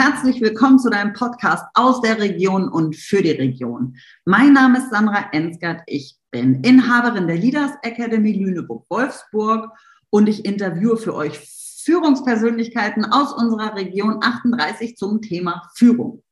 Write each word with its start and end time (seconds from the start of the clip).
herzlich 0.00 0.40
willkommen 0.40 0.78
zu 0.78 0.88
deinem 0.88 1.12
Podcast 1.12 1.62
aus 1.74 2.00
der 2.00 2.18
Region 2.18 2.70
und 2.70 2.96
für 2.96 3.20
die 3.20 3.32
Region. 3.32 3.96
Mein 4.24 4.54
Name 4.54 4.78
ist 4.78 4.88
Sandra 4.88 5.26
Ensgard. 5.32 5.82
Ich 5.84 6.16
bin 6.30 6.62
Inhaberin 6.62 7.26
der 7.26 7.36
Leaders 7.36 7.72
Academy 7.82 8.32
Lüneburg-Wolfsburg 8.32 9.70
und 10.08 10.26
ich 10.26 10.46
interviewe 10.46 10.96
für 10.96 11.14
euch 11.14 11.38
Führungspersönlichkeiten 11.84 13.04
aus 13.04 13.34
unserer 13.34 13.76
Region 13.76 14.20
38 14.22 14.96
zum 14.96 15.20
Thema 15.20 15.70
Führung. 15.74 16.22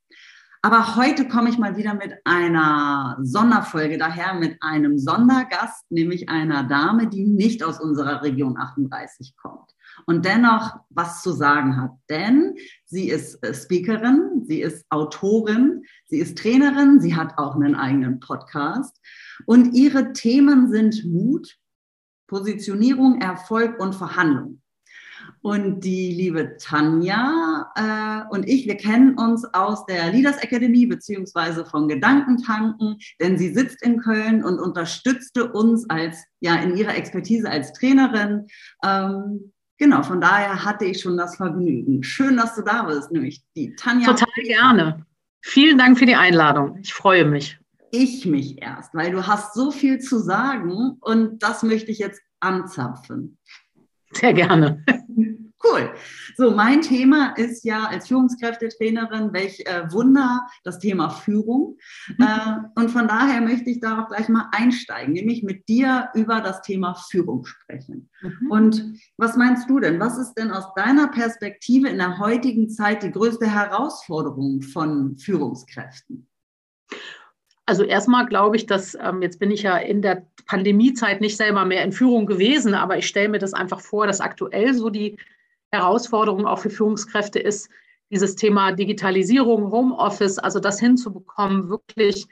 Aber 0.60 0.96
heute 0.96 1.28
komme 1.28 1.50
ich 1.50 1.58
mal 1.58 1.76
wieder 1.76 1.94
mit 1.94 2.14
einer 2.24 3.16
Sonderfolge 3.22 3.96
daher, 3.96 4.34
mit 4.34 4.56
einem 4.60 4.98
Sondergast, 4.98 5.90
nämlich 5.90 6.28
einer 6.28 6.64
Dame, 6.64 7.06
die 7.06 7.24
nicht 7.24 7.62
aus 7.62 7.80
unserer 7.80 8.22
Region 8.22 8.58
38 8.58 9.36
kommt 9.36 9.72
und 10.06 10.24
dennoch 10.24 10.80
was 10.90 11.22
zu 11.22 11.32
sagen 11.32 11.80
hat. 11.80 11.92
Denn 12.08 12.56
sie 12.86 13.08
ist 13.08 13.42
äh, 13.44 13.54
Speakerin, 13.54 14.44
sie 14.46 14.60
ist 14.60 14.84
Autorin, 14.90 15.84
sie 16.06 16.18
ist 16.18 16.38
Trainerin, 16.38 17.00
sie 17.00 17.14
hat 17.14 17.38
auch 17.38 17.54
einen 17.54 17.74
eigenen 17.74 18.20
Podcast 18.20 19.00
und 19.46 19.74
ihre 19.74 20.12
Themen 20.12 20.70
sind 20.70 21.04
Mut, 21.04 21.56
Positionierung, 22.26 23.20
Erfolg 23.20 23.80
und 23.80 23.94
Verhandlung. 23.94 24.60
Und 25.40 25.80
die 25.80 26.12
liebe 26.12 26.56
Tanja 26.58 27.72
äh, 27.76 28.34
und 28.34 28.48
ich, 28.48 28.66
wir 28.66 28.76
kennen 28.76 29.16
uns 29.16 29.44
aus 29.54 29.86
der 29.86 30.12
Leaders 30.12 30.38
Academy 30.38 30.86
beziehungsweise 30.86 31.64
von 31.64 31.88
Gedankentanken, 31.88 32.98
denn 33.20 33.38
sie 33.38 33.52
sitzt 33.52 33.82
in 33.82 34.00
Köln 34.00 34.44
und 34.44 34.58
unterstützte 34.58 35.52
uns 35.52 35.88
als 35.88 36.24
ja 36.40 36.56
in 36.56 36.76
ihrer 36.76 36.96
Expertise 36.96 37.48
als 37.48 37.72
Trainerin. 37.72 38.46
Ähm, 38.84 39.52
genau, 39.78 40.02
von 40.02 40.20
daher 40.20 40.64
hatte 40.64 40.84
ich 40.84 41.00
schon 41.00 41.16
das 41.16 41.36
Vergnügen. 41.36 42.02
Schön, 42.02 42.36
dass 42.36 42.54
du 42.54 42.62
da 42.62 42.82
bist, 42.84 43.10
nämlich 43.12 43.42
die 43.56 43.74
Tanja. 43.76 44.06
Total 44.08 44.28
gerne. 44.42 45.06
Vielen 45.40 45.78
Dank 45.78 45.98
für 45.98 46.06
die 46.06 46.16
Einladung. 46.16 46.78
Ich 46.82 46.92
freue 46.92 47.24
mich. 47.24 47.58
Ich 47.90 48.26
mich 48.26 48.60
erst, 48.60 48.94
weil 48.94 49.12
du 49.12 49.26
hast 49.26 49.54
so 49.54 49.70
viel 49.70 49.98
zu 49.98 50.18
sagen 50.18 50.98
und 51.00 51.42
das 51.42 51.62
möchte 51.62 51.90
ich 51.90 51.98
jetzt 51.98 52.20
anzapfen. 52.40 53.38
Sehr 54.12 54.32
gerne. 54.32 54.84
Cool. 55.62 55.90
So, 56.36 56.52
mein 56.52 56.82
Thema 56.82 57.34
ist 57.36 57.64
ja 57.64 57.86
als 57.86 58.06
Führungskräftetrainerin, 58.08 59.32
welch 59.32 59.60
äh, 59.66 59.90
Wunder, 59.90 60.46
das 60.62 60.78
Thema 60.78 61.10
Führung. 61.10 61.76
Mhm. 62.16 62.24
Äh, 62.24 62.80
und 62.80 62.90
von 62.90 63.08
daher 63.08 63.40
möchte 63.40 63.68
ich 63.70 63.80
da 63.80 64.02
auch 64.02 64.08
gleich 64.08 64.28
mal 64.28 64.48
einsteigen, 64.52 65.14
nämlich 65.14 65.42
mit 65.42 65.68
dir 65.68 66.10
über 66.14 66.40
das 66.40 66.62
Thema 66.62 66.94
Führung 66.94 67.44
sprechen. 67.44 68.08
Mhm. 68.22 68.50
Und 68.50 68.84
was 69.16 69.36
meinst 69.36 69.68
du 69.68 69.80
denn? 69.80 69.98
Was 69.98 70.16
ist 70.16 70.34
denn 70.34 70.52
aus 70.52 70.72
deiner 70.76 71.08
Perspektive 71.08 71.88
in 71.88 71.98
der 71.98 72.18
heutigen 72.18 72.70
Zeit 72.70 73.02
die 73.02 73.10
größte 73.10 73.46
Herausforderung 73.52 74.62
von 74.62 75.16
Führungskräften? 75.18 76.27
Also 77.68 77.84
erstmal 77.84 78.24
glaube 78.24 78.56
ich, 78.56 78.64
dass 78.64 78.94
ähm, 78.94 79.20
jetzt 79.20 79.38
bin 79.38 79.50
ich 79.50 79.60
ja 79.62 79.76
in 79.76 80.00
der 80.00 80.26
Pandemiezeit 80.46 81.20
nicht 81.20 81.36
selber 81.36 81.66
mehr 81.66 81.84
in 81.84 81.92
Führung 81.92 82.24
gewesen, 82.24 82.72
aber 82.72 82.96
ich 82.96 83.06
stelle 83.06 83.28
mir 83.28 83.38
das 83.38 83.52
einfach 83.52 83.82
vor, 83.82 84.06
dass 84.06 84.22
aktuell 84.22 84.72
so 84.72 84.88
die 84.88 85.18
Herausforderung 85.70 86.46
auch 86.46 86.60
für 86.60 86.70
Führungskräfte 86.70 87.38
ist, 87.38 87.68
dieses 88.10 88.36
Thema 88.36 88.72
Digitalisierung, 88.72 89.70
Homeoffice, 89.70 90.38
also 90.38 90.60
das 90.60 90.80
hinzubekommen, 90.80 91.68
wirklich 91.68 92.26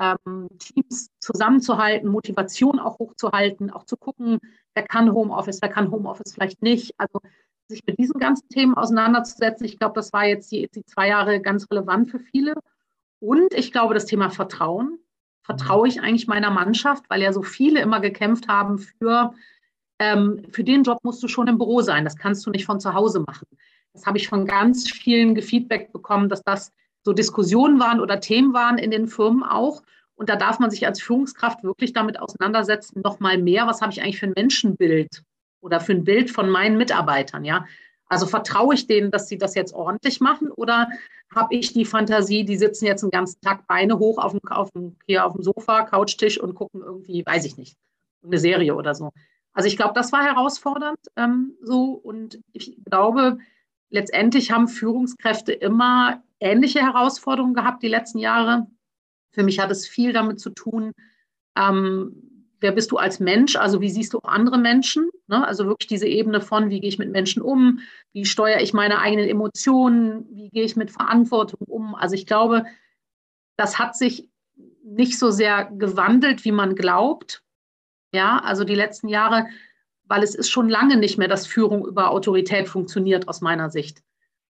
ähm, 0.00 0.48
Teams 0.58 1.12
zusammenzuhalten, 1.20 2.10
Motivation 2.10 2.80
auch 2.80 2.98
hochzuhalten, 2.98 3.70
auch 3.70 3.84
zu 3.84 3.96
gucken, 3.96 4.40
wer 4.74 4.82
kann 4.82 5.12
Homeoffice, 5.12 5.62
wer 5.62 5.68
kann 5.68 5.92
Homeoffice 5.92 6.34
vielleicht 6.34 6.62
nicht. 6.62 6.94
Also 6.98 7.20
sich 7.68 7.86
mit 7.86 7.96
diesen 8.00 8.18
ganzen 8.18 8.48
Themen 8.48 8.74
auseinanderzusetzen, 8.74 9.66
ich 9.66 9.78
glaube, 9.78 9.94
das 9.94 10.12
war 10.12 10.26
jetzt 10.26 10.50
die, 10.50 10.68
die 10.74 10.84
zwei 10.84 11.06
Jahre 11.06 11.40
ganz 11.40 11.70
relevant 11.70 12.10
für 12.10 12.18
viele. 12.18 12.54
Und 13.20 13.52
ich 13.54 13.72
glaube, 13.72 13.94
das 13.94 14.06
Thema 14.06 14.30
Vertrauen. 14.30 14.98
Vertraue 15.42 15.88
ich 15.88 16.02
eigentlich 16.02 16.26
meiner 16.26 16.50
Mannschaft, 16.50 17.04
weil 17.08 17.22
ja 17.22 17.32
so 17.32 17.42
viele 17.42 17.80
immer 17.80 18.00
gekämpft 18.00 18.48
haben 18.48 18.78
für 18.78 19.32
ähm, 19.98 20.42
für 20.50 20.64
den 20.64 20.82
Job 20.82 20.98
musst 21.02 21.22
du 21.22 21.28
schon 21.28 21.48
im 21.48 21.58
Büro 21.58 21.80
sein. 21.82 22.04
Das 22.04 22.16
kannst 22.16 22.46
du 22.46 22.50
nicht 22.50 22.66
von 22.66 22.80
zu 22.80 22.94
Hause 22.94 23.20
machen. 23.20 23.46
Das 23.92 24.06
habe 24.06 24.18
ich 24.18 24.28
von 24.28 24.46
ganz 24.46 24.90
vielen 24.90 25.40
Feedback 25.42 25.92
bekommen, 25.92 26.28
dass 26.28 26.42
das 26.42 26.72
so 27.02 27.12
Diskussionen 27.12 27.80
waren 27.80 28.00
oder 28.00 28.20
Themen 28.20 28.52
waren 28.52 28.78
in 28.78 28.90
den 28.90 29.08
Firmen 29.08 29.42
auch. 29.42 29.82
Und 30.14 30.28
da 30.28 30.36
darf 30.36 30.58
man 30.58 30.70
sich 30.70 30.86
als 30.86 31.00
Führungskraft 31.00 31.62
wirklich 31.62 31.92
damit 31.92 32.20
auseinandersetzen, 32.20 33.02
noch 33.02 33.20
mal 33.20 33.38
mehr, 33.38 33.66
was 33.66 33.80
habe 33.80 33.92
ich 33.92 34.02
eigentlich 34.02 34.18
für 34.18 34.26
ein 34.26 34.34
Menschenbild 34.36 35.22
oder 35.60 35.80
für 35.80 35.92
ein 35.92 36.04
Bild 36.04 36.30
von 36.30 36.50
meinen 36.50 36.76
Mitarbeitern, 36.76 37.44
ja? 37.44 37.64
Also 38.08 38.26
vertraue 38.26 38.74
ich 38.74 38.86
denen, 38.86 39.10
dass 39.10 39.28
sie 39.28 39.38
das 39.38 39.54
jetzt 39.54 39.74
ordentlich 39.74 40.20
machen 40.20 40.50
oder 40.50 40.88
habe 41.34 41.54
ich 41.54 41.72
die 41.74 41.84
Fantasie, 41.84 42.44
die 42.44 42.56
sitzen 42.56 42.86
jetzt 42.86 43.02
den 43.02 43.10
ganzen 43.10 43.40
Tag 43.42 43.66
Beine 43.66 43.98
hoch 43.98 44.18
auf 44.18 44.32
dem, 44.32 44.40
auf 44.48 44.70
dem, 44.70 44.96
hier 45.06 45.26
auf 45.26 45.34
dem 45.34 45.42
Sofa, 45.42 45.82
Couchtisch 45.82 46.40
und 46.40 46.54
gucken 46.54 46.80
irgendwie, 46.80 47.24
weiß 47.24 47.44
ich 47.44 47.58
nicht, 47.58 47.76
eine 48.24 48.38
Serie 48.38 48.74
oder 48.74 48.94
so. 48.94 49.12
Also 49.52 49.66
ich 49.68 49.76
glaube, 49.76 49.92
das 49.94 50.12
war 50.12 50.24
herausfordernd 50.24 50.98
ähm, 51.16 51.56
so 51.62 51.92
und 51.92 52.40
ich 52.52 52.78
glaube, 52.84 53.38
letztendlich 53.90 54.52
haben 54.52 54.68
Führungskräfte 54.68 55.52
immer 55.52 56.22
ähnliche 56.40 56.80
Herausforderungen 56.80 57.54
gehabt 57.54 57.82
die 57.82 57.88
letzten 57.88 58.18
Jahre. 58.18 58.66
Für 59.32 59.42
mich 59.42 59.58
hat 59.58 59.70
es 59.70 59.86
viel 59.86 60.12
damit 60.12 60.40
zu 60.40 60.50
tun, 60.50 60.92
ähm, 61.56 62.27
wer 62.60 62.72
bist 62.72 62.90
du 62.90 62.96
als 62.96 63.20
Mensch, 63.20 63.56
also 63.56 63.80
wie 63.80 63.90
siehst 63.90 64.14
du 64.14 64.18
andere 64.20 64.58
Menschen, 64.58 65.10
ne? 65.26 65.46
also 65.46 65.66
wirklich 65.66 65.88
diese 65.88 66.06
Ebene 66.06 66.40
von, 66.40 66.70
wie 66.70 66.80
gehe 66.80 66.88
ich 66.88 66.98
mit 66.98 67.10
Menschen 67.10 67.42
um, 67.42 67.80
wie 68.12 68.24
steuere 68.24 68.60
ich 68.60 68.72
meine 68.72 69.00
eigenen 69.00 69.28
Emotionen, 69.28 70.26
wie 70.30 70.50
gehe 70.50 70.64
ich 70.64 70.76
mit 70.76 70.90
Verantwortung 70.90 71.60
um. 71.66 71.94
Also 71.94 72.14
ich 72.14 72.26
glaube, 72.26 72.64
das 73.56 73.78
hat 73.78 73.96
sich 73.96 74.28
nicht 74.84 75.18
so 75.18 75.30
sehr 75.30 75.66
gewandelt, 75.66 76.44
wie 76.44 76.52
man 76.52 76.74
glaubt. 76.74 77.42
Ja, 78.12 78.38
also 78.38 78.64
die 78.64 78.74
letzten 78.74 79.08
Jahre, 79.08 79.46
weil 80.04 80.22
es 80.22 80.34
ist 80.34 80.50
schon 80.50 80.68
lange 80.68 80.96
nicht 80.96 81.18
mehr, 81.18 81.28
dass 81.28 81.46
Führung 81.46 81.86
über 81.86 82.10
Autorität 82.10 82.68
funktioniert 82.68 83.28
aus 83.28 83.40
meiner 83.40 83.70
Sicht. 83.70 84.02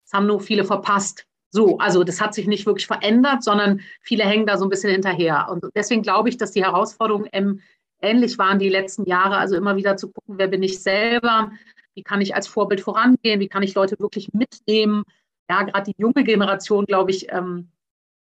Das 0.05 0.13
haben 0.13 0.27
nur 0.27 0.41
viele 0.41 0.65
verpasst. 0.65 1.25
So, 1.51 1.77
also 1.77 2.03
das 2.03 2.19
hat 2.19 2.33
sich 2.33 2.47
nicht 2.47 2.65
wirklich 2.65 2.87
verändert, 2.87 3.43
sondern 3.43 3.81
viele 4.01 4.23
hängen 4.23 4.47
da 4.47 4.57
so 4.57 4.65
ein 4.65 4.69
bisschen 4.69 4.89
hinterher. 4.89 5.49
Und 5.51 5.63
deswegen 5.75 6.01
glaube 6.01 6.29
ich, 6.29 6.37
dass 6.37 6.51
die 6.51 6.63
Herausforderungen 6.63 7.29
ähm, 7.31 7.61
ähnlich 8.03 8.37
waren 8.37 8.59
die 8.59 8.69
letzten 8.69 9.05
Jahre. 9.05 9.37
Also 9.37 9.55
immer 9.55 9.75
wieder 9.75 9.97
zu 9.97 10.11
gucken, 10.11 10.37
wer 10.37 10.47
bin 10.47 10.61
ich 10.61 10.81
selber, 10.81 11.51
wie 11.95 12.03
kann 12.03 12.21
ich 12.21 12.35
als 12.35 12.47
Vorbild 12.47 12.81
vorangehen, 12.81 13.39
wie 13.39 13.47
kann 13.47 13.63
ich 13.63 13.73
Leute 13.73 13.99
wirklich 13.99 14.33
mitnehmen. 14.33 15.03
Ja, 15.49 15.63
gerade 15.63 15.91
die 15.91 16.01
junge 16.01 16.23
Generation, 16.23 16.85
glaube 16.85 17.11
ich, 17.11 17.31
ähm, 17.31 17.69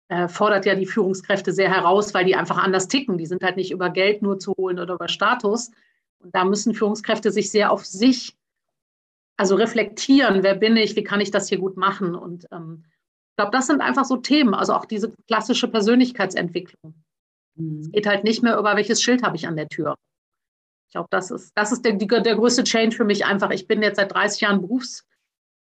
äh, 0.10 0.28
fordert 0.28 0.66
ja 0.66 0.76
die 0.76 0.86
Führungskräfte 0.86 1.52
sehr 1.52 1.70
heraus, 1.70 2.14
weil 2.14 2.26
die 2.26 2.36
einfach 2.36 2.58
anders 2.58 2.88
ticken. 2.88 3.18
Die 3.18 3.26
sind 3.26 3.44
halt 3.44 3.58
nicht 3.58 3.72
über 3.72 3.90
Geld 3.90 4.22
nur 4.22 4.40
zu 4.40 4.54
holen 4.58 4.80
oder 4.80 4.96
über 4.96 5.08
Status. 5.08 5.72
Und 6.20 6.34
da 6.34 6.46
müssen 6.46 6.74
Führungskräfte 6.74 7.32
sich 7.32 7.52
sehr 7.52 7.72
auf 7.72 7.86
sich, 7.86 8.36
also 9.36 9.56
reflektieren, 9.56 10.44
wer 10.44 10.56
bin 10.56 10.78
ich, 10.78 10.96
wie 10.96 11.04
kann 11.04 11.22
ich 11.22 11.32
das 11.32 11.50
hier 11.50 11.60
gut 11.60 11.78
machen. 11.78 12.16
Und 12.16 12.48
ähm, 12.52 12.86
ich 13.32 13.36
glaube, 13.36 13.52
das 13.52 13.68
sind 13.68 13.82
einfach 13.82 14.06
so 14.06 14.18
Themen, 14.18 14.54
also 14.54 14.74
auch 14.74 14.86
diese 14.86 15.14
klassische 15.28 15.68
Persönlichkeitsentwicklung. 15.68 16.96
Mhm. 17.58 17.80
Es 17.82 17.92
geht 17.92 18.08
halt 18.08 18.24
nicht 18.24 18.44
mehr 18.44 18.58
über, 18.58 18.76
welches 18.76 19.02
Schild 19.02 19.24
habe 19.24 19.36
ich 19.36 19.48
an 19.48 19.56
der 19.56 19.68
Tür. 19.68 19.96
Ich 20.88 20.94
glaube, 20.94 21.10
das 21.12 21.32
ist, 21.32 21.52
das 21.56 21.72
ist 21.72 21.84
der, 21.84 21.94
der 21.94 22.36
größte 22.36 22.64
Change 22.64 22.96
für 22.96 23.04
mich 23.04 23.26
einfach. 23.26 23.52
Ich 23.52 23.68
bin 23.68 23.82
jetzt 23.82 23.98
seit 23.98 24.14
30 24.14 24.42
Jahren 24.42 24.62
Berufs, 24.62 25.06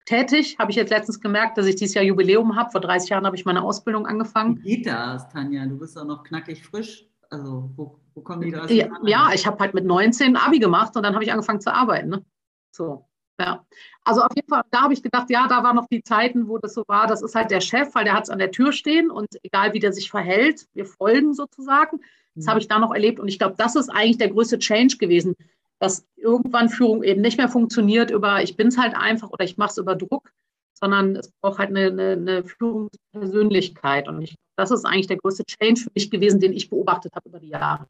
tätig. 0.04 0.56
Habe 0.58 0.70
ich 0.70 0.76
jetzt 0.76 0.90
letztens 0.90 1.20
gemerkt, 1.20 1.58
dass 1.58 1.66
ich 1.66 1.76
dieses 1.76 1.94
Jahr 1.94 2.04
Jubiläum 2.04 2.56
habe. 2.56 2.70
Vor 2.70 2.80
30 2.80 3.10
Jahren 3.10 3.26
habe 3.26 3.36
ich 3.36 3.44
meine 3.44 3.62
Ausbildung 3.62 4.06
angefangen. 4.06 4.62
Wie 4.62 4.76
geht 4.76 4.86
das, 4.86 5.28
Tanja? 5.28 5.66
Du 5.66 5.78
bist 5.78 5.96
doch 5.96 6.04
noch 6.04 6.22
knackig 6.24 6.62
frisch. 6.62 7.06
Also 7.30 7.70
wo, 7.76 7.98
wo 8.14 8.20
kommen 8.20 8.42
die 8.42 8.50
da? 8.50 8.66
Ja, 8.66 8.88
ja, 9.04 9.30
ich 9.34 9.46
habe 9.46 9.58
halt 9.58 9.74
mit 9.74 9.84
19 9.84 10.36
Abi 10.36 10.58
gemacht 10.58 10.94
und 10.96 11.02
dann 11.02 11.14
habe 11.14 11.24
ich 11.24 11.32
angefangen 11.32 11.60
zu 11.60 11.72
arbeiten. 11.72 12.10
Ne? 12.10 12.24
So, 12.70 13.08
ja. 13.40 13.64
Also 14.04 14.22
auf 14.22 14.32
jeden 14.34 14.48
Fall, 14.48 14.62
da 14.70 14.82
habe 14.82 14.94
ich 14.94 15.02
gedacht, 15.02 15.30
ja, 15.30 15.48
da 15.48 15.62
waren 15.62 15.76
noch 15.76 15.88
die 15.88 16.02
Zeiten, 16.02 16.48
wo 16.48 16.58
das 16.58 16.74
so 16.74 16.84
war, 16.86 17.06
das 17.06 17.22
ist 17.22 17.34
halt 17.34 17.50
der 17.50 17.60
Chef, 17.60 17.94
weil 17.94 18.04
der 18.04 18.14
hat 18.14 18.24
es 18.24 18.30
an 18.30 18.38
der 18.38 18.50
Tür 18.50 18.72
stehen 18.72 19.10
und 19.10 19.28
egal 19.42 19.72
wie 19.72 19.80
der 19.80 19.92
sich 19.92 20.10
verhält, 20.10 20.66
wir 20.74 20.84
folgen 20.84 21.34
sozusagen. 21.34 22.00
Das 22.34 22.46
mhm. 22.46 22.50
habe 22.50 22.60
ich 22.60 22.68
da 22.68 22.78
noch 22.78 22.92
erlebt 22.92 23.20
und 23.20 23.28
ich 23.28 23.38
glaube, 23.38 23.54
das 23.56 23.76
ist 23.76 23.88
eigentlich 23.88 24.18
der 24.18 24.30
größte 24.30 24.58
Change 24.58 24.98
gewesen 24.98 25.36
dass 25.84 26.06
irgendwann 26.16 26.68
Führung 26.68 27.02
eben 27.02 27.20
nicht 27.20 27.36
mehr 27.38 27.48
funktioniert 27.48 28.10
über, 28.10 28.42
ich 28.42 28.56
bin 28.56 28.68
es 28.68 28.78
halt 28.78 28.96
einfach 28.96 29.30
oder 29.30 29.44
ich 29.44 29.56
mache 29.56 29.70
es 29.70 29.78
über 29.78 29.94
Druck, 29.94 30.32
sondern 30.72 31.16
es 31.16 31.30
braucht 31.40 31.58
halt 31.58 31.70
eine, 31.70 31.86
eine, 31.86 32.12
eine 32.12 32.44
Führungspersönlichkeit. 32.44 34.08
Und 34.08 34.22
ich, 34.22 34.36
das 34.56 34.70
ist 34.70 34.84
eigentlich 34.84 35.08
der 35.08 35.18
größte 35.18 35.44
Change 35.44 35.82
für 35.82 35.90
mich 35.94 36.10
gewesen, 36.10 36.40
den 36.40 36.52
ich 36.52 36.70
beobachtet 36.70 37.14
habe 37.14 37.28
über 37.28 37.38
die 37.38 37.48
Jahre. 37.48 37.86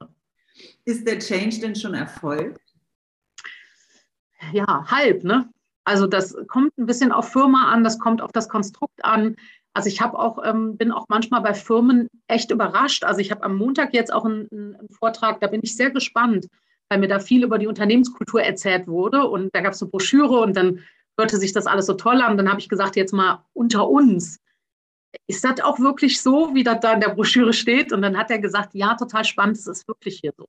Ist 0.85 1.07
der 1.07 1.19
Change 1.19 1.61
denn 1.61 1.75
schon 1.77 1.95
erfolgt? 1.95 2.61
Ja, 4.55 4.85
halb, 4.91 5.25
ne? 5.25 5.51
Also 5.85 6.07
das 6.07 6.35
kommt 6.49 6.77
ein 6.79 6.87
bisschen 6.87 7.13
auf 7.13 7.31
Firma 7.31 7.71
an, 7.71 7.85
das 7.85 7.99
kommt 7.99 8.23
auf 8.23 8.33
das 8.33 8.49
Konstrukt 8.49 9.05
an. 9.05 9.37
Also 9.75 9.89
ich 9.89 10.01
habe 10.01 10.19
auch, 10.19 10.39
ähm, 10.45 10.77
bin 10.77 10.93
auch 10.93 11.07
manchmal 11.09 11.43
bei 11.43 11.53
Firmen 11.53 12.09
echt 12.29 12.51
überrascht. 12.51 13.05
Also 13.05 13.21
ich 13.21 13.31
habe 13.31 13.43
am 13.43 13.57
Montag 13.57 13.93
jetzt 13.93 14.13
auch 14.13 14.25
einen, 14.25 14.49
einen, 14.51 14.89
Vortrag, 14.91 15.41
da 15.41 15.49
bin 15.49 15.61
ich 15.63 15.77
sehr 15.77 15.91
gespannt 15.91 16.47
weil 16.89 16.99
mir 16.99 17.09
da 17.09 17.19
viel 17.19 17.45
über 17.45 17.59
die 17.59 17.67
Unternehmenskultur 17.67 18.43
erzählt 18.43 18.87
wurde. 18.87 19.25
Und 19.27 19.55
da 19.55 19.61
gab 19.61 19.73
es 19.73 19.83
eine 19.83 19.91
Broschüre 19.91 20.41
und 20.41 20.57
dann 20.57 20.81
hörte 21.19 21.39
sich 21.39 21.53
das 21.53 21.67
alles 21.67 21.87
so 21.87 21.95
toll 21.95 22.21
an. 22.21 22.37
Dann 22.37 22.49
habe 22.49 22.61
ich 22.61 22.69
gesagt, 22.69 22.97
jetzt 22.97 23.13
mal 23.13 23.45
unter 23.53 23.89
uns. 23.89 24.39
Ist 25.27 25.45
das 25.45 25.61
auch 25.61 25.79
wirklich 25.79 26.21
so, 26.21 26.55
wie 26.55 26.65
das 26.65 26.81
da 26.81 26.93
in 26.93 27.01
der 27.01 27.11
Broschüre 27.11 27.53
steht? 27.53 27.93
Und 27.93 28.03
dann 28.03 28.17
hat 28.17 28.31
er 28.31 28.39
gesagt, 28.39 28.75
ja, 28.75 28.95
total 28.95 29.25
spannend, 29.25 29.57
es 29.57 29.67
ist 29.67 29.87
wirklich 29.89 30.21
hier 30.21 30.33
so. 30.37 30.49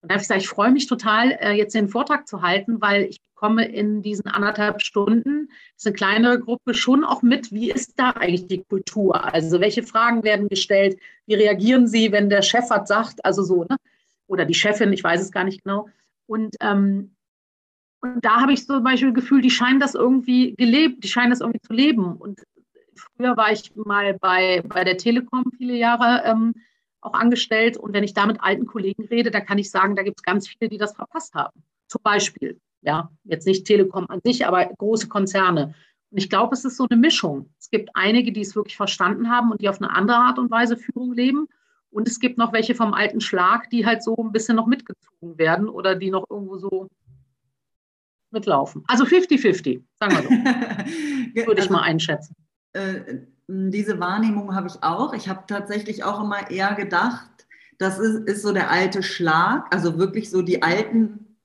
Und 0.00 0.10
da 0.10 0.14
habe 0.14 0.22
ich 0.22 0.28
gesagt, 0.28 0.42
ich 0.42 0.48
freue 0.48 0.70
mich 0.70 0.86
total, 0.86 1.32
äh, 1.40 1.52
jetzt 1.52 1.74
den 1.74 1.88
Vortrag 1.88 2.28
zu 2.28 2.42
halten, 2.42 2.80
weil 2.80 3.04
ich 3.04 3.20
bekomme 3.22 3.66
in 3.66 4.02
diesen 4.02 4.26
anderthalb 4.28 4.82
Stunden, 4.82 5.48
das 5.48 5.84
ist 5.84 5.86
eine 5.86 5.94
kleinere 5.94 6.40
Gruppe, 6.40 6.74
schon 6.74 7.04
auch 7.04 7.22
mit, 7.22 7.52
wie 7.52 7.70
ist 7.70 7.98
da 7.98 8.10
eigentlich 8.10 8.46
die 8.46 8.62
Kultur? 8.62 9.32
Also 9.32 9.60
welche 9.60 9.82
Fragen 9.82 10.22
werden 10.22 10.48
gestellt? 10.48 10.98
Wie 11.26 11.34
reagieren 11.34 11.86
sie, 11.86 12.12
wenn 12.12 12.30
der 12.30 12.42
Chef 12.42 12.64
was 12.70 12.88
sagt? 12.88 13.24
Also 13.24 13.42
so, 13.42 13.64
ne? 13.64 13.76
Oder 14.26 14.44
die 14.44 14.54
Chefin, 14.54 14.92
ich 14.92 15.04
weiß 15.04 15.20
es 15.20 15.32
gar 15.32 15.44
nicht 15.44 15.64
genau. 15.64 15.88
Und, 16.26 16.56
ähm, 16.60 17.14
und 18.00 18.24
da 18.24 18.40
habe 18.40 18.52
ich 18.52 18.66
zum 18.66 18.82
Beispiel 18.82 19.12
das 19.12 19.22
Gefühl, 19.22 19.42
die 19.42 19.50
scheinen 19.50 19.80
das 19.80 19.94
irgendwie 19.94 20.54
gelebt, 20.54 21.04
die 21.04 21.08
scheinen 21.08 21.30
das 21.30 21.40
irgendwie 21.40 21.60
zu 21.60 21.72
leben. 21.72 22.16
Und 22.16 22.42
früher 22.94 23.36
war 23.36 23.52
ich 23.52 23.74
mal 23.76 24.14
bei, 24.14 24.62
bei 24.66 24.84
der 24.84 24.96
Telekom 24.96 25.44
viele 25.56 25.74
Jahre 25.74 26.22
ähm, 26.24 26.54
auch 27.06 27.14
angestellt. 27.14 27.76
Und 27.76 27.92
wenn 27.92 28.04
ich 28.04 28.14
da 28.14 28.26
mit 28.26 28.40
alten 28.40 28.66
Kollegen 28.66 29.04
rede, 29.06 29.30
da 29.30 29.40
kann 29.40 29.58
ich 29.58 29.70
sagen, 29.70 29.96
da 29.96 30.02
gibt 30.02 30.18
es 30.18 30.22
ganz 30.22 30.48
viele, 30.48 30.68
die 30.68 30.78
das 30.78 30.94
verpasst 30.94 31.34
haben. 31.34 31.62
Zum 31.88 32.02
Beispiel, 32.02 32.60
ja, 32.82 33.10
jetzt 33.24 33.46
nicht 33.46 33.66
Telekom 33.66 34.06
an 34.08 34.20
sich, 34.24 34.46
aber 34.46 34.66
große 34.66 35.08
Konzerne. 35.08 35.74
Und 36.10 36.18
ich 36.18 36.30
glaube, 36.30 36.54
es 36.54 36.64
ist 36.64 36.76
so 36.76 36.86
eine 36.88 36.98
Mischung. 36.98 37.50
Es 37.58 37.70
gibt 37.70 37.90
einige, 37.94 38.32
die 38.32 38.40
es 38.40 38.56
wirklich 38.56 38.76
verstanden 38.76 39.30
haben 39.30 39.50
und 39.50 39.60
die 39.60 39.68
auf 39.68 39.80
eine 39.80 39.90
andere 39.90 40.18
Art 40.18 40.38
und 40.38 40.50
Weise 40.50 40.76
Führung 40.76 41.12
leben. 41.12 41.48
Und 41.90 42.08
es 42.08 42.20
gibt 42.20 42.38
noch 42.38 42.52
welche 42.52 42.74
vom 42.74 42.94
alten 42.94 43.20
Schlag, 43.20 43.70
die 43.70 43.86
halt 43.86 44.02
so 44.02 44.16
ein 44.16 44.32
bisschen 44.32 44.56
noch 44.56 44.66
mitgezogen 44.66 45.38
werden 45.38 45.68
oder 45.68 45.94
die 45.94 46.10
noch 46.10 46.26
irgendwo 46.28 46.58
so 46.58 46.88
mitlaufen. 48.30 48.84
Also 48.86 49.04
50-50, 49.04 49.82
sagen 49.98 50.16
wir 50.16 50.22
so. 50.22 50.28
Würde 51.46 51.62
ich 51.62 51.70
mal 51.70 51.82
einschätzen. 51.82 52.34
Äh, 52.72 53.26
diese 53.48 54.00
Wahrnehmung 54.00 54.54
habe 54.54 54.68
ich 54.68 54.82
auch. 54.82 55.12
Ich 55.12 55.28
habe 55.28 55.44
tatsächlich 55.46 56.04
auch 56.04 56.22
immer 56.22 56.50
eher 56.50 56.74
gedacht, 56.74 57.28
das 57.78 57.98
ist, 57.98 58.28
ist 58.28 58.42
so 58.42 58.52
der 58.52 58.70
alte 58.70 59.02
Schlag, 59.02 59.72
also 59.72 59.98
wirklich 59.98 60.30
so 60.30 60.42
die 60.42 60.62
alten, 60.62 61.36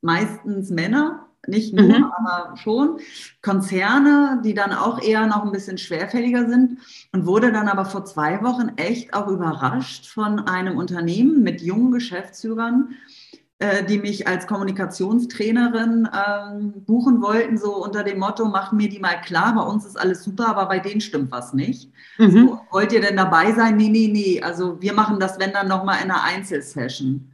meistens 0.00 0.70
Männer, 0.70 1.26
nicht 1.48 1.74
nur, 1.74 1.86
mhm. 1.86 2.12
aber 2.16 2.56
schon 2.56 2.98
Konzerne, 3.42 4.40
die 4.44 4.54
dann 4.54 4.72
auch 4.72 5.00
eher 5.00 5.26
noch 5.26 5.44
ein 5.44 5.52
bisschen 5.52 5.78
schwerfälliger 5.78 6.48
sind 6.48 6.78
und 7.12 7.26
wurde 7.26 7.52
dann 7.52 7.68
aber 7.68 7.84
vor 7.84 8.04
zwei 8.04 8.42
Wochen 8.42 8.72
echt 8.76 9.14
auch 9.14 9.28
überrascht 9.28 10.06
von 10.06 10.40
einem 10.40 10.76
Unternehmen 10.76 11.42
mit 11.42 11.60
jungen 11.60 11.92
Geschäftsführern, 11.92 12.96
die 13.88 13.98
mich 13.98 14.28
als 14.28 14.46
Kommunikationstrainerin 14.46 16.06
ähm, 16.12 16.74
buchen 16.84 17.22
wollten, 17.22 17.56
so 17.56 17.82
unter 17.82 18.04
dem 18.04 18.18
Motto, 18.18 18.44
mach 18.44 18.72
mir 18.72 18.90
die 18.90 18.98
mal 18.98 19.18
klar, 19.22 19.54
bei 19.54 19.62
uns 19.62 19.86
ist 19.86 19.98
alles 19.98 20.22
super, 20.22 20.48
aber 20.48 20.66
bei 20.66 20.78
denen 20.78 21.00
stimmt 21.00 21.30
was 21.30 21.54
nicht. 21.54 21.90
Mhm. 22.18 22.30
So, 22.30 22.60
wollt 22.70 22.92
ihr 22.92 23.00
denn 23.00 23.16
dabei 23.16 23.52
sein? 23.52 23.76
Nee, 23.76 23.88
nee, 23.88 24.10
nee. 24.12 24.42
Also 24.42 24.80
wir 24.82 24.92
machen 24.92 25.18
das, 25.20 25.38
wenn 25.38 25.52
dann 25.52 25.68
nochmal 25.68 26.04
in 26.04 26.10
einer 26.10 26.22
Einzelsession. 26.22 27.32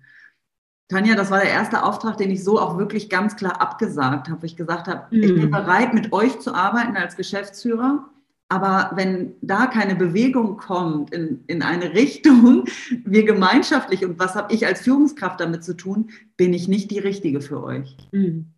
Tanja, 0.89 1.17
das 1.17 1.31
war 1.31 1.41
der 1.41 1.51
erste 1.51 1.83
Auftrag, 1.83 2.19
den 2.19 2.31
ich 2.31 2.45
so 2.45 2.61
auch 2.61 2.79
wirklich 2.79 3.11
ganz 3.11 3.35
klar 3.35 3.61
abgesagt 3.61 4.29
habe. 4.29 4.47
Ich 4.47 4.57
gesagt 4.57 4.87
habe, 4.87 5.07
mhm. 5.11 5.23
ich 5.23 5.35
bin 5.35 5.47
mhm. 5.47 5.51
bereit, 5.51 5.93
mit 5.93 6.13
euch 6.13 6.39
zu 6.39 6.55
arbeiten 6.55 6.97
als 6.97 7.17
Geschäftsführer. 7.17 8.09
Aber 8.53 8.91
wenn 8.97 9.33
da 9.41 9.65
keine 9.67 9.95
Bewegung 9.95 10.59
kommt 10.59 11.11
in, 11.15 11.43
in 11.47 11.63
eine 11.63 11.95
Richtung, 11.95 12.67
wir 13.07 13.25
gemeinschaftlich, 13.25 14.05
und 14.05 14.19
was 14.19 14.35
habe 14.35 14.53
ich 14.53 14.67
als 14.67 14.83
Führungskraft 14.83 15.41
damit 15.41 15.65
zu 15.65 15.75
tun, 15.75 16.11
bin 16.37 16.53
ich 16.53 16.69
nicht 16.69 16.91
die 16.91 16.99
Richtige 16.99 17.41
für 17.41 17.65
euch. 17.65 17.97
Mhm. 18.13 18.53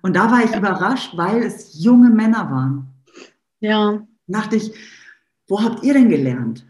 Und 0.00 0.16
da 0.16 0.30
war 0.30 0.42
ich 0.42 0.56
überrascht, 0.56 1.18
weil 1.18 1.42
es 1.42 1.84
junge 1.84 2.08
Männer 2.08 2.50
waren. 2.50 2.86
Ja. 3.60 4.06
Dachte 4.26 4.56
ich, 4.56 4.72
wo 5.48 5.62
habt 5.62 5.84
ihr 5.84 5.92
denn 5.92 6.08
gelernt? 6.08 6.64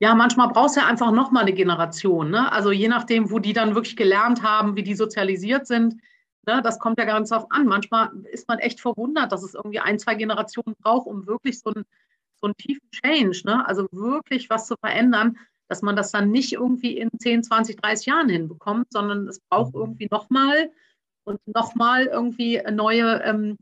Ja, 0.00 0.16
manchmal 0.16 0.48
brauchst 0.48 0.74
du 0.74 0.80
ja 0.80 0.88
einfach 0.88 1.12
nochmal 1.12 1.42
eine 1.42 1.52
Generation. 1.52 2.30
Ne? 2.30 2.50
Also 2.50 2.72
je 2.72 2.88
nachdem, 2.88 3.30
wo 3.30 3.38
die 3.38 3.52
dann 3.52 3.76
wirklich 3.76 3.96
gelernt 3.96 4.42
haben, 4.42 4.74
wie 4.74 4.82
die 4.82 4.96
sozialisiert 4.96 5.68
sind, 5.68 6.00
ne, 6.48 6.62
das 6.62 6.78
kommt 6.78 6.98
ja 6.98 7.04
ganz 7.04 7.28
drauf 7.28 7.46
an. 7.50 7.66
Manchmal 7.66 8.10
ist 8.32 8.48
man 8.48 8.58
echt 8.58 8.80
verwundert, 8.80 9.30
dass 9.30 9.42
es 9.42 9.54
irgendwie 9.54 9.80
ein, 9.80 9.98
zwei 9.98 10.14
Generationen 10.14 10.74
braucht, 10.80 11.06
um 11.06 11.26
wirklich 11.26 11.60
so, 11.60 11.70
ein, 11.70 11.84
so 12.40 12.46
einen 12.46 12.56
tiefen 12.56 12.88
Change, 12.90 13.42
ne? 13.44 13.66
also 13.68 13.86
wirklich 13.92 14.48
was 14.48 14.66
zu 14.66 14.74
verändern, 14.80 15.36
dass 15.68 15.82
man 15.82 15.94
das 15.94 16.10
dann 16.10 16.30
nicht 16.30 16.54
irgendwie 16.54 16.96
in 16.96 17.10
10, 17.16 17.42
20, 17.42 17.76
30 17.76 18.06
Jahren 18.06 18.28
hinbekommt, 18.30 18.86
sondern 18.90 19.28
es 19.28 19.40
braucht 19.40 19.74
mhm. 19.74 19.80
irgendwie 19.80 20.08
nochmal 20.10 20.70
und 21.24 21.38
nochmal 21.46 22.06
irgendwie 22.06 22.62
neue 22.72 23.22
ähm, 23.22 23.58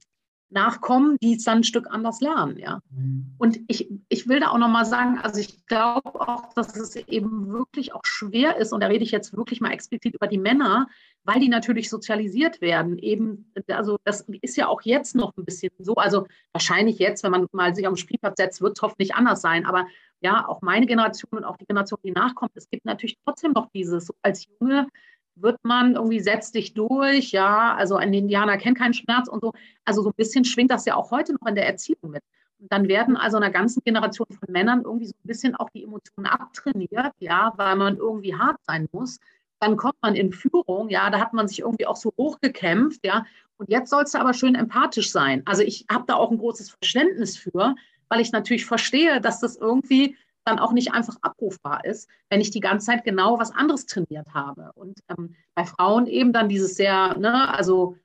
nachkommen, 0.56 1.16
die 1.22 1.36
es 1.36 1.44
dann 1.44 1.58
ein 1.58 1.64
Stück 1.64 1.86
anders 1.90 2.20
lernen, 2.20 2.58
ja. 2.58 2.80
Mhm. 2.90 3.34
Und 3.38 3.60
ich, 3.68 3.88
ich 4.08 4.26
will 4.28 4.40
da 4.40 4.48
auch 4.48 4.58
nochmal 4.58 4.86
sagen, 4.86 5.18
also 5.18 5.38
ich 5.38 5.66
glaube 5.66 6.20
auch, 6.20 6.52
dass 6.54 6.74
es 6.76 6.96
eben 6.96 7.52
wirklich 7.52 7.94
auch 7.94 8.04
schwer 8.04 8.56
ist, 8.56 8.72
und 8.72 8.80
da 8.80 8.88
rede 8.88 9.04
ich 9.04 9.12
jetzt 9.12 9.36
wirklich 9.36 9.60
mal 9.60 9.70
explizit 9.70 10.14
über 10.14 10.26
die 10.26 10.38
Männer, 10.38 10.88
weil 11.24 11.40
die 11.40 11.48
natürlich 11.48 11.90
sozialisiert 11.90 12.60
werden. 12.60 12.98
Eben, 12.98 13.52
also 13.68 13.98
das 14.04 14.24
ist 14.40 14.56
ja 14.56 14.68
auch 14.68 14.82
jetzt 14.82 15.14
noch 15.14 15.36
ein 15.36 15.44
bisschen 15.44 15.70
so, 15.78 15.94
also 15.94 16.26
wahrscheinlich 16.52 16.98
jetzt, 16.98 17.22
wenn 17.22 17.32
man 17.32 17.46
mal 17.52 17.74
sich 17.74 17.86
am 17.86 17.96
Spielplatz 17.96 18.38
setzt, 18.38 18.62
wird 18.62 18.78
es 18.78 18.82
hoffentlich 18.82 19.14
anders 19.14 19.40
sein, 19.42 19.66
aber 19.66 19.86
ja, 20.20 20.48
auch 20.48 20.62
meine 20.62 20.86
Generation 20.86 21.32
und 21.32 21.44
auch 21.44 21.58
die 21.58 21.66
Generation, 21.66 22.00
die 22.02 22.12
nachkommt, 22.12 22.52
es 22.54 22.70
gibt 22.70 22.86
natürlich 22.86 23.18
trotzdem 23.24 23.52
noch 23.52 23.68
dieses, 23.74 24.10
als 24.22 24.46
Junge 24.58 24.88
wird 25.36 25.58
man 25.62 25.94
irgendwie 25.94 26.20
setzt 26.20 26.54
dich 26.54 26.74
durch, 26.74 27.30
ja, 27.32 27.74
also 27.74 27.96
ein 27.96 28.12
Indianer 28.12 28.56
kennt 28.56 28.78
keinen 28.78 28.94
Schmerz 28.94 29.28
und 29.28 29.42
so. 29.42 29.52
Also 29.84 30.02
so 30.02 30.08
ein 30.10 30.16
bisschen 30.16 30.44
schwingt 30.44 30.70
das 30.70 30.84
ja 30.86 30.96
auch 30.96 31.10
heute 31.10 31.34
noch 31.34 31.46
in 31.46 31.54
der 31.54 31.66
Erziehung 31.66 32.10
mit. 32.10 32.22
Und 32.58 32.72
dann 32.72 32.88
werden 32.88 33.16
also 33.16 33.36
einer 33.36 33.50
ganzen 33.50 33.82
Generation 33.84 34.26
von 34.30 34.50
Männern 34.50 34.82
irgendwie 34.82 35.06
so 35.06 35.12
ein 35.12 35.26
bisschen 35.26 35.54
auch 35.54 35.68
die 35.70 35.84
Emotionen 35.84 36.26
abtrainiert, 36.26 37.12
ja, 37.18 37.52
weil 37.56 37.76
man 37.76 37.98
irgendwie 37.98 38.34
hart 38.34 38.58
sein 38.66 38.88
muss. 38.92 39.18
Dann 39.60 39.76
kommt 39.76 39.96
man 40.00 40.14
in 40.14 40.32
Führung, 40.32 40.88
ja, 40.88 41.10
da 41.10 41.20
hat 41.20 41.32
man 41.32 41.48
sich 41.48 41.60
irgendwie 41.60 41.86
auch 41.86 41.96
so 41.96 42.12
hochgekämpft, 42.16 43.04
ja. 43.04 43.26
Und 43.58 43.70
jetzt 43.70 43.90
sollst 43.90 44.14
du 44.14 44.18
aber 44.18 44.34
schön 44.34 44.54
empathisch 44.54 45.10
sein. 45.10 45.42
Also 45.46 45.62
ich 45.62 45.86
habe 45.90 46.04
da 46.06 46.14
auch 46.14 46.30
ein 46.30 46.38
großes 46.38 46.70
Verständnis 46.70 47.36
für, 47.36 47.74
weil 48.08 48.20
ich 48.20 48.32
natürlich 48.32 48.66
verstehe, 48.66 49.20
dass 49.20 49.40
das 49.40 49.56
irgendwie 49.56 50.16
dann 50.46 50.58
auch 50.58 50.72
nicht 50.72 50.92
einfach 50.92 51.16
abrufbar 51.22 51.84
ist, 51.84 52.08
wenn 52.30 52.40
ich 52.40 52.50
die 52.50 52.60
ganze 52.60 52.86
Zeit 52.86 53.04
genau 53.04 53.38
was 53.38 53.50
anderes 53.50 53.86
trainiert 53.86 54.32
habe. 54.32 54.70
Und 54.74 55.00
ähm, 55.08 55.34
bei 55.54 55.64
Frauen 55.64 56.06
eben 56.06 56.32
dann 56.32 56.48
dieses 56.48 56.76
sehr, 56.76 57.18
ne, 57.18 57.52
also 57.54 57.96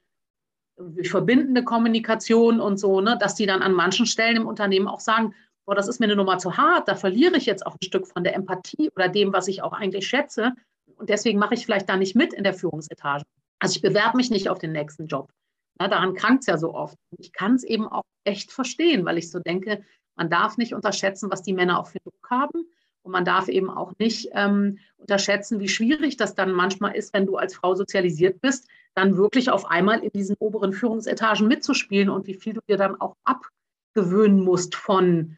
verbindende 1.04 1.64
Kommunikation 1.64 2.60
und 2.60 2.78
so, 2.78 3.02
ne, 3.02 3.18
dass 3.20 3.36
die 3.36 3.46
dann 3.46 3.62
an 3.62 3.74
manchen 3.74 4.06
Stellen 4.06 4.38
im 4.38 4.48
Unternehmen 4.48 4.88
auch 4.88 5.00
sagen, 5.00 5.34
boah, 5.66 5.76
das 5.76 5.88
ist 5.88 6.00
mir 6.00 6.08
eine 6.08 6.16
Nummer 6.16 6.40
zu 6.40 6.58
hart, 6.58 6.88
da 6.88 6.96
verliere 6.96 7.38
ich 7.38 7.46
jetzt 7.46 7.66
auch 7.66 7.74
ein 7.74 7.86
Stück 7.86 8.08
von 8.08 8.24
der 8.24 8.36
Empathie 8.36 8.90
oder 8.96 9.08
dem, 9.08 9.32
was 9.32 9.48
ich 9.48 9.62
auch 9.62 9.74
eigentlich 9.74 10.08
schätze. 10.08 10.54
Und 10.96 11.10
deswegen 11.10 11.40
mache 11.40 11.54
ich 11.54 11.66
vielleicht 11.66 11.90
da 11.90 11.98
nicht 11.98 12.16
mit 12.16 12.34
in 12.34 12.44
der 12.44 12.54
Führungsetage. 12.54 13.24
Also 13.60 13.76
ich 13.76 13.82
bewerbe 13.82 14.18
mich 14.18 14.32
nicht 14.32 14.50
auf 14.50 14.58
den 14.58 14.72
nächsten 14.72 15.08
Job. 15.08 15.32
Ja, 15.80 15.88
daran 15.88 16.16
krankt 16.16 16.42
es 16.42 16.48
ja 16.48 16.58
so 16.58 16.74
oft. 16.74 16.96
Ich 17.18 17.32
kann 17.32 17.56
es 17.56 17.64
eben 17.64 17.88
auch 17.88 18.04
echt 18.24 18.52
verstehen, 18.52 19.06
weil 19.06 19.18
ich 19.18 19.32
so 19.32 19.40
denke, 19.40 19.84
man 20.16 20.30
darf 20.30 20.58
nicht 20.58 20.74
unterschätzen, 20.74 21.32
was 21.32 21.44
die 21.44 21.54
Männer 21.54 21.80
auch 21.80 21.88
für 21.88 22.00
Druck 22.00 22.30
haben. 22.30 22.66
Und 23.04 23.12
man 23.12 23.26
darf 23.26 23.48
eben 23.48 23.70
auch 23.70 23.94
nicht 23.98 24.30
ähm, 24.34 24.78
unterschätzen, 24.98 25.60
wie 25.60 25.70
schwierig 25.70 26.18
das 26.18 26.36
dann 26.36 26.52
manchmal 26.52 26.96
ist, 26.96 27.14
wenn 27.14 27.26
du 27.26 27.38
als 27.38 27.56
Frau 27.56 27.74
sozialisiert 27.74 28.42
bist, 28.42 28.68
dann 28.94 29.18
wirklich 29.18 29.50
auf 29.50 29.66
einmal 29.66 30.00
in 30.04 30.12
diesen 30.12 30.36
oberen 30.40 30.74
Führungsetagen 30.74 31.48
mitzuspielen 31.48 32.10
und 32.10 32.28
wie 32.28 32.36
viel 32.36 32.54
du 32.54 32.62
dir 32.68 32.78
dann 32.78 33.00
auch 33.02 33.16
abgewöhnen 33.24 34.44
musst 34.44 34.76
von 34.76 35.38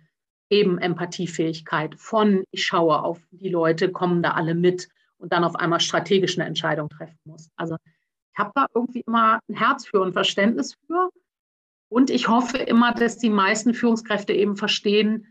eben 0.50 0.78
Empathiefähigkeit, 0.78 1.96
von 1.96 2.44
ich 2.52 2.66
schaue 2.66 3.02
auf 3.02 3.22
die 3.32 3.50
Leute, 3.50 3.92
kommen 3.92 4.22
da 4.22 4.32
alle 4.32 4.56
mit 4.56 4.90
und 5.18 5.32
dann 5.32 5.44
auf 5.44 5.56
einmal 5.56 5.80
strategisch 5.80 6.38
eine 6.38 6.48
Entscheidung 6.48 6.90
treffen 6.90 7.18
musst. 7.24 7.50
Also 7.56 7.78
ich 8.34 8.40
habe 8.40 8.52
da 8.54 8.66
irgendwie 8.74 9.02
immer 9.02 9.40
ein 9.48 9.56
Herz 9.56 9.86
für 9.86 10.02
und 10.02 10.14
Verständnis 10.14 10.76
für. 10.86 11.10
Und 11.94 12.10
ich 12.10 12.28
hoffe 12.28 12.58
immer, 12.58 12.92
dass 12.92 13.20
die 13.20 13.30
meisten 13.30 13.76
Führungskräfte 13.76 14.34
eben 14.34 14.58
verstehen, 14.58 15.28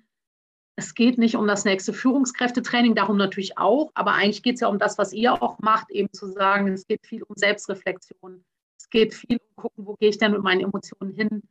es 0.76 0.94
geht 0.94 1.18
nicht 1.18 1.34
um 1.34 1.48
das 1.48 1.64
nächste 1.64 1.92
Führungskräftetraining, 1.92 2.94
darum 2.94 3.16
natürlich 3.16 3.58
auch, 3.58 3.90
aber 3.94 4.12
eigentlich 4.12 4.44
geht 4.44 4.54
es 4.54 4.60
ja 4.60 4.68
um 4.68 4.78
das, 4.78 4.96
was 4.96 5.12
ihr 5.12 5.42
auch 5.42 5.58
macht, 5.58 5.90
eben 5.90 6.12
zu 6.12 6.28
sagen, 6.28 6.68
es 6.68 6.86
geht 6.86 7.04
viel 7.04 7.24
um 7.24 7.34
Selbstreflexion. 7.34 8.44
Es 8.78 8.88
geht 8.90 9.12
viel 9.12 9.38
um 9.38 9.56
gucken, 9.56 9.86
wo 9.86 9.94
gehe 9.94 10.10
ich 10.10 10.18
denn 10.18 10.30
mit 10.30 10.44
meinen 10.44 10.60
Emotionen 10.60 11.12
hin, 11.12 11.42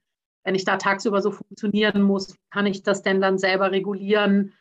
wenn 0.45 0.55
ich 0.55 0.63
da 0.63 0.77
tagsüber 0.77 1.21
so 1.21 1.31
funktionieren 1.31 2.03
muss, 2.03 2.37
kann 2.49 2.65
ich 2.65 2.81
das 2.81 3.01
denn 3.01 3.19
dann 3.19 3.37
selber 3.37 3.73
regulieren? 3.73 4.53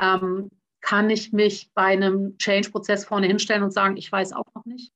Ähm, 0.00 0.50
kann 0.80 1.10
ich 1.10 1.34
mich 1.34 1.70
bei 1.74 1.92
einem 1.92 2.38
Change-Prozess 2.38 3.04
vorne 3.04 3.26
hinstellen 3.26 3.64
und 3.64 3.74
sagen, 3.74 3.98
ich 3.98 4.10
weiß 4.10 4.32
auch 4.32 4.46
noch 4.54 4.64
nicht? 4.64 4.94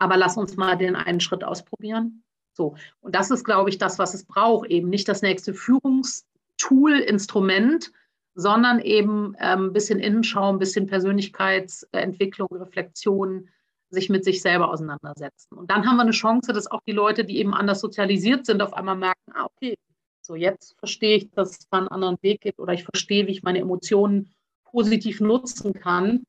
Aber 0.00 0.16
lass 0.16 0.36
uns 0.36 0.56
mal 0.56 0.76
den 0.76 0.96
einen 0.96 1.20
Schritt 1.20 1.44
ausprobieren. 1.44 2.24
So. 2.54 2.76
Und 3.00 3.14
das 3.14 3.30
ist, 3.30 3.44
glaube 3.44 3.70
ich, 3.70 3.78
das, 3.78 3.98
was 3.98 4.14
es 4.14 4.24
braucht. 4.24 4.68
Eben 4.70 4.88
nicht 4.90 5.08
das 5.08 5.22
nächste 5.22 5.54
Führungstool, 5.54 6.98
Instrument, 6.98 7.92
sondern 8.34 8.80
eben 8.80 9.34
ähm, 9.38 9.66
ein 9.66 9.72
bisschen 9.72 10.00
Innenschau, 10.00 10.50
ein 10.50 10.58
bisschen 10.58 10.86
Persönlichkeitsentwicklung, 10.86 12.48
Reflexion, 12.52 13.48
sich 13.90 14.08
mit 14.08 14.24
sich 14.24 14.40
selber 14.40 14.70
auseinandersetzen. 14.70 15.54
Und 15.54 15.70
dann 15.70 15.86
haben 15.86 15.96
wir 15.96 16.02
eine 16.02 16.12
Chance, 16.12 16.52
dass 16.52 16.70
auch 16.70 16.80
die 16.86 16.92
Leute, 16.92 17.24
die 17.24 17.38
eben 17.38 17.52
anders 17.52 17.80
sozialisiert 17.80 18.46
sind, 18.46 18.62
auf 18.62 18.72
einmal 18.72 18.96
merken, 18.96 19.32
ah, 19.34 19.44
okay, 19.44 19.76
so 20.22 20.34
jetzt 20.34 20.78
verstehe 20.78 21.16
ich, 21.16 21.30
dass 21.32 21.50
es 21.50 21.66
einen 21.70 21.88
anderen 21.88 22.16
Weg 22.22 22.40
gibt 22.40 22.58
oder 22.58 22.72
ich 22.72 22.84
verstehe, 22.84 23.26
wie 23.26 23.32
ich 23.32 23.42
meine 23.42 23.58
Emotionen 23.58 24.32
positiv 24.64 25.20
nutzen 25.20 25.74
kann, 25.74 26.24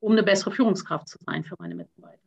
um 0.00 0.12
eine 0.12 0.22
bessere 0.22 0.52
Führungskraft 0.52 1.08
zu 1.08 1.18
sein 1.24 1.44
für 1.44 1.54
meine 1.58 1.74
Mitarbeiter. 1.74 2.25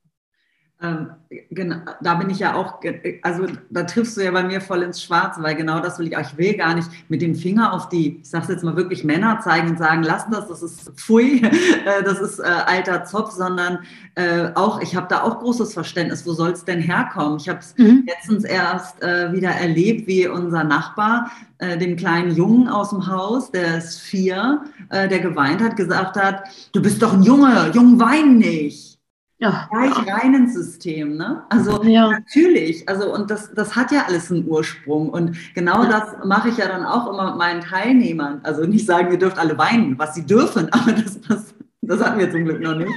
Ähm, 0.82 1.10
genau, 1.50 1.76
da 2.02 2.16
bin 2.16 2.30
ich 2.30 2.40
ja 2.40 2.56
auch, 2.56 2.80
also 3.24 3.48
da 3.70 3.84
triffst 3.84 4.16
du 4.16 4.24
ja 4.24 4.32
bei 4.32 4.44
mir 4.44 4.62
voll 4.62 4.82
ins 4.82 5.04
Schwarze, 5.04 5.44
weil 5.44 5.56
genau 5.56 5.82
das 5.82 6.00
will 6.00 6.08
ich, 6.08 6.18
ich 6.18 6.38
will 6.38 6.54
gar 6.56 6.74
nicht 6.74 6.90
mit 7.10 7.22
dem 7.22 7.36
Finger 7.36 7.74
auf 7.74 7.90
die, 7.90 8.22
ich 8.22 8.30
sag's 8.30 8.48
jetzt 8.48 8.64
mal 8.64 8.78
wirklich 8.78 9.04
Männer 9.04 9.42
zeigen 9.42 9.72
und 9.72 9.78
sagen, 9.78 10.04
lass 10.04 10.30
das, 10.30 10.48
das 10.48 10.64
ist 10.64 10.90
pfui, 10.96 11.42
äh, 11.44 12.04
das 12.06 12.22
ist 12.22 12.40
äh, 12.40 12.44
alter 12.44 13.04
Zopf, 13.04 13.32
sondern 13.32 13.80
äh, 14.16 14.52
auch, 14.56 14.80
ich 14.80 14.96
habe 14.96 15.08
da 15.10 15.24
auch 15.24 15.40
großes 15.40 15.74
Verständnis, 15.74 16.26
wo 16.26 16.32
soll 16.32 16.52
es 16.52 16.64
denn 16.64 16.80
herkommen? 16.80 17.40
Ich 17.42 17.50
habe 17.50 17.60
es 17.60 17.78
mhm. 17.78 18.06
letztens 18.08 18.46
erst 18.46 19.04
äh, 19.04 19.34
wieder 19.34 19.50
erlebt, 19.50 20.08
wie 20.08 20.30
unser 20.30 20.64
Nachbar 20.64 21.30
äh, 21.58 21.78
dem 21.78 21.98
kleinen 21.98 22.34
Jungen 22.34 22.70
aus 22.70 22.92
dem 22.92 23.06
Haus, 23.06 23.52
der 23.52 23.80
ist 23.80 24.00
vier, 24.00 24.64
äh, 24.92 25.10
der 25.10 25.20
geweint 25.20 25.62
hat, 25.62 25.76
gesagt 25.76 26.16
hat, 26.16 26.44
du 26.72 26.82
bist 26.82 27.02
doch 27.02 27.12
ein 27.12 27.24
Junge, 27.24 27.70
Jungen 27.74 28.00
weinen 28.00 28.38
nicht 28.38 28.99
ja. 29.40 29.68
gleich 29.72 30.08
rein 30.08 30.34
ins 30.34 30.54
System. 30.54 31.16
Ne? 31.18 31.44
Also 31.50 31.84
ja. 31.84 32.10
natürlich, 32.10 32.88
also 32.88 33.14
und 33.14 33.32
das, 33.32 33.54
das 33.54 33.76
hat 33.76 33.92
ja 33.92 34.06
alles 34.08 34.32
einen 34.32 34.48
Ursprung. 34.48 35.10
Und 35.10 35.38
genau 35.56 35.84
ja. 35.84 35.90
das 35.90 36.26
mache 36.26 36.50
ich 36.50 36.58
ja 36.58 36.68
dann 36.68 36.86
auch 36.86 37.12
immer 37.12 37.32
mit 37.32 37.38
meinen 37.38 37.62
Teilnehmern. 37.62 38.42
Also 38.44 38.66
nicht 38.66 38.86
sagen, 38.86 39.12
ihr 39.12 39.18
dürft 39.18 39.40
alle 39.40 39.58
weinen, 39.58 39.98
was 39.98 40.16
sie 40.16 40.26
dürfen, 40.26 40.70
aber 40.74 40.92
das, 40.92 41.20
das, 41.22 41.54
das 41.82 42.04
hatten 42.04 42.20
wir 42.20 42.30
zum 42.30 42.46
Glück 42.46 42.60
noch 42.60 42.76
nicht. 42.76 42.92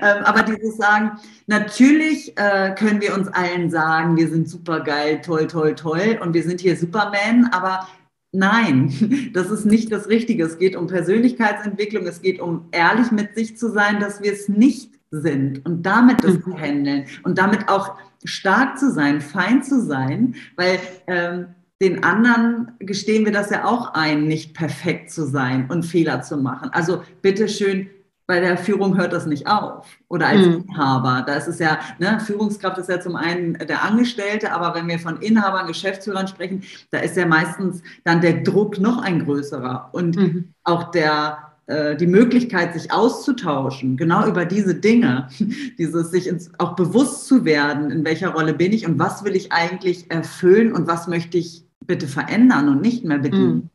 Ähm, 0.00 0.24
aber 0.24 0.42
dieses 0.42 0.76
Sagen, 0.76 1.18
natürlich 1.46 2.32
äh, 2.38 2.74
können 2.76 3.00
wir 3.00 3.14
uns 3.14 3.28
allen 3.28 3.68
sagen, 3.68 4.16
wir 4.16 4.28
sind 4.28 4.48
super 4.48 4.80
geil, 4.80 5.20
toll, 5.20 5.48
toll, 5.48 5.74
toll 5.74 6.18
und 6.22 6.32
wir 6.32 6.44
sind 6.44 6.60
hier 6.60 6.76
Superman, 6.76 7.50
aber 7.52 7.86
Nein, 8.30 9.30
das 9.32 9.50
ist 9.50 9.64
nicht 9.64 9.90
das 9.90 10.08
Richtige. 10.08 10.44
Es 10.44 10.58
geht 10.58 10.76
um 10.76 10.86
Persönlichkeitsentwicklung, 10.86 12.06
es 12.06 12.20
geht 12.20 12.40
um 12.40 12.68
ehrlich 12.72 13.10
mit 13.10 13.34
sich 13.34 13.56
zu 13.56 13.70
sein, 13.70 14.00
dass 14.00 14.22
wir 14.22 14.34
es 14.34 14.50
nicht 14.50 14.97
sind 15.10 15.64
und 15.64 15.82
damit 15.84 16.22
das 16.22 16.40
zu 16.40 16.50
mhm. 16.50 16.58
handeln 16.58 17.04
und 17.22 17.38
damit 17.38 17.68
auch 17.68 17.96
stark 18.24 18.78
zu 18.78 18.90
sein, 18.90 19.20
fein 19.20 19.62
zu 19.62 19.80
sein, 19.80 20.34
weil 20.56 20.78
ähm, 21.06 21.46
den 21.80 22.02
anderen 22.02 22.72
gestehen 22.80 23.24
wir 23.24 23.32
das 23.32 23.50
ja 23.50 23.64
auch 23.64 23.94
ein, 23.94 24.26
nicht 24.26 24.54
perfekt 24.54 25.10
zu 25.12 25.26
sein 25.26 25.70
und 25.70 25.84
Fehler 25.84 26.22
zu 26.22 26.36
machen. 26.36 26.70
Also 26.72 27.04
bitteschön, 27.22 27.88
bei 28.28 28.40
der 28.40 28.58
Führung 28.58 28.98
hört 28.98 29.14
das 29.14 29.24
nicht 29.24 29.46
auf. 29.46 29.86
Oder 30.08 30.26
als 30.26 30.46
mhm. 30.46 30.64
Inhaber. 30.68 31.24
Da 31.26 31.34
ist 31.34 31.48
es 31.48 31.58
ja, 31.58 31.78
ne, 31.98 32.20
Führungskraft 32.20 32.76
ist 32.76 32.90
ja 32.90 33.00
zum 33.00 33.16
einen 33.16 33.54
der 33.54 33.82
Angestellte, 33.82 34.52
aber 34.52 34.74
wenn 34.74 34.86
wir 34.86 34.98
von 34.98 35.16
Inhabern, 35.22 35.66
Geschäftsführern 35.66 36.28
sprechen, 36.28 36.62
da 36.90 36.98
ist 36.98 37.16
ja 37.16 37.24
meistens 37.24 37.82
dann 38.04 38.20
der 38.20 38.42
Druck 38.42 38.78
noch 38.78 39.02
ein 39.02 39.24
größerer. 39.24 39.88
Und 39.92 40.16
mhm. 40.16 40.52
auch 40.62 40.90
der, 40.90 41.47
äh, 41.68 41.96
die 41.96 42.06
Möglichkeit, 42.06 42.72
sich 42.72 42.90
auszutauschen, 42.90 43.98
genau 43.98 44.26
über 44.26 44.46
diese 44.46 44.74
Dinge, 44.74 45.28
dieses 45.78 46.10
sich 46.10 46.26
ins, 46.26 46.50
auch 46.58 46.74
bewusst 46.74 47.26
zu 47.26 47.44
werden, 47.44 47.90
in 47.90 48.04
welcher 48.06 48.30
Rolle 48.30 48.54
bin 48.54 48.72
ich 48.72 48.86
und 48.86 48.98
was 48.98 49.22
will 49.22 49.36
ich 49.36 49.52
eigentlich 49.52 50.10
erfüllen 50.10 50.72
und 50.72 50.86
was 50.86 51.08
möchte 51.08 51.36
ich 51.36 51.66
bitte 51.86 52.08
verändern 52.08 52.70
und 52.70 52.80
nicht 52.80 53.04
mehr 53.04 53.18
bedienen. 53.18 53.54
Mhm. 53.54 53.70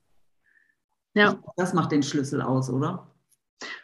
Ja. 1.13 1.39
Das 1.55 1.75
macht 1.75 1.91
den 1.91 2.01
Schlüssel 2.01 2.41
aus, 2.41 2.71
oder? 2.71 3.05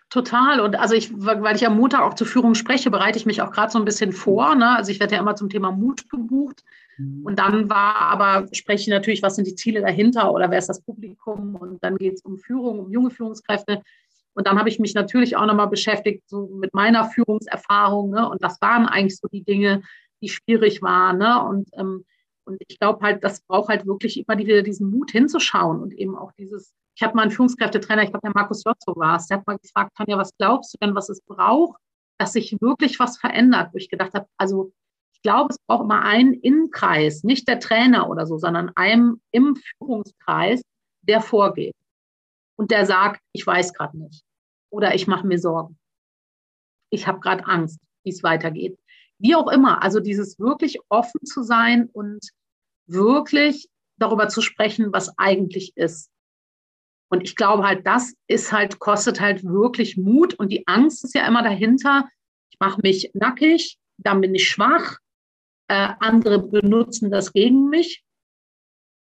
Total. 0.09 0.59
Und 0.59 0.75
also 0.75 0.95
ich, 0.95 1.11
weil 1.15 1.55
ich 1.55 1.67
am 1.67 1.77
Montag 1.77 2.01
auch 2.01 2.15
zur 2.15 2.25
Führung 2.25 2.55
spreche, 2.55 2.89
bereite 2.89 3.19
ich 3.19 3.27
mich 3.27 3.43
auch 3.43 3.51
gerade 3.51 3.71
so 3.71 3.77
ein 3.77 3.85
bisschen 3.85 4.11
vor. 4.11 4.55
Ne? 4.55 4.75
Also 4.75 4.91
ich 4.91 4.99
werde 4.99 5.13
ja 5.13 5.21
immer 5.21 5.35
zum 5.35 5.49
Thema 5.49 5.71
Mut 5.71 6.09
gebucht. 6.09 6.63
Und 7.23 7.39
dann 7.39 7.69
war 7.69 7.95
aber, 7.95 8.47
spreche 8.51 8.81
ich 8.81 8.87
natürlich, 8.87 9.23
was 9.23 9.35
sind 9.35 9.47
die 9.47 9.55
Ziele 9.55 9.81
dahinter 9.81 10.33
oder 10.33 10.51
wer 10.51 10.59
ist 10.59 10.69
das 10.69 10.81
Publikum? 10.81 11.55
Und 11.55 11.83
dann 11.83 11.97
geht 11.97 12.15
es 12.15 12.21
um 12.21 12.37
Führung, 12.37 12.79
um 12.79 12.91
junge 12.91 13.09
Führungskräfte. 13.09 13.81
Und 14.33 14.47
dann 14.47 14.59
habe 14.59 14.69
ich 14.69 14.79
mich 14.79 14.93
natürlich 14.93 15.35
auch 15.35 15.45
nochmal 15.45 15.69
beschäftigt 15.69 16.23
so 16.27 16.47
mit 16.47 16.73
meiner 16.73 17.05
Führungserfahrung. 17.05 18.11
Ne? 18.11 18.29
Und 18.29 18.43
das 18.43 18.61
waren 18.61 18.85
eigentlich 18.85 19.17
so 19.17 19.27
die 19.27 19.43
Dinge, 19.43 19.81
die 20.21 20.29
schwierig 20.29 20.81
waren. 20.81 21.17
Ne? 21.17 21.43
Und, 21.43 21.69
ähm, 21.73 22.05
und 22.45 22.61
ich 22.67 22.79
glaube 22.79 23.05
halt, 23.05 23.23
das 23.23 23.41
braucht 23.41 23.69
halt 23.69 23.85
wirklich 23.85 24.17
immer 24.17 24.37
wieder 24.37 24.61
diesen 24.61 24.89
Mut 24.89 25.11
hinzuschauen 25.11 25.81
und 25.81 25.93
eben 25.93 26.17
auch 26.17 26.31
dieses, 26.33 26.73
ich 26.95 27.03
habe 27.03 27.15
mal 27.15 27.23
einen 27.23 27.31
Führungskräftetrainer, 27.31 28.03
ich 28.03 28.09
glaube, 28.09 28.25
der 28.25 28.33
Markus 28.33 28.63
Lotzo 28.65 28.95
war 28.95 29.17
es, 29.17 29.27
der 29.27 29.37
hat 29.37 29.47
mal 29.47 29.57
gefragt, 29.57 29.91
Tanja, 29.95 30.17
was 30.17 30.35
glaubst 30.37 30.73
du 30.73 30.77
denn, 30.81 30.95
was 30.95 31.09
es 31.09 31.21
braucht, 31.21 31.79
dass 32.17 32.33
sich 32.33 32.57
wirklich 32.59 32.99
was 32.99 33.17
verändert? 33.17 33.69
Wo 33.71 33.77
ich 33.77 33.89
gedacht 33.89 34.13
habe, 34.13 34.27
also 34.37 34.73
ich 35.19 35.23
glaube, 35.23 35.49
es 35.49 35.59
braucht 35.67 35.83
immer 35.83 36.01
einen 36.01 36.33
Innenkreis, 36.33 37.25
nicht 37.25 37.49
der 37.49 37.59
Trainer 37.59 38.09
oder 38.09 38.25
so, 38.25 38.37
sondern 38.37 38.71
einem 38.75 39.19
im 39.31 39.57
Führungskreis, 39.57 40.61
der 41.01 41.19
vorgeht 41.19 41.75
und 42.55 42.71
der 42.71 42.85
sagt, 42.85 43.21
ich 43.33 43.45
weiß 43.45 43.73
gerade 43.73 43.97
nicht 43.97 44.23
oder 44.69 44.95
ich 44.95 45.07
mache 45.07 45.27
mir 45.27 45.37
Sorgen. 45.37 45.77
Ich 46.89 47.05
habe 47.05 47.19
gerade 47.19 47.45
Angst, 47.45 47.79
wie 48.03 48.11
es 48.11 48.23
weitergeht. 48.23 48.79
Wie 49.17 49.35
auch 49.35 49.49
immer, 49.51 49.83
also 49.83 49.99
dieses 49.99 50.39
wirklich 50.39 50.79
offen 50.87 51.25
zu 51.25 51.43
sein 51.43 51.89
und 51.91 52.25
wirklich 52.87 53.67
darüber 53.97 54.29
zu 54.29 54.39
sprechen, 54.41 54.93
was 54.93 55.17
eigentlich 55.17 55.75
ist. 55.75 56.09
Und 57.11 57.23
ich 57.23 57.35
glaube 57.35 57.67
halt, 57.67 57.85
das 57.85 58.13
ist 58.27 58.53
halt, 58.53 58.79
kostet 58.79 59.19
halt 59.19 59.43
wirklich 59.43 59.97
Mut. 59.97 60.35
Und 60.35 60.49
die 60.53 60.65
Angst 60.65 61.03
ist 61.03 61.13
ja 61.13 61.27
immer 61.27 61.43
dahinter. 61.43 62.07
Ich 62.51 62.59
mache 62.61 62.79
mich 62.81 63.11
nackig, 63.13 63.77
dann 63.97 64.21
bin 64.21 64.33
ich 64.33 64.47
schwach, 64.47 64.99
äh, 65.69 65.89
andere 65.99 66.39
benutzen 66.39 67.11
das 67.11 67.31
gegen 67.31 67.69
mich. 67.69 68.03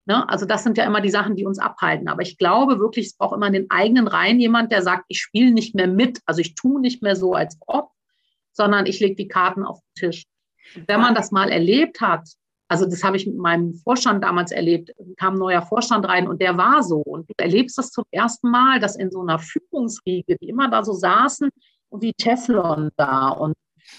Ne? 0.07 0.29
Also 0.29 0.47
das 0.47 0.63
sind 0.63 0.77
ja 0.77 0.85
immer 0.85 1.01
die 1.01 1.11
Sachen, 1.11 1.37
die 1.37 1.47
uns 1.47 1.59
abhalten. 1.59 2.09
Aber 2.09 2.23
ich 2.23 2.39
glaube 2.39 2.79
wirklich, 2.79 3.07
es 3.07 3.17
braucht 3.17 3.35
immer 3.35 3.47
in 3.47 3.55
den 3.55 3.71
eigenen 3.71 4.07
Reihen 4.09 4.39
jemand, 4.39 4.73
der 4.73 4.83
sagt, 4.83 5.05
ich 5.09 5.21
spiele 5.21 5.53
nicht 5.53 5.75
mehr 5.75 5.89
mit, 5.89 6.21
also 6.27 6.41
ich 6.41 6.55
tue 6.55 6.81
nicht 6.81 7.03
mehr 7.03 7.17
so, 7.17 7.35
als 7.35 7.57
ob, 7.67 7.91
sondern 8.53 8.87
ich 8.87 9.01
lege 9.01 9.17
die 9.17 9.29
Karten 9.29 9.65
auf 9.65 9.81
den 9.81 10.11
Tisch. 10.11 10.25
Und 10.75 10.89
wenn 10.89 11.01
man 11.01 11.15
das 11.15 11.31
mal 11.31 11.51
erlebt 11.51 12.01
hat, 12.01 12.29
also 12.69 12.85
das 12.85 13.05
habe 13.05 13.17
ich 13.17 13.27
mit 13.27 13.37
meinem 13.37 13.75
Vorstand 13.75 14.25
damals 14.25 14.51
erlebt, 14.51 14.93
kam 15.17 15.35
ein 15.35 15.39
neuer 15.39 15.63
Vorstand 15.63 16.07
rein 16.09 16.27
und 16.27 16.43
der 16.43 16.57
war 16.57 16.83
so. 16.83 16.99
Und 16.99 17.29
du 17.29 17.35
erlebst 17.37 17.79
das 17.79 17.91
zum 17.91 18.05
ersten 18.11 18.51
Mal, 18.51 18.81
dass 18.81 18.97
in 18.97 19.11
so 19.11 19.21
einer 19.21 19.39
Führungsriege, 19.39 20.37
die 20.37 20.49
immer 20.49 20.69
da 20.69 20.85
so 20.85 20.93
saßen 20.93 21.49
wie 21.93 22.13
Teflon 22.13 22.91
da 22.97 23.29
und 23.29 23.55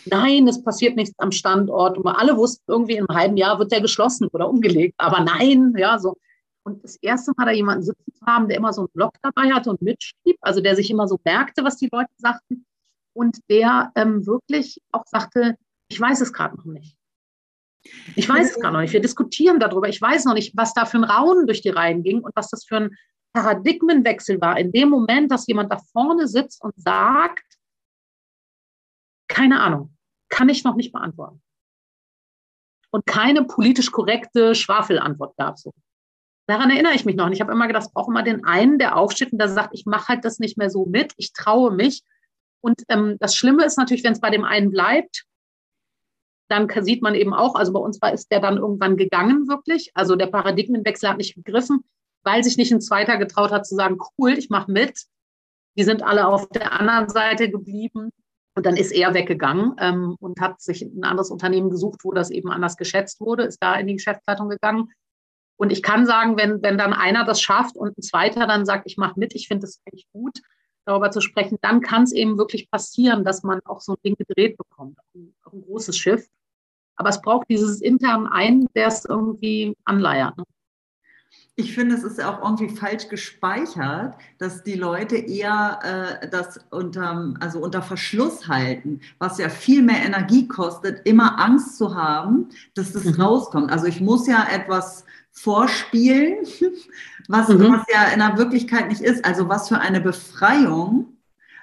nein, 0.06 0.48
es 0.48 0.64
passiert 0.64 0.96
nichts 0.96 1.18
am 1.20 1.32
Standort. 1.32 1.98
Und 1.98 2.08
alle 2.08 2.38
wussten, 2.38 2.64
irgendwie 2.68 2.96
in 2.96 3.08
einem 3.08 3.18
halben 3.18 3.38
Jahr 3.38 3.60
wird 3.60 3.72
der 3.72 3.82
geschlossen 3.82 4.28
oder 4.32 4.50
umgelegt. 4.50 4.96
Aber 4.98 5.22
nein, 5.22 5.74
ja, 5.78 6.00
so. 6.00 6.16
Und 6.64 6.84
das 6.84 6.98
erste 6.98 7.32
Mal 7.38 7.46
da 7.46 7.52
jemanden 7.52 7.84
sitzen 7.84 8.14
zu 8.14 8.26
haben, 8.26 8.50
der 8.50 8.58
immer 8.58 8.74
so 8.74 8.82
einen 8.82 8.90
Blog 8.94 9.14
dabei 9.22 9.52
hatte 9.54 9.70
und 9.70 9.82
mitschrieb, 9.82 10.38
also 10.42 10.60
der 10.60 10.76
sich 10.76 10.92
immer 10.92 11.08
so 11.08 11.18
merkte, 11.24 11.64
was 11.64 11.78
die 11.78 11.90
Leute 11.92 12.12
sagten 12.18 12.66
und 13.14 13.38
der 13.50 13.92
ähm, 13.96 14.28
wirklich 14.28 14.82
auch 14.92 15.06
sagte, 15.06 15.56
ich 15.90 16.00
weiß 16.00 16.22
es 16.22 16.34
gerade 16.34 16.58
noch 16.58 16.66
nicht. 16.66 16.98
Ich 18.16 18.28
weiß 18.28 18.52
es 18.52 18.60
gerade 18.60 18.74
noch 18.74 18.82
nicht. 18.82 18.94
Wir 18.94 19.02
diskutieren 19.02 19.60
darüber. 19.60 19.88
Ich 19.88 20.02
weiß 20.02 20.26
noch 20.26 20.34
nicht, 20.34 20.56
was 20.58 20.74
da 20.74 20.86
für 20.86 20.98
ein 20.98 21.04
Raunen 21.04 21.48
durch 21.48 21.62
die 21.62 21.70
Reihen 21.70 22.04
ging 22.04 22.22
und 22.22 22.36
was 22.36 22.50
das 22.50 22.66
für 22.66 22.78
ein 22.78 22.98
Paradigmenwechsel 23.34 24.42
war. 24.42 24.60
In 24.60 24.72
dem 24.72 24.90
Moment, 24.90 25.32
dass 25.32 25.48
jemand 25.48 25.72
da 25.72 25.80
vorne 25.94 26.28
sitzt 26.28 26.62
und 26.64 26.74
sagt, 26.76 27.46
keine 29.28 29.62
Ahnung. 29.62 29.96
Kann 30.30 30.50
ich 30.50 30.64
noch 30.64 30.76
nicht 30.76 30.92
beantworten. 30.92 31.42
Und 32.92 33.06
keine 33.06 33.44
politisch 33.44 33.92
korrekte 33.92 34.56
Schwafelantwort 34.56 35.36
gab. 35.38 35.58
So. 35.58 35.74
Daran 36.48 36.70
erinnere 36.70 36.94
ich 36.94 37.06
mich 37.06 37.16
noch. 37.16 37.26
Und 37.26 37.34
ich 37.34 37.42
habe 37.42 37.52
immer 37.52 37.68
gedacht, 37.68 37.88
es 37.88 37.92
braucht 37.92 38.10
immer 38.10 38.24
den 38.24 38.46
einen, 38.46 38.80
der 38.80 38.96
aufsteht 38.96 39.32
und 39.32 39.40
der 39.40 39.50
sagt, 39.50 39.74
ich 39.74 39.86
mache 39.86 40.08
halt 40.10 40.26
das 40.26 40.40
nicht 40.40 40.58
mehr 40.58 40.70
so 40.70 40.86
mit, 40.86 41.14
ich 41.18 41.34
traue 41.34 41.72
mich. 41.72 42.04
Und 42.62 42.84
ähm, 42.90 43.18
das 43.20 43.36
Schlimme 43.36 43.66
ist 43.66 43.78
natürlich, 43.78 44.04
wenn 44.04 44.14
es 44.14 44.22
bei 44.22 44.30
dem 44.30 44.46
einen 44.46 44.72
bleibt, 44.72 45.26
dann 46.50 46.70
sieht 46.84 47.02
man 47.02 47.16
eben 47.16 47.34
auch, 47.34 47.56
also 47.56 47.74
bei 47.74 47.80
uns 47.80 48.02
war, 48.02 48.14
ist 48.14 48.32
der 48.32 48.40
dann 48.40 48.58
irgendwann 48.58 48.96
gegangen 48.96 49.50
wirklich. 49.50 49.92
Also 49.94 50.16
der 50.16 50.28
Paradigmenwechsel 50.28 51.10
hat 51.10 51.18
nicht 51.18 51.36
gegriffen, 51.36 51.84
weil 52.24 52.44
sich 52.44 52.58
nicht 52.58 52.72
ein 52.72 52.82
Zweiter 52.82 53.18
getraut 53.18 53.52
hat 53.52 53.66
zu 53.66 53.76
sagen, 53.76 53.98
cool, 54.18 54.34
ich 54.38 54.50
mache 54.50 54.72
mit. 54.72 55.04
Die 55.78 55.84
sind 55.84 56.02
alle 56.04 56.28
auf 56.28 56.48
der 56.50 56.72
anderen 56.72 57.10
Seite 57.10 57.52
geblieben. 57.52 58.12
Und 58.58 58.66
dann 58.66 58.76
ist 58.76 58.92
er 58.92 59.14
weggegangen 59.14 59.76
ähm, 59.78 60.16
und 60.20 60.42
hat 60.42 60.62
sich 60.62 60.82
ein 60.82 61.04
anderes 61.04 61.30
Unternehmen 61.30 61.70
gesucht, 61.70 62.00
wo 62.04 62.12
das 62.12 62.32
eben 62.32 62.50
anders 62.50 62.76
geschätzt 62.76 63.22
wurde, 63.22 63.44
ist 63.44 63.62
da 63.62 63.76
in 63.76 63.86
die 63.86 63.94
Geschäftsleitung 63.94 64.50
gegangen. 64.50 64.90
Und 65.58 65.72
ich 65.72 65.84
kann 65.84 66.08
sagen, 66.08 66.40
wenn, 66.40 66.64
wenn 66.64 66.76
dann 66.76 66.92
einer 66.92 67.24
das 67.24 67.40
schafft 67.40 67.78
und 67.78 67.96
ein 67.96 68.02
zweiter 68.02 68.48
dann 68.48 68.66
sagt, 68.66 68.88
ich 68.88 68.98
mache 68.98 69.20
mit, 69.20 69.36
ich 69.36 69.48
finde 69.48 69.68
es 69.68 69.80
eigentlich 69.86 70.08
gut, 70.12 70.40
darüber 70.86 71.12
zu 71.12 71.22
sprechen, 71.22 71.60
dann 71.62 71.82
kann 71.82 72.02
es 72.02 72.14
eben 72.14 72.40
wirklich 72.40 72.72
passieren, 72.72 73.24
dass 73.24 73.44
man 73.44 73.60
auch 73.64 73.80
so 73.80 73.92
ein 73.92 74.02
Ding 74.04 74.16
gedreht 74.16 74.58
bekommt, 74.58 74.98
auch 75.44 75.54
ein 75.54 75.62
großes 75.62 75.96
Schiff. 75.96 76.28
Aber 76.96 77.10
es 77.10 77.22
braucht 77.22 77.48
dieses 77.52 77.80
intern 77.80 78.26
einen, 78.26 78.66
der 78.74 78.88
es 78.88 79.06
irgendwie 79.06 79.78
anleiert. 79.86 80.36
Ne? 80.36 80.46
Ich 81.60 81.74
finde, 81.74 81.96
es 81.96 82.04
ist 82.04 82.24
auch 82.24 82.44
irgendwie 82.44 82.70
falsch 82.70 83.10
gespeichert, 83.10 84.14
dass 84.38 84.62
die 84.62 84.76
Leute 84.76 85.18
eher 85.18 86.20
äh, 86.22 86.30
das 86.30 86.60
unter, 86.70 87.34
also 87.40 87.60
unter 87.60 87.82
Verschluss 87.82 88.48
halten, 88.48 89.02
was 89.18 89.40
ja 89.40 89.50
viel 89.50 89.82
mehr 89.82 90.06
Energie 90.06 90.48
kostet, 90.48 91.04
immer 91.08 91.40
Angst 91.40 91.80
zu 91.80 91.96
haben, 91.96 92.50
dass 92.76 92.94
das 92.94 93.06
mhm. 93.06 93.20
rauskommt. 93.20 93.72
Also 93.72 93.88
ich 93.88 94.00
muss 94.02 94.28
ja 94.28 94.46
etwas 94.54 95.04
vorspielen, 95.32 96.46
was, 97.28 97.48
mhm. 97.48 97.74
was 97.74 97.86
ja 97.92 98.04
in 98.14 98.20
der 98.20 98.38
Wirklichkeit 98.38 98.90
nicht 98.90 99.02
ist. 99.02 99.26
Also 99.26 99.50
was 99.50 99.68
für 99.68 99.80
eine 99.80 100.00
Befreiung 100.00 101.17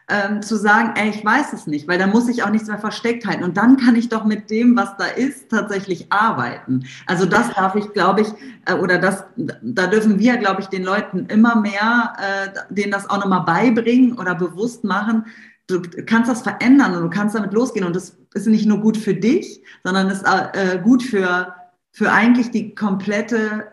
ähm, 0.09 0.43
zu 0.43 0.57
sagen, 0.57 0.93
ey, 0.97 1.11
ich 1.11 1.25
weiß 1.25 1.53
es 1.55 1.67
nicht, 1.67 1.89
weil 1.89 1.99
da 1.99 2.07
muss 2.07 2.29
ich 2.29 2.43
auch 2.43 2.51
nichts 2.51 2.69
mehr 2.69 2.79
versteckt 2.79 3.27
halten. 3.27 3.43
Und 3.43 3.57
dann 3.57 3.79
kann 3.79 3.97
ich 3.97 4.11
doch 4.11 4.25
mit 4.25 4.51
dem, 4.51 4.77
was 4.77 4.97
da 4.99 5.07
ist, 5.07 5.49
tatsächlich 5.49 6.13
arbeiten. 6.13 6.85
Also 7.07 7.25
das 7.25 7.55
darf 7.55 7.75
ich, 7.75 7.93
glaube 7.93 8.21
ich, 8.23 8.29
äh, 8.67 8.75
oder 8.75 8.99
das, 8.99 9.25
da 9.37 9.87
dürfen 9.87 10.19
wir, 10.19 10.37
glaube 10.37 10.61
ich, 10.61 10.67
den 10.67 10.85
Leuten 10.85 11.27
immer 11.27 11.57
mehr, 11.57 12.13
äh, 12.19 12.75
denen 12.75 12.93
das 12.93 13.09
auch 13.09 13.19
nochmal 13.19 13.45
beibringen 13.45 14.19
oder 14.19 14.35
bewusst 14.35 14.85
machen. 14.85 15.25
Du 15.67 15.81
kannst 16.05 16.31
das 16.31 16.43
verändern 16.43 16.95
und 16.95 17.03
du 17.03 17.11
kannst 17.11 17.35
damit 17.35 17.55
losgehen. 17.55 17.87
Und 17.87 17.97
das 17.97 18.19
ist 18.35 18.47
nicht 18.47 18.67
nur 18.67 18.81
gut 18.81 18.99
für 18.99 19.15
dich, 19.15 19.63
sondern 19.85 20.11
ist 20.11 20.25
äh, 20.25 20.79
gut 20.83 21.03
für, 21.03 21.55
für 21.93 22.13
eigentlich 22.13 22.51
die 22.51 22.75
komplette 22.75 23.65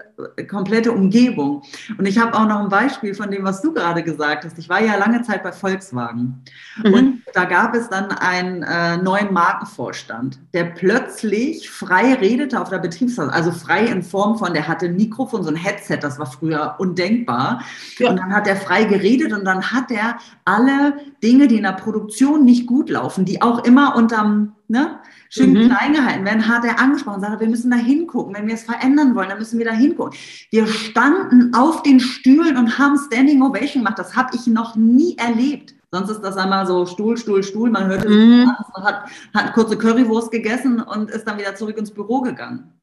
komplette 0.50 0.92
Umgebung. 0.92 1.64
Und 1.98 2.06
ich 2.06 2.18
habe 2.18 2.34
auch 2.34 2.48
noch 2.48 2.60
ein 2.60 2.70
Beispiel 2.70 3.14
von 3.14 3.32
dem, 3.32 3.44
was 3.44 3.62
du 3.62 3.74
gerade 3.74 4.04
gesagt 4.04 4.46
hast. 4.46 4.58
Ich 4.58 4.70
war 4.70 4.82
ja 4.82 4.96
lange 4.96 5.22
Zeit 5.22 5.44
bei 5.44 5.52
Volkswagen 5.52 6.44
mhm. 6.84 6.94
und 6.94 7.22
da 7.34 7.46
gab 7.46 7.76
es 7.76 7.90
dann 7.90 8.12
einen 8.12 8.64
äh, 8.64 8.98
neuen 8.98 9.34
Markenvorstand, 9.34 10.40
der 10.54 10.66
plötzlich 10.66 11.70
frei 11.70 12.14
redete 12.16 12.60
auf 12.60 12.70
der 12.70 12.80
Betriebshaus, 12.80 13.30
also 13.30 13.52
frei 13.52 13.86
in 13.86 14.04
Form 14.04 14.38
von, 14.38 14.54
der 14.54 14.68
hatte 14.68 14.88
ein 14.88 14.96
Mikrofon, 14.96 15.44
so 15.44 15.50
ein 15.50 15.56
Headset, 15.56 16.00
das 16.02 16.20
war 16.20 16.26
früher 16.26 16.76
undenkbar. 16.78 17.62
Ja. 17.98 18.10
Und 18.10 18.18
dann 18.18 18.34
hat 18.34 18.48
er 18.48 18.56
frei 18.56 18.84
geredet 18.84 19.34
und 19.34 19.46
dann 19.46 19.72
hat 19.72 19.92
er 19.92 20.18
alle 20.46 20.94
Dinge, 21.24 21.48
die 21.48 21.58
in 21.58 21.64
der 21.64 21.74
Produktion 21.74 22.44
nicht 22.44 22.68
gut 22.68 22.90
laufen, 22.90 23.26
die 23.26 23.42
auch 23.42 23.64
immer 23.64 23.96
unterm 23.96 24.54
ne, 24.72 25.00
schön 25.30 25.54
mhm. 25.54 25.70
klein 25.70 25.94
gehalten 25.94 26.26
werden, 26.26 26.48
hat 26.48 26.66
er 26.66 26.80
angesprochen 26.80 27.16
und 27.16 27.22
sagte, 27.22 27.42
wir 27.42 27.50
müssen 27.50 27.70
da 27.70 27.78
hingucken. 27.78 28.34
Wenn 28.34 28.48
wir 28.48 28.56
es 28.56 28.64
verändern 28.64 29.14
wollen, 29.14 29.30
dann 29.30 29.38
müssen 29.38 29.60
wir 29.60 29.66
da 29.66 29.74
hingucken. 29.74 30.18
Wir 30.50 30.66
standen 30.66 31.54
auf 31.54 31.84
den 31.84 32.00
Stühlen 32.00 32.58
und 32.58 32.80
haben 32.80 32.98
Standing 32.98 33.42
Ovation 33.42 33.84
gemacht. 33.84 34.00
Das 34.00 34.16
habe 34.16 34.36
ich 34.36 34.48
noch 34.48 34.76
nie 34.76 35.18
erlebt. 35.18 35.76
Sonst 35.92 36.10
ist 36.10 36.22
das 36.22 36.38
einmal 36.38 36.66
so 36.66 36.86
Stuhl, 36.86 37.18
Stuhl, 37.18 37.44
Stuhl. 37.44 37.70
Man 37.70 37.88
hörte 37.88 38.08
es, 38.08 38.16
mhm. 38.16 38.46
man 38.46 38.84
hat, 38.84 39.10
hat 39.34 39.54
kurze 39.54 39.78
Currywurst 39.78 40.32
gegessen 40.32 40.82
und 40.82 41.12
ist 41.12 41.28
dann 41.28 41.38
wieder 41.38 41.56
zurück 41.56 41.78
ins 41.78 41.92
Büro 41.92 42.22
gegangen. 42.22 42.74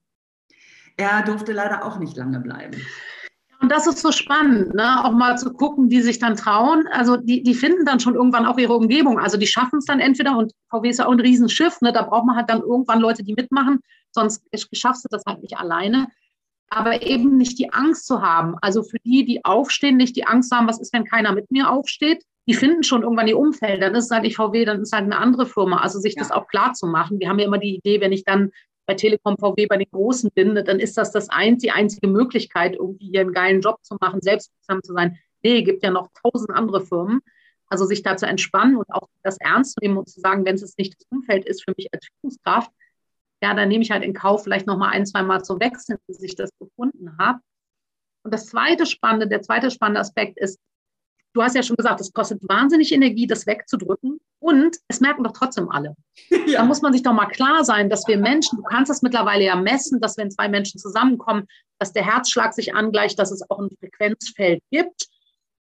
Er 0.96 1.22
durfte 1.22 1.52
leider 1.52 1.84
auch 1.84 1.98
nicht 1.98 2.16
lange 2.16 2.40
bleiben. 2.40 2.76
Und 3.60 3.72
das 3.72 3.88
ist 3.88 3.98
so 3.98 4.12
spannend, 4.12 4.74
ne? 4.74 5.04
auch 5.04 5.12
mal 5.12 5.36
zu 5.36 5.52
gucken, 5.52 5.88
die 5.88 6.00
sich 6.00 6.20
dann 6.20 6.36
trauen. 6.36 6.86
Also 6.92 7.16
die, 7.16 7.42
die 7.42 7.54
finden 7.54 7.84
dann 7.84 7.98
schon 7.98 8.14
irgendwann 8.14 8.46
auch 8.46 8.56
ihre 8.56 8.74
Umgebung. 8.74 9.18
Also 9.18 9.36
die 9.36 9.48
schaffen 9.48 9.80
es 9.80 9.84
dann 9.84 9.98
entweder, 9.98 10.36
und 10.36 10.52
VW 10.70 10.88
ist 10.88 10.98
ja 10.98 11.06
auch 11.06 11.12
ein 11.12 11.20
Riesenschiff, 11.20 11.80
ne? 11.80 11.92
da 11.92 12.02
braucht 12.02 12.24
man 12.24 12.36
halt 12.36 12.48
dann 12.50 12.60
irgendwann 12.60 13.00
Leute, 13.00 13.24
die 13.24 13.34
mitmachen, 13.34 13.80
sonst 14.12 14.44
schaffst 14.72 15.04
du 15.04 15.08
das 15.10 15.24
halt 15.26 15.42
nicht 15.42 15.56
alleine. 15.58 16.06
Aber 16.70 17.02
eben 17.02 17.36
nicht 17.36 17.58
die 17.58 17.72
Angst 17.72 18.06
zu 18.06 18.22
haben. 18.22 18.54
Also 18.60 18.82
für 18.82 18.98
die, 19.04 19.24
die 19.24 19.44
aufstehen, 19.44 19.96
nicht 19.96 20.14
die 20.16 20.26
Angst 20.26 20.52
haben, 20.54 20.68
was 20.68 20.80
ist, 20.80 20.92
wenn 20.92 21.04
keiner 21.04 21.32
mit 21.32 21.50
mir 21.50 21.70
aufsteht. 21.70 22.22
Die 22.46 22.54
finden 22.54 22.82
schon 22.82 23.02
irgendwann 23.02 23.26
ihr 23.26 23.38
Umfeld. 23.38 23.82
Dann 23.82 23.94
ist 23.94 24.04
es 24.04 24.10
halt 24.10 24.22
nicht 24.22 24.36
VW, 24.36 24.66
dann 24.66 24.82
ist 24.82 24.88
es 24.88 24.92
halt 24.92 25.04
eine 25.04 25.18
andere 25.18 25.46
Firma. 25.46 25.78
Also 25.78 25.98
sich 25.98 26.14
ja. 26.14 26.22
das 26.22 26.30
auch 26.30 26.46
klar 26.46 26.74
zu 26.74 26.86
machen. 26.86 27.18
Wir 27.20 27.28
haben 27.28 27.38
ja 27.38 27.46
immer 27.46 27.58
die 27.58 27.76
Idee, 27.76 28.00
wenn 28.00 28.12
ich 28.12 28.24
dann 28.24 28.50
bei 28.88 28.94
Telekom 28.94 29.36
VW 29.36 29.66
bei 29.66 29.76
den 29.76 29.90
Großen 29.90 30.30
bin, 30.34 30.54
dann 30.54 30.80
ist 30.80 30.96
das, 30.96 31.12
das 31.12 31.28
ein, 31.28 31.58
die 31.58 31.70
einzige 31.70 32.08
Möglichkeit, 32.08 32.74
irgendwie 32.74 33.10
hier 33.10 33.20
einen 33.20 33.34
geilen 33.34 33.60
Job 33.60 33.78
zu 33.84 33.98
machen, 34.00 34.22
selbstwirksam 34.22 34.82
zu 34.82 34.94
sein. 34.94 35.18
Nee, 35.42 35.62
gibt 35.62 35.82
ja 35.82 35.90
noch 35.90 36.08
tausend 36.22 36.50
andere 36.50 36.80
Firmen. 36.80 37.20
Also 37.66 37.84
sich 37.84 38.02
da 38.02 38.16
zu 38.16 38.26
entspannen 38.26 38.76
und 38.76 38.90
auch 38.90 39.06
das 39.22 39.36
ernst 39.38 39.74
zu 39.74 39.80
nehmen 39.82 39.98
und 39.98 40.08
zu 40.08 40.20
sagen, 40.20 40.46
wenn 40.46 40.54
es 40.54 40.78
nicht 40.78 40.94
das 40.94 41.06
Umfeld 41.10 41.44
ist 41.44 41.64
für 41.64 41.74
mich 41.76 41.92
als 41.92 42.06
Führungskraft, 42.06 42.70
ja, 43.42 43.52
dann 43.52 43.68
nehme 43.68 43.82
ich 43.82 43.90
halt 43.90 44.02
in 44.02 44.14
Kauf, 44.14 44.44
vielleicht 44.44 44.66
noch 44.66 44.78
mal 44.78 44.88
ein, 44.88 45.04
zwei 45.04 45.22
Mal 45.22 45.44
zu 45.44 45.60
wechseln, 45.60 45.98
bis 46.06 46.22
ich 46.22 46.34
das 46.34 46.50
gefunden 46.58 47.16
habe. 47.18 47.40
Und 48.24 48.32
das 48.32 48.46
zweite 48.46 48.86
spannende, 48.86 49.28
der 49.28 49.42
zweite 49.42 49.70
spannende 49.70 50.00
Aspekt 50.00 50.38
ist, 50.38 50.58
du 51.34 51.42
hast 51.42 51.54
ja 51.54 51.62
schon 51.62 51.76
gesagt, 51.76 52.00
es 52.00 52.12
kostet 52.12 52.40
wahnsinnig 52.48 52.90
Energie, 52.90 53.26
das 53.26 53.46
wegzudrücken. 53.46 54.17
Und 54.40 54.76
es 54.86 55.00
merken 55.00 55.24
doch 55.24 55.32
trotzdem 55.32 55.70
alle. 55.70 55.94
Ja. 56.46 56.60
Da 56.60 56.64
muss 56.64 56.80
man 56.80 56.92
sich 56.92 57.02
doch 57.02 57.12
mal 57.12 57.26
klar 57.26 57.62
sein, 57.64 57.90
dass 57.90 58.08
wir 58.08 58.16
Menschen, 58.16 58.56
du 58.56 58.62
kannst 58.62 58.90
das 58.90 59.02
mittlerweile 59.02 59.44
ja 59.44 59.54
messen, 59.54 60.00
dass 60.00 60.16
wenn 60.16 60.30
zwei 60.30 60.48
Menschen 60.48 60.78
zusammenkommen, 60.78 61.46
dass 61.78 61.92
der 61.92 62.04
Herzschlag 62.04 62.54
sich 62.54 62.74
angleicht, 62.74 63.18
dass 63.18 63.30
es 63.30 63.48
auch 63.50 63.58
ein 63.58 63.68
Frequenzfeld 63.78 64.62
gibt. 64.70 65.08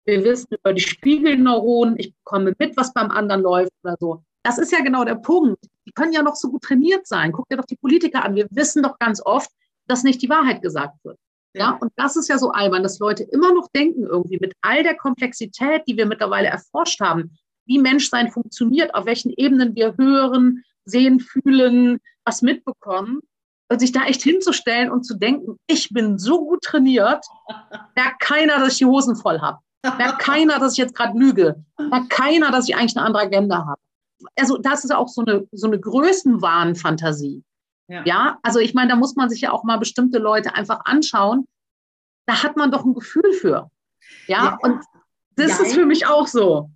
Wir 0.05 0.23
wissen 0.25 0.49
über 0.53 0.73
die 0.73 0.81
Spiegelneuronen, 0.81 1.99
ich 1.99 2.15
bekomme 2.15 2.55
mit, 2.59 2.77
was 2.77 2.93
beim 2.93 3.11
anderen 3.11 3.43
läuft 3.43 3.73
oder 3.83 3.97
so. 3.99 4.23
Das 4.45 4.59
ist 4.59 4.71
ja 4.71 4.81
genau 4.81 5.05
der 5.05 5.17
Punkt. 5.17 5.59
Die 5.87 5.93
können 5.93 6.13
ja 6.13 6.23
noch 6.23 6.37
so 6.37 6.51
gut 6.51 6.63
trainiert 6.63 7.07
sein. 7.07 7.33
Guck 7.33 7.49
dir 7.49 7.57
doch 7.57 7.65
die 7.65 7.77
Politiker 7.77 8.25
an. 8.25 8.37
Wir 8.37 8.47
wissen 8.51 8.83
doch 8.83 8.99
ganz 8.99 9.21
oft, 9.25 9.51
dass 9.89 10.05
nicht 10.05 10.23
die 10.23 10.31
Wahrheit 10.31 10.63
gesagt 10.63 11.05
wird. 11.05 11.19
Ja, 11.53 11.79
und 11.81 11.91
das 11.97 12.17
ist 12.17 12.29
ja 12.29 12.39
so 12.39 12.51
albern, 12.51 12.83
dass 12.83 12.99
Leute 12.99 13.25
immer 13.25 13.53
noch 13.53 13.69
denken, 13.75 14.05
irgendwie 14.05 14.39
mit 14.39 14.53
all 14.61 14.83
der 14.83 14.95
Komplexität, 14.95 15.83
die 15.89 15.97
wir 15.97 16.07
mittlerweile 16.07 16.49
erforscht 16.49 17.01
haben, 17.01 17.37
wie 17.67 17.79
Menschsein 17.79 18.31
funktioniert, 18.31 18.95
auf 18.95 19.07
welchen 19.07 19.33
Ebenen 19.37 19.75
wir 19.75 19.97
hören, 19.97 20.65
sehen, 20.85 21.21
fühlen, 21.21 21.99
was 22.25 22.43
mitbekommen. 22.43 23.21
Und 23.69 23.81
sich 23.81 23.91
da 23.91 24.05
echt 24.05 24.23
hinzustellen 24.23 24.93
und 24.93 25.03
zu 25.03 25.17
denken, 25.17 25.59
ich 25.67 25.89
bin 25.91 26.19
so 26.19 26.45
gut 26.47 26.63
trainiert, 26.63 27.25
merkt 27.97 28.21
keiner, 28.21 28.61
dass 28.61 28.75
ich 28.75 28.79
die 28.79 28.87
Hosen 28.87 29.17
voll 29.17 29.41
habe. 29.41 29.59
Merkt 29.99 30.21
keiner, 30.21 30.61
dass 30.61 30.73
ich 30.73 30.79
jetzt 30.79 30.95
gerade 30.95 31.19
lüge. 31.19 31.65
Merkt 31.79 32.11
keiner, 32.11 32.53
dass 32.53 32.69
ich 32.69 32.77
eigentlich 32.77 32.97
eine 32.97 33.07
andere 33.07 33.25
Agenda 33.25 33.67
habe. 33.67 33.81
Also 34.37 34.59
das 34.59 34.85
ist 34.85 34.93
auch 34.93 35.09
so 35.09 35.23
eine, 35.23 35.47
so 35.51 35.67
eine 35.67 35.81
Größenwahn-Fantasie. 35.81 37.43
Ja. 37.89 38.03
ja, 38.05 38.39
also 38.43 38.59
ich 38.59 38.75
meine, 38.75 38.91
da 38.91 38.97
muss 38.97 39.15
man 39.15 39.29
sich 39.29 39.43
ja 39.43 39.53
auch 39.53 39.63
mal 39.63 39.79
bestimmte 39.79 40.19
Leute 40.19 40.55
einfach 40.55 40.81
anschauen. 40.85 41.47
Da 42.27 42.43
hat 42.43 42.57
man 42.57 42.73
doch 42.73 42.85
ein 42.85 42.95
Gefühl 42.95 43.33
für. 43.33 43.71
Ja, 44.27 44.45
ja. 44.45 44.59
und 44.63 44.85
das 45.37 45.59
ja. 45.59 45.65
ist 45.65 45.75
für 45.75 45.87
mich 45.87 46.07
auch 46.07 46.27
so. 46.27 46.71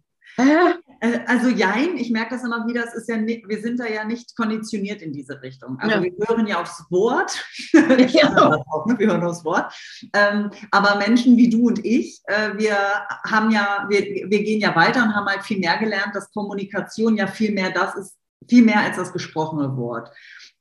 Äh, 1.01 1.21
also 1.27 1.49
jein, 1.49 1.97
ich 1.97 2.11
merke 2.11 2.35
das 2.35 2.45
immer 2.45 2.66
wieder, 2.66 2.85
es 2.85 2.95
ist 2.95 3.09
ja 3.09 3.16
nicht, 3.16 3.49
wir 3.49 3.61
sind 3.61 3.81
da 3.81 3.87
ja 3.87 4.05
nicht 4.05 4.37
konditioniert 4.37 5.01
in 5.01 5.12
diese 5.12 5.40
Richtung. 5.43 5.79
Also 5.81 5.97
ja. 5.97 6.03
wir 6.03 6.12
hören 6.29 6.47
ja 6.47 6.61
aufs 6.61 6.85
Wort, 6.90 7.45
ja. 7.73 8.62
auch, 8.71 8.87
ne? 8.87 8.99
wir 8.99 9.07
hören 9.07 9.25
aufs 9.25 9.45
Wort. 9.45 9.73
Ähm, 10.12 10.51
aber 10.71 10.99
Menschen 10.99 11.37
wie 11.37 11.49
du 11.49 11.69
und 11.69 11.85
ich, 11.85 12.21
äh, 12.27 12.51
wir 12.59 12.77
haben 13.27 13.51
ja, 13.51 13.87
wir, 13.88 14.01
wir 14.01 14.43
gehen 14.43 14.61
ja 14.61 14.77
weiter 14.77 15.03
und 15.03 15.14
haben 15.14 15.27
halt 15.27 15.43
viel 15.43 15.59
mehr 15.59 15.79
gelernt, 15.79 16.14
dass 16.14 16.33
Kommunikation 16.33 17.16
ja 17.16 17.27
viel 17.27 17.53
mehr 17.53 17.71
das 17.71 17.97
ist, 17.97 18.16
viel 18.49 18.64
mehr 18.64 18.81
als 18.81 18.97
das 18.97 19.12
gesprochene 19.12 19.77
Wort. 19.77 20.11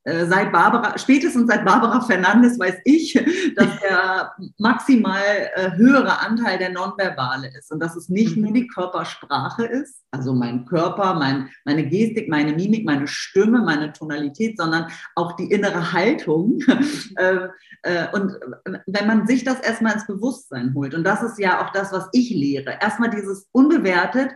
Äh, 0.04 0.26
seit 0.26 0.50
Barbara, 0.50 0.96
spätestens 0.98 1.46
seit 1.46 1.64
Barbara 1.64 2.00
Fernandes 2.00 2.58
weiß 2.58 2.76
ich, 2.84 3.12
dass 3.56 3.80
der 3.80 4.32
maximal 4.58 5.20
äh, 5.54 5.72
höhere 5.76 6.20
Anteil 6.20 6.58
der 6.58 6.70
Nonverbale 6.70 7.48
ist 7.58 7.70
und 7.70 7.80
dass 7.80 7.96
es 7.96 8.08
nicht 8.08 8.36
nur 8.36 8.52
die 8.52 8.66
Körpersprache 8.66 9.66
ist, 9.66 10.02
also 10.10 10.32
mein 10.32 10.64
Körper, 10.64 11.14
mein, 11.14 11.50
meine 11.66 11.86
Gestik, 11.86 12.30
meine 12.30 12.52
Mimik, 12.52 12.86
meine 12.86 13.06
Stimme, 13.06 13.60
meine 13.60 13.92
Tonalität, 13.92 14.56
sondern 14.56 14.86
auch 15.16 15.36
die 15.36 15.52
innere 15.52 15.92
Haltung. 15.92 16.60
äh, 17.16 17.48
äh, 17.82 18.06
und 18.12 18.32
wenn 18.86 19.06
man 19.06 19.26
sich 19.26 19.44
das 19.44 19.60
erstmal 19.60 19.94
ins 19.94 20.06
Bewusstsein 20.06 20.72
holt, 20.74 20.94
und 20.94 21.04
das 21.04 21.22
ist 21.22 21.38
ja 21.38 21.62
auch 21.62 21.72
das, 21.72 21.92
was 21.92 22.08
ich 22.12 22.30
lehre, 22.30 22.78
erstmal 22.80 23.10
dieses 23.10 23.48
unbewertet, 23.52 24.30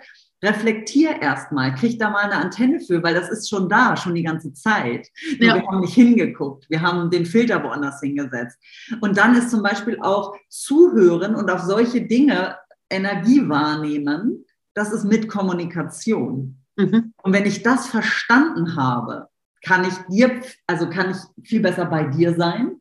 reflektier 0.44 1.20
erstmal, 1.20 1.74
krieg 1.74 1.98
da 1.98 2.10
mal 2.10 2.24
eine 2.24 2.36
Antenne 2.36 2.80
für, 2.80 3.02
weil 3.02 3.14
das 3.14 3.30
ist 3.30 3.48
schon 3.48 3.68
da, 3.68 3.96
schon 3.96 4.14
die 4.14 4.22
ganze 4.22 4.52
Zeit. 4.52 5.08
Ja. 5.38 5.54
Wir 5.54 5.62
haben 5.66 5.80
nicht 5.80 5.94
hingeguckt, 5.94 6.68
wir 6.68 6.82
haben 6.82 7.10
den 7.10 7.26
Filter 7.26 7.62
woanders 7.62 8.00
hingesetzt. 8.00 8.58
Und 9.00 9.16
dann 9.16 9.34
ist 9.34 9.50
zum 9.50 9.62
Beispiel 9.62 9.98
auch 10.00 10.36
zuhören 10.48 11.34
und 11.34 11.50
auf 11.50 11.62
solche 11.62 12.02
Dinge 12.02 12.56
Energie 12.90 13.48
wahrnehmen, 13.48 14.44
das 14.74 14.92
ist 14.92 15.04
mit 15.04 15.28
Kommunikation. 15.28 16.58
Mhm. 16.76 17.14
Und 17.22 17.32
wenn 17.32 17.46
ich 17.46 17.62
das 17.62 17.86
verstanden 17.86 18.76
habe, 18.76 19.28
kann 19.64 19.84
ich 19.84 19.94
dir, 20.10 20.42
also 20.66 20.88
kann 20.88 21.12
ich 21.12 21.46
viel 21.48 21.60
besser 21.60 21.86
bei 21.86 22.04
dir 22.04 22.34
sein 22.34 22.80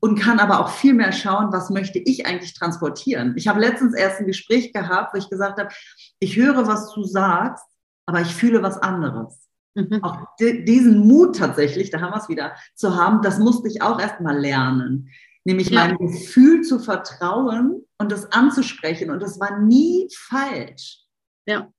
und 0.00 0.18
kann 0.18 0.38
aber 0.38 0.60
auch 0.60 0.70
viel 0.70 0.94
mehr 0.94 1.12
schauen, 1.12 1.52
was 1.52 1.70
möchte 1.70 1.98
ich 1.98 2.26
eigentlich 2.26 2.54
transportieren. 2.54 3.34
Ich 3.36 3.48
habe 3.48 3.60
letztens 3.60 3.94
erst 3.94 4.20
ein 4.20 4.26
Gespräch 4.26 4.72
gehabt, 4.72 5.14
wo 5.14 5.18
ich 5.18 5.28
gesagt 5.28 5.58
habe, 5.58 5.70
ich 6.18 6.36
höre, 6.36 6.66
was 6.66 6.92
du 6.92 7.04
sagst, 7.04 7.64
aber 8.06 8.20
ich 8.20 8.34
fühle 8.34 8.62
was 8.62 8.78
anderes. 8.78 9.48
Mhm. 9.74 10.02
Auch 10.02 10.26
diesen 10.38 11.06
Mut 11.06 11.36
tatsächlich, 11.36 11.90
da 11.90 12.00
haben 12.00 12.12
wir 12.12 12.18
es 12.18 12.28
wieder, 12.28 12.54
zu 12.74 12.96
haben, 12.96 13.20
das 13.22 13.38
musste 13.38 13.68
ich 13.68 13.82
auch 13.82 14.00
erst 14.00 14.20
mal 14.20 14.38
lernen. 14.38 15.10
Nämlich 15.44 15.70
ja. 15.70 15.80
meinem 15.80 15.98
Gefühl 15.98 16.62
zu 16.62 16.78
vertrauen 16.78 17.84
und 17.98 18.10
das 18.10 18.32
anzusprechen. 18.32 19.10
Und 19.10 19.22
das 19.22 19.38
war 19.38 19.60
nie 19.60 20.08
falsch. 20.12 21.02
Ja. 21.46 21.70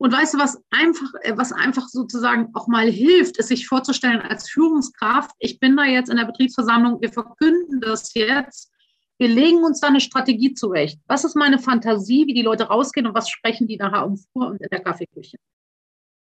Und 0.00 0.14
weißt 0.14 0.32
du, 0.32 0.38
was 0.38 0.58
einfach, 0.70 1.12
äh, 1.20 1.36
was 1.36 1.52
einfach 1.52 1.86
sozusagen 1.86 2.48
auch 2.54 2.68
mal 2.68 2.90
hilft, 2.90 3.36
ist 3.36 3.48
sich 3.48 3.66
vorzustellen 3.66 4.22
als 4.22 4.48
Führungskraft, 4.48 5.32
ich 5.38 5.60
bin 5.60 5.76
da 5.76 5.84
jetzt 5.84 6.08
in 6.08 6.16
der 6.16 6.24
Betriebsversammlung, 6.24 7.02
wir 7.02 7.12
verkünden 7.12 7.82
das 7.82 8.14
jetzt 8.14 8.72
Wir 9.18 9.28
legen 9.28 9.62
uns 9.62 9.80
da 9.80 9.88
eine 9.88 10.00
Strategie 10.00 10.54
zurecht. 10.54 10.98
Was 11.06 11.24
ist 11.24 11.36
meine 11.36 11.58
Fantasie, 11.58 12.26
wie 12.26 12.32
die 12.32 12.40
Leute 12.40 12.64
rausgehen 12.64 13.06
und 13.06 13.14
was 13.14 13.28
sprechen 13.28 13.66
die 13.66 13.76
nachher 13.76 14.06
um 14.06 14.16
Flur 14.16 14.46
und 14.46 14.62
in 14.62 14.70
der 14.70 14.80
Kaffeeküche? 14.80 15.36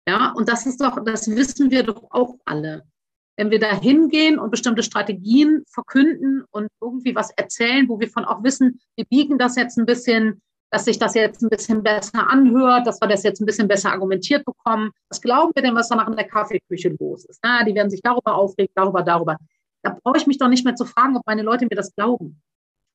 Ja, 0.09 0.33
und 0.33 0.49
das 0.49 0.67
ist 0.67 0.81
doch, 0.81 1.05
das 1.05 1.31
wissen 1.31 1.71
wir 1.71 1.85
doch 1.85 2.11
auch 2.11 2.35
alle. 2.45 2.83
Wenn 3.37 3.53
wir 3.53 3.61
da 3.61 3.81
hingehen 3.81 4.41
und 4.41 4.51
bestimmte 4.51 4.83
Strategien 4.83 5.63
verkünden 5.69 6.43
und 6.51 6.67
irgendwie 6.81 7.15
was 7.15 7.31
erzählen, 7.31 7.89
wo 7.89 8.01
wir 8.01 8.11
von 8.11 8.25
auch 8.25 8.43
wissen, 8.43 8.81
wir 8.97 9.05
biegen 9.05 9.39
das 9.39 9.55
jetzt 9.55 9.79
ein 9.79 9.87
bisschen, 9.87 10.43
dass 10.71 10.85
sich 10.85 10.99
das 10.99 11.15
jetzt 11.15 11.43
ein 11.43 11.49
bisschen 11.49 11.83
besser 11.83 12.29
anhört, 12.31 12.87
dass 12.87 13.01
wir 13.01 13.09
das 13.09 13.25
jetzt 13.25 13.41
ein 13.41 13.47
bisschen 13.47 13.69
besser 13.69 13.91
argumentiert 13.91 14.45
bekommen. 14.45 14.93
Was 15.09 15.21
glauben 15.21 15.53
wir 15.55 15.63
denn, 15.63 15.75
was 15.75 15.89
danach 15.89 16.09
in 16.09 16.17
der 16.17 16.29
Kaffeeküche 16.29 16.97
los 17.01 17.25
ist? 17.25 17.41
Na, 17.43 17.65
die 17.65 17.75
werden 17.75 17.91
sich 17.91 18.03
darüber 18.03 18.37
aufregen, 18.37 18.73
darüber, 18.75 19.03
darüber. 19.03 19.37
Da 19.83 19.97
brauche 20.03 20.19
ich 20.19 20.27
mich 20.27 20.39
doch 20.39 20.49
nicht 20.49 20.65
mehr 20.65 20.77
zu 20.77 20.85
fragen, 20.85 21.17
ob 21.17 21.27
meine 21.27 21.43
Leute 21.43 21.65
mir 21.65 21.77
das 21.77 21.95
glauben. 21.95 22.41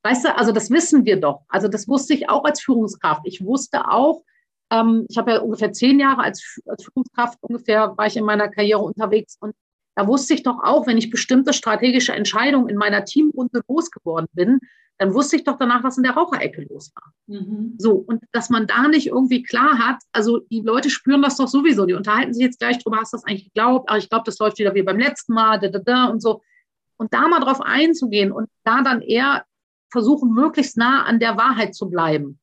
Weißt 0.04 0.24
du, 0.24 0.38
also 0.38 0.52
das 0.52 0.70
wissen 0.70 1.04
wir 1.04 1.20
doch. 1.20 1.42
Also 1.50 1.68
das 1.68 1.88
wusste 1.88 2.14
ich 2.14 2.30
auch 2.30 2.46
als 2.46 2.62
Führungskraft. 2.62 3.22
Ich 3.26 3.44
wusste 3.44 3.90
auch, 3.90 4.24
ähm, 4.72 5.06
ich 5.10 5.18
habe 5.18 5.32
ja 5.32 5.40
ungefähr 5.40 5.74
zehn 5.74 6.00
Jahre 6.00 6.22
als, 6.22 6.62
als 6.66 6.84
Führungskraft 6.86 7.40
ungefähr 7.42 7.98
war 7.98 8.06
ich 8.06 8.16
in 8.16 8.24
meiner 8.24 8.48
Karriere 8.48 8.82
unterwegs 8.82 9.38
und 9.40 9.56
da 9.96 10.08
wusste 10.08 10.34
ich 10.34 10.44
doch 10.44 10.62
auch, 10.62 10.88
wenn 10.88 10.98
ich 10.98 11.10
bestimmte 11.10 11.54
strategische 11.54 12.14
Entscheidungen 12.14 12.68
in 12.68 12.76
meiner 12.76 13.06
Teamrunde 13.06 13.62
losgeworden 13.68 14.28
bin, 14.34 14.60
dann 14.98 15.14
wusste 15.14 15.36
ich 15.36 15.44
doch 15.44 15.58
danach, 15.58 15.84
was 15.84 15.98
in 15.98 16.04
der 16.04 16.14
Raucherecke 16.14 16.66
los 16.70 16.92
war. 16.96 17.14
Mhm. 17.28 17.76
So, 17.78 17.94
und 17.94 18.24
dass 18.32 18.50
man 18.50 18.66
da 18.66 18.88
nicht 18.88 19.08
irgendwie 19.08 19.44
klar 19.44 19.78
hat, 19.78 20.02
also 20.14 20.40
die 20.50 20.62
Leute 20.62 20.90
spüren 20.90 21.22
das 21.22 21.38
doch 21.38 21.48
sowieso, 21.48 21.86
die 21.86 21.94
unterhalten 21.94 22.34
sich 22.34 22.44
jetzt 22.44 22.60
gleich 22.60 22.82
drüber, 22.82 22.98
hast 22.98 23.14
du 23.14 23.18
das 23.18 23.26
eigentlich 23.26 23.54
geglaubt, 23.54 23.90
aber 23.90 23.98
ich 23.98 24.10
glaube, 24.10 24.24
das 24.26 24.40
läuft 24.40 24.58
wieder 24.58 24.74
wie 24.74 24.84
beim 24.84 25.00
letzten 25.00 25.34
Mal, 25.34 25.60
da, 25.60 25.68
da, 25.68 25.80
da 25.80 26.06
und 26.06 26.22
so. 26.22 26.42
Und 26.98 27.14
da 27.14 27.28
mal 27.28 27.42
drauf 27.42 27.60
einzugehen 27.60 28.32
und 28.32 28.50
da 28.64 28.82
dann 28.82 29.02
eher 29.02 29.44
versuchen, 29.92 30.34
möglichst 30.34 30.78
nah 30.78 31.04
an 31.04 31.20
der 31.20 31.38
Wahrheit 31.38 31.76
zu 31.76 31.90
bleiben. 31.90 32.40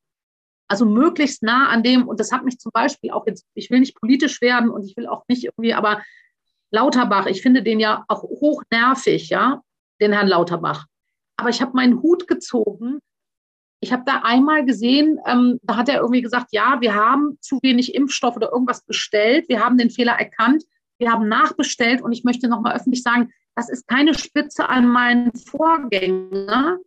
Also 0.68 0.84
möglichst 0.84 1.42
nah 1.42 1.68
an 1.68 1.82
dem, 1.82 2.06
und 2.06 2.20
das 2.20 2.32
hat 2.32 2.44
mich 2.44 2.58
zum 2.58 2.70
Beispiel 2.72 3.10
auch 3.10 3.26
jetzt, 3.26 3.46
ich 3.54 3.70
will 3.70 3.80
nicht 3.80 3.98
politisch 3.98 4.40
werden 4.42 4.68
und 4.70 4.84
ich 4.84 4.96
will 4.96 5.06
auch 5.06 5.24
nicht 5.28 5.44
irgendwie, 5.44 5.74
aber 5.74 6.02
Lauterbach, 6.70 7.26
ich 7.26 7.42
finde 7.42 7.62
den 7.62 7.80
ja 7.80 8.04
auch 8.08 8.22
hochnervig, 8.22 9.28
ja, 9.28 9.62
den 10.00 10.12
Herrn 10.12 10.28
Lauterbach. 10.28 10.86
Aber 11.42 11.50
ich 11.50 11.60
habe 11.60 11.72
meinen 11.74 12.00
Hut 12.02 12.28
gezogen. 12.28 13.00
Ich 13.80 13.92
habe 13.92 14.04
da 14.06 14.22
einmal 14.22 14.64
gesehen, 14.64 15.18
ähm, 15.26 15.58
da 15.62 15.76
hat 15.76 15.88
er 15.88 16.00
irgendwie 16.00 16.22
gesagt, 16.22 16.48
ja, 16.52 16.80
wir 16.80 16.94
haben 16.94 17.36
zu 17.40 17.58
wenig 17.62 17.94
Impfstoff 17.94 18.36
oder 18.36 18.52
irgendwas 18.52 18.84
bestellt. 18.84 19.48
Wir 19.48 19.64
haben 19.64 19.76
den 19.76 19.90
Fehler 19.90 20.12
erkannt. 20.12 20.64
Wir 20.98 21.10
haben 21.10 21.28
nachbestellt. 21.28 22.00
Und 22.00 22.12
ich 22.12 22.22
möchte 22.22 22.48
nochmal 22.48 22.76
öffentlich 22.76 23.02
sagen, 23.02 23.32
das 23.56 23.68
ist 23.68 23.88
keine 23.88 24.14
Spitze 24.14 24.68
an 24.68 24.86
meinen 24.86 25.32
Vorgänger 25.32 26.78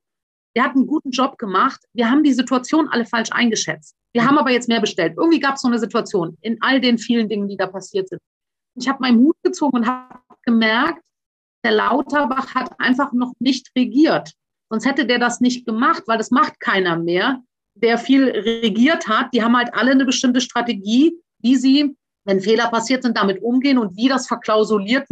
der 0.55 0.63
hat 0.63 0.75
einen 0.75 0.87
guten 0.87 1.11
Job 1.11 1.37
gemacht. 1.37 1.81
Wir 1.93 2.09
haben 2.09 2.23
die 2.23 2.33
Situation 2.33 2.87
alle 2.87 3.05
falsch 3.05 3.31
eingeschätzt. 3.31 3.95
Wir 4.13 4.25
haben 4.25 4.37
aber 4.37 4.51
jetzt 4.51 4.69
mehr 4.69 4.79
bestellt. 4.79 5.15
Irgendwie 5.17 5.39
gab 5.39 5.55
es 5.55 5.61
so 5.61 5.67
eine 5.67 5.79
Situation 5.79 6.37
in 6.41 6.57
all 6.61 6.79
den 6.79 6.97
vielen 6.97 7.27
Dingen, 7.27 7.47
die 7.47 7.57
da 7.57 7.67
passiert 7.67 8.07
sind. 8.07 8.21
Ich 8.75 8.87
habe 8.87 8.99
meinen 9.01 9.19
Hut 9.19 9.35
gezogen 9.43 9.77
und 9.77 9.87
habe 9.87 10.21
gemerkt, 10.43 11.01
der 11.65 11.73
Lauterbach 11.73 12.55
hat 12.55 12.79
einfach 12.79 13.11
noch 13.11 13.33
nicht 13.39 13.71
regiert. 13.75 14.33
Sonst 14.75 14.85
hätte 14.85 15.05
der 15.05 15.19
das 15.19 15.39
nicht 15.39 15.65
gemacht, 15.65 16.03
weil 16.05 16.17
das 16.17 16.31
macht 16.31 16.59
keiner 16.59 16.97
mehr, 16.97 17.41
der 17.75 17.97
viel 17.97 18.29
regiert 18.29 19.07
hat. 19.07 19.33
Die 19.33 19.41
haben 19.41 19.55
halt 19.55 19.73
alle 19.73 19.91
eine 19.91 20.03
bestimmte 20.03 20.41
Strategie, 20.41 21.17
wie 21.39 21.55
sie, 21.55 21.95
wenn 22.25 22.41
Fehler 22.41 22.67
passiert 22.67 23.03
sind, 23.03 23.15
damit 23.15 23.41
umgehen 23.41 23.77
und 23.77 23.95
wie 23.95 24.09
das 24.09 24.27
verklausuliert 24.27 25.07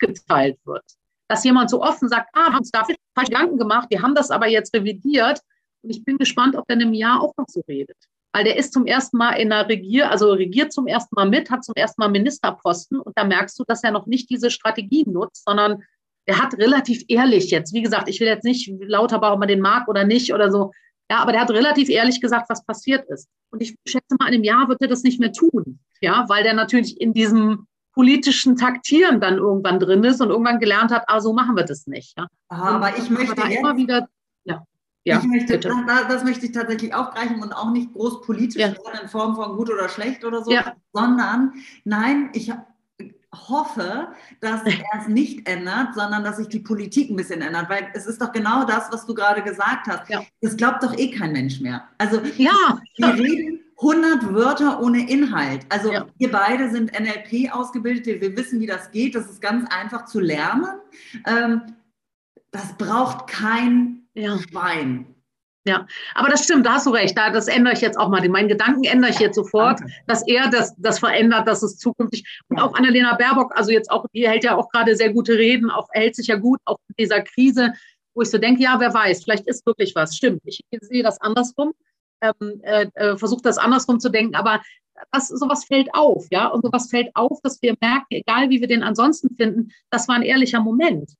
mitgeteilt 0.00 0.58
wird 0.64 0.84
dass 1.28 1.44
jemand 1.44 1.70
so 1.70 1.80
offen 1.80 2.08
sagt, 2.08 2.28
ah, 2.32 2.46
wir 2.46 2.46
haben 2.46 2.58
uns 2.58 2.72
dafür 2.72 2.96
falsche 3.14 3.30
Gedanken 3.30 3.56
gemacht, 3.56 3.86
wir 3.90 4.02
haben 4.02 4.16
das 4.16 4.32
aber 4.32 4.48
jetzt 4.48 4.74
revidiert. 4.74 5.40
Und 5.80 5.90
ich 5.90 6.04
bin 6.04 6.18
gespannt, 6.18 6.56
ob 6.56 6.66
der 6.66 6.74
in 6.74 6.82
einem 6.82 6.92
Jahr 6.92 7.22
auch 7.22 7.32
noch 7.36 7.46
so 7.46 7.62
redet. 7.68 7.96
Weil 8.32 8.42
der 8.42 8.56
ist 8.56 8.72
zum 8.72 8.84
ersten 8.84 9.16
Mal 9.16 9.34
in 9.34 9.50
der 9.50 9.68
Regier, 9.68 10.10
also 10.10 10.32
regiert 10.32 10.72
zum 10.72 10.88
ersten 10.88 11.14
Mal 11.14 11.28
mit, 11.28 11.48
hat 11.48 11.64
zum 11.64 11.76
ersten 11.76 12.00
Mal 12.02 12.08
Ministerposten 12.08 12.98
und 12.98 13.16
da 13.16 13.22
merkst 13.22 13.56
du, 13.60 13.64
dass 13.64 13.84
er 13.84 13.92
noch 13.92 14.06
nicht 14.06 14.28
diese 14.28 14.50
Strategie 14.50 15.04
nutzt, 15.06 15.44
sondern 15.44 15.84
er 16.26 16.38
hat 16.38 16.54
relativ 16.58 17.04
ehrlich 17.08 17.50
jetzt, 17.50 17.74
wie 17.74 17.82
gesagt, 17.82 18.08
ich 18.08 18.20
will 18.20 18.28
jetzt 18.28 18.44
nicht 18.44 18.70
lauter, 18.80 19.20
ob 19.22 19.38
man 19.38 19.48
den 19.48 19.60
mag 19.60 19.88
oder 19.88 20.04
nicht 20.04 20.32
oder 20.32 20.50
so, 20.50 20.72
ja, 21.10 21.18
aber 21.18 21.32
der 21.32 21.40
hat 21.40 21.50
relativ 21.50 21.88
ehrlich 21.88 22.20
gesagt, 22.20 22.48
was 22.48 22.64
passiert 22.64 23.08
ist. 23.08 23.28
Und 23.50 23.60
ich 23.60 23.74
schätze 23.84 24.14
mal, 24.18 24.28
in 24.28 24.34
einem 24.34 24.44
Jahr 24.44 24.68
wird 24.68 24.80
er 24.80 24.88
das 24.88 25.02
nicht 25.02 25.18
mehr 25.18 25.32
tun, 25.32 25.80
ja, 26.00 26.24
weil 26.28 26.44
der 26.44 26.54
natürlich 26.54 27.00
in 27.00 27.12
diesem 27.12 27.66
politischen 27.92 28.56
Taktieren 28.56 29.20
dann 29.20 29.38
irgendwann 29.38 29.80
drin 29.80 30.04
ist 30.04 30.20
und 30.20 30.30
irgendwann 30.30 30.60
gelernt 30.60 30.92
hat, 30.92 31.04
ah, 31.08 31.20
so 31.20 31.32
machen 31.32 31.56
wir 31.56 31.64
das 31.64 31.86
nicht. 31.86 32.16
Ja. 32.16 32.28
Aha, 32.48 32.76
aber 32.76 32.96
ich 32.96 33.10
möchte 33.10 33.40
jetzt, 33.42 33.58
immer 33.58 33.76
wieder, 33.76 34.08
ja. 34.44 34.62
Ja, 35.04 35.18
ich 35.18 35.24
möchte, 35.24 35.58
das, 35.58 35.74
das, 36.08 36.24
möchte 36.24 36.46
ich 36.46 36.52
tatsächlich 36.52 36.94
aufgreifen 36.94 37.42
und 37.42 37.52
auch 37.52 37.72
nicht 37.72 37.92
groß 37.92 38.20
politisch 38.20 38.60
ja. 38.60 38.68
in 38.68 39.08
Form 39.08 39.34
von 39.34 39.56
gut 39.56 39.70
oder 39.70 39.88
schlecht 39.88 40.24
oder 40.24 40.44
so, 40.44 40.52
ja. 40.52 40.76
sondern 40.92 41.54
nein, 41.84 42.28
ich 42.34 42.52
hoffe, 43.32 44.08
dass 44.40 44.62
er 44.64 44.82
es 45.00 45.08
nicht 45.08 45.48
ändert, 45.48 45.94
sondern 45.94 46.24
dass 46.24 46.38
sich 46.38 46.48
die 46.48 46.60
Politik 46.60 47.10
ein 47.10 47.16
bisschen 47.16 47.42
ändert, 47.42 47.68
weil 47.68 47.88
es 47.94 48.06
ist 48.06 48.20
doch 48.20 48.32
genau 48.32 48.64
das, 48.64 48.90
was 48.90 49.06
du 49.06 49.14
gerade 49.14 49.42
gesagt 49.42 49.86
hast. 49.86 50.08
Ja. 50.08 50.22
Das 50.40 50.56
glaubt 50.56 50.82
doch 50.82 50.96
eh 50.98 51.10
kein 51.10 51.32
Mensch 51.32 51.60
mehr. 51.60 51.88
Also 51.98 52.20
ja. 52.36 52.80
wir 52.96 53.14
reden 53.14 53.60
100 53.78 54.34
Wörter 54.34 54.80
ohne 54.82 55.08
Inhalt. 55.08 55.64
Also 55.68 55.92
ja. 55.92 56.06
wir 56.18 56.30
beide 56.30 56.70
sind 56.70 56.92
NLP 56.92 57.52
ausgebildet, 57.52 58.20
wir 58.20 58.36
wissen, 58.36 58.60
wie 58.60 58.66
das 58.66 58.90
geht. 58.90 59.14
Das 59.14 59.30
ist 59.30 59.40
ganz 59.40 59.70
einfach 59.72 60.04
zu 60.04 60.20
lernen. 60.20 60.80
Ähm, 61.26 61.62
das 62.50 62.76
braucht 62.76 63.28
kein 63.28 64.02
ja. 64.14 64.38
Schwein. 64.38 65.14
Ja, 65.66 65.86
aber 66.14 66.30
das 66.30 66.44
stimmt, 66.44 66.64
da 66.64 66.74
hast 66.74 66.86
du 66.86 66.90
recht. 66.90 67.16
Da, 67.18 67.30
das 67.30 67.46
ändere 67.46 67.74
ich 67.74 67.82
jetzt 67.82 67.98
auch 67.98 68.08
mal. 68.08 68.26
Meinen 68.28 68.48
Gedanken 68.48 68.84
ändere 68.84 69.10
ich 69.10 69.18
jetzt 69.18 69.36
sofort, 69.36 69.80
Danke. 69.80 69.92
dass 70.06 70.26
er 70.26 70.48
das, 70.48 70.74
das 70.78 70.98
verändert, 70.98 71.46
dass 71.46 71.62
es 71.62 71.76
zukünftig. 71.76 72.24
Und 72.48 72.58
auch 72.58 72.74
Annalena 72.74 73.14
Baerbock, 73.16 73.54
also 73.54 73.70
jetzt 73.70 73.90
auch, 73.90 74.06
die 74.14 74.26
hält 74.26 74.42
ja 74.42 74.56
auch 74.56 74.70
gerade 74.70 74.96
sehr 74.96 75.12
gute 75.12 75.34
Reden, 75.34 75.70
auch 75.70 75.88
hält 75.92 76.16
sich 76.16 76.28
ja 76.28 76.36
gut, 76.36 76.60
auch 76.64 76.78
in 76.88 76.94
dieser 76.98 77.20
Krise, 77.20 77.74
wo 78.14 78.22
ich 78.22 78.30
so 78.30 78.38
denke, 78.38 78.62
ja, 78.62 78.80
wer 78.80 78.94
weiß, 78.94 79.22
vielleicht 79.22 79.46
ist 79.46 79.66
wirklich 79.66 79.94
was. 79.94 80.16
Stimmt, 80.16 80.40
ich 80.44 80.62
sehe 80.80 81.02
das 81.02 81.20
andersrum 81.20 81.74
ähm, 82.20 82.60
äh, 82.62 82.86
äh, 82.94 83.16
versucht 83.16 83.46
das 83.46 83.58
andersrum 83.58 84.00
zu 84.00 84.10
denken, 84.10 84.34
aber 84.34 84.60
das, 85.12 85.28
sowas 85.28 85.64
fällt 85.64 85.94
auf, 85.94 86.26
ja, 86.30 86.48
und 86.48 86.62
sowas 86.62 86.90
fällt 86.90 87.14
auf, 87.14 87.40
dass 87.42 87.60
wir 87.62 87.74
merken, 87.80 88.06
egal 88.10 88.50
wie 88.50 88.60
wir 88.60 88.68
den 88.68 88.82
ansonsten 88.82 89.34
finden, 89.34 89.72
das 89.90 90.08
war 90.08 90.16
ein 90.16 90.22
ehrlicher 90.22 90.60
Moment. 90.60 91.14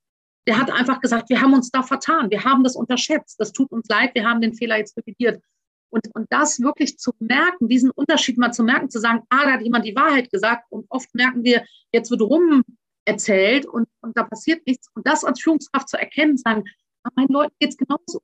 Der 0.47 0.59
hat 0.59 0.71
einfach 0.71 1.01
gesagt, 1.01 1.29
wir 1.29 1.41
haben 1.41 1.55
uns 1.55 1.71
da 1.71 1.83
vertan, 1.83 2.31
wir 2.31 2.45
haben 2.45 2.65
das 2.65 2.77
unterschätzt, 2.77 3.39
das 3.39 3.53
tut 3.53 3.71
uns 3.73 3.87
leid, 3.89 4.15
wir 4.15 4.27
haben 4.27 4.41
den 4.41 4.55
Fehler 4.55 4.79
jetzt 4.79 4.97
revidiert. 4.97 5.43
Und, 5.91 6.09
und 6.15 6.27
das 6.31 6.61
wirklich 6.61 6.99
zu 6.99 7.13
merken, 7.19 7.69
diesen 7.69 7.91
Unterschied 7.91 8.39
mal 8.39 8.53
zu 8.53 8.63
merken, 8.63 8.91
zu 8.91 9.01
sagen, 9.01 9.23
ah, 9.29 9.45
da 9.45 9.53
hat 9.53 9.63
jemand 9.63 9.85
die 9.85 9.97
Wahrheit 9.97 10.31
gesagt 10.31 10.65
und 10.71 10.87
oft 10.89 11.15
merken 11.15 11.45
wir, 11.45 11.65
jetzt 11.93 12.11
wird 12.11 12.23
rum 12.23 12.63
erzählt 13.05 13.67
und, 13.67 13.89
und 14.01 14.17
da 14.17 14.23
passiert 14.23 14.67
nichts. 14.67 14.89
Und 14.95 15.07
das 15.07 15.25
als 15.25 15.41
Führungskraft 15.41 15.89
zu 15.89 15.99
erkennen, 15.99 16.37
zu 16.37 16.43
sagen, 16.43 16.65
ah, 17.03 17.11
meinen 17.17 17.33
Leuten 17.33 17.55
geht 17.59 17.71
es 17.71 17.77
genauso 17.77 18.21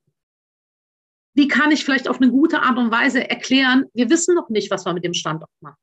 wie 1.36 1.48
kann 1.48 1.70
ich 1.70 1.84
vielleicht 1.84 2.08
auf 2.08 2.16
eine 2.20 2.30
gute 2.30 2.62
Art 2.62 2.78
und 2.78 2.90
Weise 2.90 3.28
erklären, 3.28 3.84
wir 3.92 4.08
wissen 4.08 4.34
noch 4.34 4.48
nicht, 4.48 4.70
was 4.70 4.86
wir 4.86 4.94
mit 4.94 5.04
dem 5.04 5.12
Standort 5.12 5.50
machen. 5.60 5.76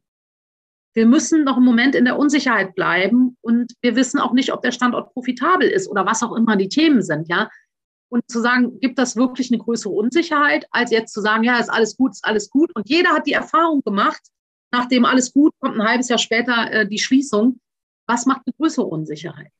Wir 0.94 1.06
müssen 1.08 1.44
noch 1.44 1.58
einen 1.58 1.66
Moment 1.66 1.96
in 1.96 2.06
der 2.06 2.18
Unsicherheit 2.18 2.76
bleiben 2.76 3.38
und 3.42 3.74
wir 3.82 3.96
wissen 3.96 4.20
auch 4.20 4.34
nicht, 4.34 4.54
ob 4.54 4.62
der 4.62 4.72
Standort 4.72 5.14
profitabel 5.14 5.68
ist 5.68 5.88
oder 5.90 6.06
was 6.06 6.22
auch 6.22 6.36
immer 6.36 6.56
die 6.56 6.70
Themen 6.70 7.02
sind, 7.02 7.28
ja. 7.30 7.50
Und 8.10 8.30
zu 8.30 8.42
sagen, 8.42 8.80
gibt 8.80 9.00
das 9.00 9.16
wirklich 9.16 9.52
eine 9.52 9.58
größere 9.58 9.92
Unsicherheit, 9.92 10.68
als 10.70 10.92
jetzt 10.92 11.14
zu 11.14 11.22
sagen, 11.22 11.44
ja, 11.44 11.58
ist 11.58 11.70
alles 11.70 11.98
gut, 11.98 12.12
ist 12.12 12.26
alles 12.26 12.52
gut. 12.52 12.70
Und 12.76 12.88
jeder 12.88 13.10
hat 13.10 13.26
die 13.26 13.34
Erfahrung 13.34 13.82
gemacht, 13.82 14.22
nachdem 14.72 15.06
alles 15.06 15.34
gut 15.34 15.52
kommt, 15.60 15.80
ein 15.80 15.88
halbes 15.88 16.10
Jahr 16.10 16.20
später 16.20 16.72
äh, 16.72 16.88
die 16.88 17.00
Schließung. 17.00 17.60
Was 18.06 18.28
macht 18.28 18.42
eine 18.46 18.54
größere 18.56 18.86
Unsicherheit? 18.86 19.52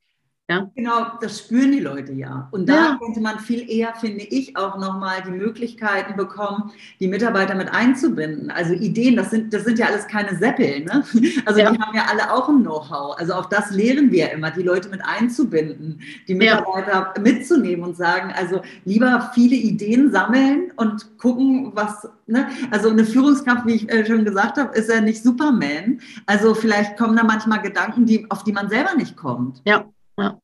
Ja? 0.50 0.70
Genau, 0.76 1.06
das 1.22 1.38
spüren 1.38 1.72
die 1.72 1.80
Leute 1.80 2.12
ja. 2.12 2.48
Und 2.50 2.68
da 2.68 2.74
ja. 2.74 2.98
könnte 3.02 3.20
man 3.22 3.38
viel 3.38 3.66
eher, 3.66 3.94
finde 3.94 4.24
ich, 4.24 4.54
auch 4.58 4.76
nochmal 4.76 5.22
die 5.26 5.30
Möglichkeiten 5.30 6.16
bekommen, 6.16 6.70
die 7.00 7.08
Mitarbeiter 7.08 7.54
mit 7.54 7.72
einzubinden. 7.72 8.50
Also 8.50 8.74
Ideen, 8.74 9.16
das 9.16 9.30
sind, 9.30 9.54
das 9.54 9.64
sind 9.64 9.78
ja 9.78 9.86
alles 9.86 10.06
keine 10.06 10.36
Seppel. 10.36 10.84
Ne? 10.84 11.02
Also 11.46 11.60
ja. 11.60 11.70
die 11.70 11.78
haben 11.78 11.96
ja 11.96 12.06
alle 12.10 12.32
auch 12.32 12.48
ein 12.48 12.62
Know-how. 12.62 13.18
Also 13.18 13.34
auch 13.34 13.46
das 13.46 13.70
lehren 13.70 14.10
wir 14.10 14.30
immer, 14.32 14.50
die 14.50 14.62
Leute 14.62 14.88
mit 14.88 15.00
einzubinden, 15.04 16.00
die 16.28 16.34
Mitarbeiter 16.34 17.12
ja. 17.14 17.22
mitzunehmen 17.22 17.84
und 17.84 17.96
sagen, 17.96 18.32
also 18.36 18.60
lieber 18.84 19.30
viele 19.34 19.56
Ideen 19.56 20.10
sammeln 20.10 20.72
und 20.76 21.18
gucken, 21.18 21.72
was, 21.74 22.08
ne? 22.26 22.48
also 22.70 22.90
eine 22.90 23.04
Führungskraft, 23.04 23.66
wie 23.66 23.74
ich 23.74 23.90
äh, 23.90 24.06
schon 24.06 24.24
gesagt 24.24 24.58
habe, 24.58 24.76
ist 24.76 24.90
ja 24.90 25.00
nicht 25.00 25.22
Superman. 25.22 26.00
Also 26.26 26.54
vielleicht 26.54 26.96
kommen 26.98 27.16
da 27.16 27.24
manchmal 27.24 27.62
Gedanken, 27.62 28.06
die, 28.06 28.30
auf 28.30 28.44
die 28.44 28.52
man 28.52 28.68
selber 28.68 28.94
nicht 28.94 29.16
kommt. 29.16 29.62
Ja. 29.64 29.86
Ja. 30.18 30.38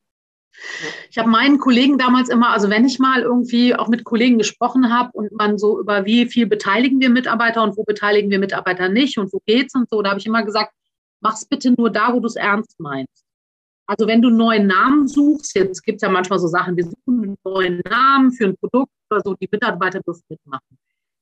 Ich 1.09 1.17
habe 1.17 1.29
meinen 1.29 1.59
Kollegen 1.59 1.97
damals 1.97 2.29
immer, 2.29 2.49
also 2.49 2.69
wenn 2.69 2.85
ich 2.85 2.99
mal 2.99 3.21
irgendwie 3.21 3.75
auch 3.75 3.87
mit 3.87 4.03
Kollegen 4.03 4.37
gesprochen 4.37 4.93
habe 4.93 5.11
und 5.13 5.31
man 5.31 5.57
so 5.57 5.79
über 5.79 6.05
wie 6.05 6.25
viel 6.25 6.45
beteiligen 6.45 6.99
wir 6.99 7.09
Mitarbeiter 7.09 7.63
und 7.63 7.77
wo 7.77 7.83
beteiligen 7.83 8.29
wir 8.29 8.39
Mitarbeiter 8.39 8.89
nicht 8.89 9.17
und 9.17 9.31
wo 9.33 9.39
geht's 9.45 9.75
und 9.75 9.89
so, 9.89 10.01
da 10.01 10.09
habe 10.09 10.19
ich 10.19 10.25
immer 10.25 10.43
gesagt, 10.43 10.73
mach's 11.21 11.45
bitte 11.45 11.71
nur 11.71 11.89
da, 11.89 12.13
wo 12.13 12.19
du 12.19 12.27
es 12.27 12.35
ernst 12.35 12.79
meinst. 12.79 13.23
Also 13.87 14.07
wenn 14.07 14.21
du 14.21 14.29
einen 14.29 14.37
neuen 14.37 14.67
Namen 14.67 15.07
suchst, 15.07 15.55
jetzt 15.55 15.83
gibt 15.83 15.97
es 15.97 16.01
ja 16.01 16.09
manchmal 16.09 16.39
so 16.39 16.47
Sachen, 16.47 16.77
wir 16.77 16.85
suchen 16.85 17.23
einen 17.23 17.37
neuen 17.43 17.81
Namen 17.89 18.31
für 18.31 18.45
ein 18.45 18.57
Produkt 18.57 18.91
oder 19.09 19.21
so, 19.21 19.33
die 19.35 19.49
Mitarbeiter 19.51 19.99
dürfen 20.01 20.23
mitmachen. 20.29 20.77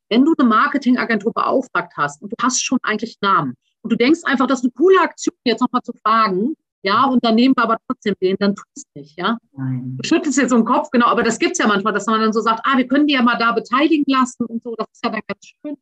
Wenn 0.10 0.26
du 0.26 0.34
eine 0.38 0.48
Marketingagentur 0.48 1.34
beauftragt 1.34 1.94
hast 1.96 2.22
und 2.22 2.32
du 2.32 2.36
hast 2.42 2.64
schon 2.64 2.80
eigentlich 2.84 3.18
Namen 3.22 3.56
und 3.82 3.92
du 3.92 3.96
denkst 3.96 4.22
einfach, 4.24 4.48
das 4.48 4.60
ist 4.60 4.66
eine 4.66 4.74
coole 4.74 5.00
Aktion, 5.02 5.36
jetzt 5.46 5.62
nochmal 5.62 5.82
zu 5.84 5.94
fragen, 6.04 6.56
ja, 6.82 7.06
und 7.06 7.24
dann 7.26 7.36
nehmen 7.36 7.56
wir 7.58 7.64
aber 7.64 7.78
trotzdem 7.88 8.16
den, 8.22 8.38
dann 8.40 8.56
tust 8.56 8.70
es 8.76 8.86
nicht, 8.96 9.18
ja. 9.18 9.38
Nein. 9.52 9.98
Du 10.02 10.08
schüttelst 10.08 10.38
jetzt 10.38 10.52
so 10.52 10.56
den 10.56 10.66
Kopf, 10.66 10.90
genau, 10.92 11.08
aber 11.08 11.24
das 11.24 11.40
gibt 11.40 11.54
es 11.54 11.58
ja 11.58 11.68
manchmal, 11.68 11.94
dass 11.94 12.06
man 12.06 12.22
dann 12.22 12.32
so 12.34 12.42
sagt, 12.42 12.62
ah, 12.64 12.78
wir 12.78 12.88
können 12.88 13.08
die 13.08 13.14
ja 13.14 13.22
mal 13.22 13.38
da 13.38 13.52
beteiligen 13.52 14.06
lassen 14.08 14.46
und 14.46 14.64
so, 14.64 14.76
das 14.76 14.88
ist 14.94 15.04
ja 15.04 15.12
dann 15.12 15.22
ganz 15.28 15.46
schön. 15.46 15.78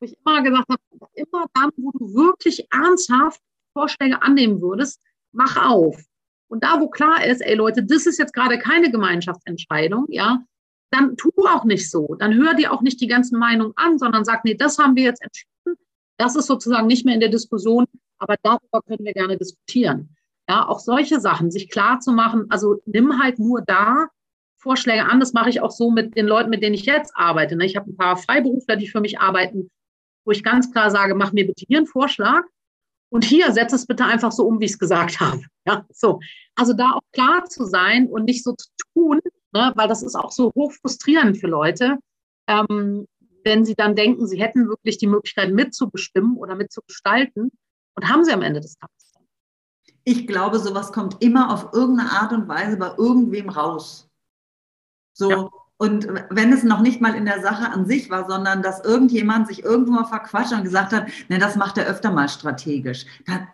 Wo 0.00 0.06
ich 0.06 0.16
immer 0.24 0.42
gesagt 0.42 0.68
habe, 0.68 0.80
immer 1.14 1.46
dann, 1.54 1.70
wo 1.76 1.90
du 1.92 2.14
wirklich 2.14 2.66
ernsthaft 2.72 3.40
Vorschläge 3.74 4.22
annehmen 4.22 4.62
würdest, 4.62 5.02
mach 5.32 5.56
auf. 5.56 6.02
Und 6.48 6.64
da, 6.64 6.80
wo 6.80 6.88
klar 6.88 7.24
ist, 7.26 7.42
ey 7.42 7.54
Leute, 7.54 7.84
das 7.84 8.06
ist 8.06 8.18
jetzt 8.18 8.32
gerade 8.32 8.58
keine 8.58 8.90
Gemeinschaftsentscheidung, 8.90 10.06
ja, 10.08 10.42
dann 10.90 11.16
tu 11.16 11.30
auch 11.46 11.64
nicht 11.64 11.90
so. 11.90 12.14
Dann 12.18 12.34
hör 12.34 12.54
dir 12.54 12.72
auch 12.72 12.80
nicht 12.80 13.00
die 13.00 13.06
ganzen 13.06 13.38
Meinungen 13.38 13.74
an, 13.76 13.98
sondern 13.98 14.24
sag, 14.24 14.44
nee, 14.44 14.54
das 14.54 14.78
haben 14.78 14.96
wir 14.96 15.02
jetzt 15.02 15.22
entschieden. 15.22 15.76
Das 16.16 16.34
ist 16.36 16.46
sozusagen 16.46 16.86
nicht 16.86 17.04
mehr 17.04 17.14
in 17.14 17.20
der 17.20 17.28
Diskussion, 17.28 17.84
aber 18.18 18.36
darüber 18.42 18.80
können 18.82 19.04
wir 19.04 19.12
gerne 19.12 19.36
diskutieren. 19.36 20.16
Ja, 20.48 20.66
auch 20.66 20.78
solche 20.78 21.20
Sachen, 21.20 21.50
sich 21.50 21.68
klar 21.68 22.00
zu 22.00 22.12
machen, 22.12 22.46
also 22.48 22.80
nimm 22.86 23.22
halt 23.22 23.38
nur 23.38 23.60
da 23.60 24.08
Vorschläge 24.56 25.04
an. 25.04 25.20
Das 25.20 25.32
mache 25.32 25.50
ich 25.50 25.60
auch 25.60 25.70
so 25.70 25.90
mit 25.90 26.16
den 26.16 26.26
Leuten, 26.26 26.50
mit 26.50 26.62
denen 26.62 26.74
ich 26.74 26.84
jetzt 26.84 27.12
arbeite. 27.14 27.56
Ne? 27.56 27.66
Ich 27.66 27.76
habe 27.76 27.90
ein 27.90 27.96
paar 27.96 28.16
Freiberufler, 28.16 28.76
die 28.76 28.88
für 28.88 29.00
mich 29.00 29.20
arbeiten, 29.20 29.70
wo 30.24 30.32
ich 30.32 30.42
ganz 30.42 30.72
klar 30.72 30.90
sage, 30.90 31.14
mach 31.14 31.32
mir 31.32 31.46
bitte 31.46 31.64
hier 31.66 31.78
einen 31.78 31.86
Vorschlag 31.86 32.42
und 33.10 33.24
hier 33.24 33.52
setz 33.52 33.72
es 33.72 33.86
bitte 33.86 34.04
einfach 34.04 34.32
so 34.32 34.46
um, 34.46 34.60
wie 34.60 34.64
ich 34.64 34.72
es 34.72 34.78
gesagt 34.78 35.20
habe. 35.20 35.42
Ja, 35.66 35.84
so. 35.92 36.18
Also 36.54 36.72
da 36.72 36.92
auch 36.92 37.02
klar 37.12 37.44
zu 37.44 37.66
sein 37.66 38.08
und 38.08 38.24
nicht 38.24 38.42
so 38.42 38.54
zu 38.54 38.68
tun, 38.94 39.20
ne? 39.52 39.72
weil 39.76 39.86
das 39.86 40.02
ist 40.02 40.14
auch 40.14 40.32
so 40.32 40.50
hoch 40.54 40.72
frustrierend 40.72 41.36
für 41.36 41.46
Leute, 41.46 41.98
ähm, 42.46 43.06
wenn 43.44 43.66
sie 43.66 43.74
dann 43.74 43.94
denken, 43.94 44.26
sie 44.26 44.40
hätten 44.40 44.66
wirklich 44.66 44.96
die 44.96 45.06
Möglichkeit 45.06 45.52
mitzubestimmen 45.52 46.38
oder 46.38 46.54
mitzugestalten 46.54 47.50
und 47.96 48.08
haben 48.08 48.24
sie 48.24 48.32
am 48.32 48.40
Ende 48.40 48.60
des 48.60 48.78
Tages 48.78 49.07
ich 50.08 50.26
glaube, 50.26 50.58
sowas 50.58 50.90
kommt 50.90 51.22
immer 51.22 51.52
auf 51.52 51.74
irgendeine 51.74 52.10
Art 52.12 52.32
und 52.32 52.48
Weise 52.48 52.78
bei 52.78 52.94
irgendwem 52.96 53.50
raus. 53.50 54.10
So. 55.12 55.30
Ja. 55.30 55.48
Und 55.76 56.08
wenn 56.30 56.52
es 56.52 56.64
noch 56.64 56.80
nicht 56.80 57.00
mal 57.00 57.14
in 57.14 57.26
der 57.26 57.42
Sache 57.42 57.70
an 57.70 57.84
sich 57.84 58.08
war, 58.08 58.26
sondern 58.26 58.62
dass 58.62 58.82
irgendjemand 58.82 59.46
sich 59.46 59.62
irgendwo 59.62 59.92
mal 59.92 60.06
verquatscht 60.06 60.52
und 60.52 60.64
gesagt 60.64 60.92
hat, 60.92 61.08
ne, 61.28 61.38
das 61.38 61.56
macht 61.56 61.76
er 61.76 61.86
öfter 61.86 62.10
mal 62.10 62.28
strategisch. 62.28 63.04
Dann, 63.26 63.48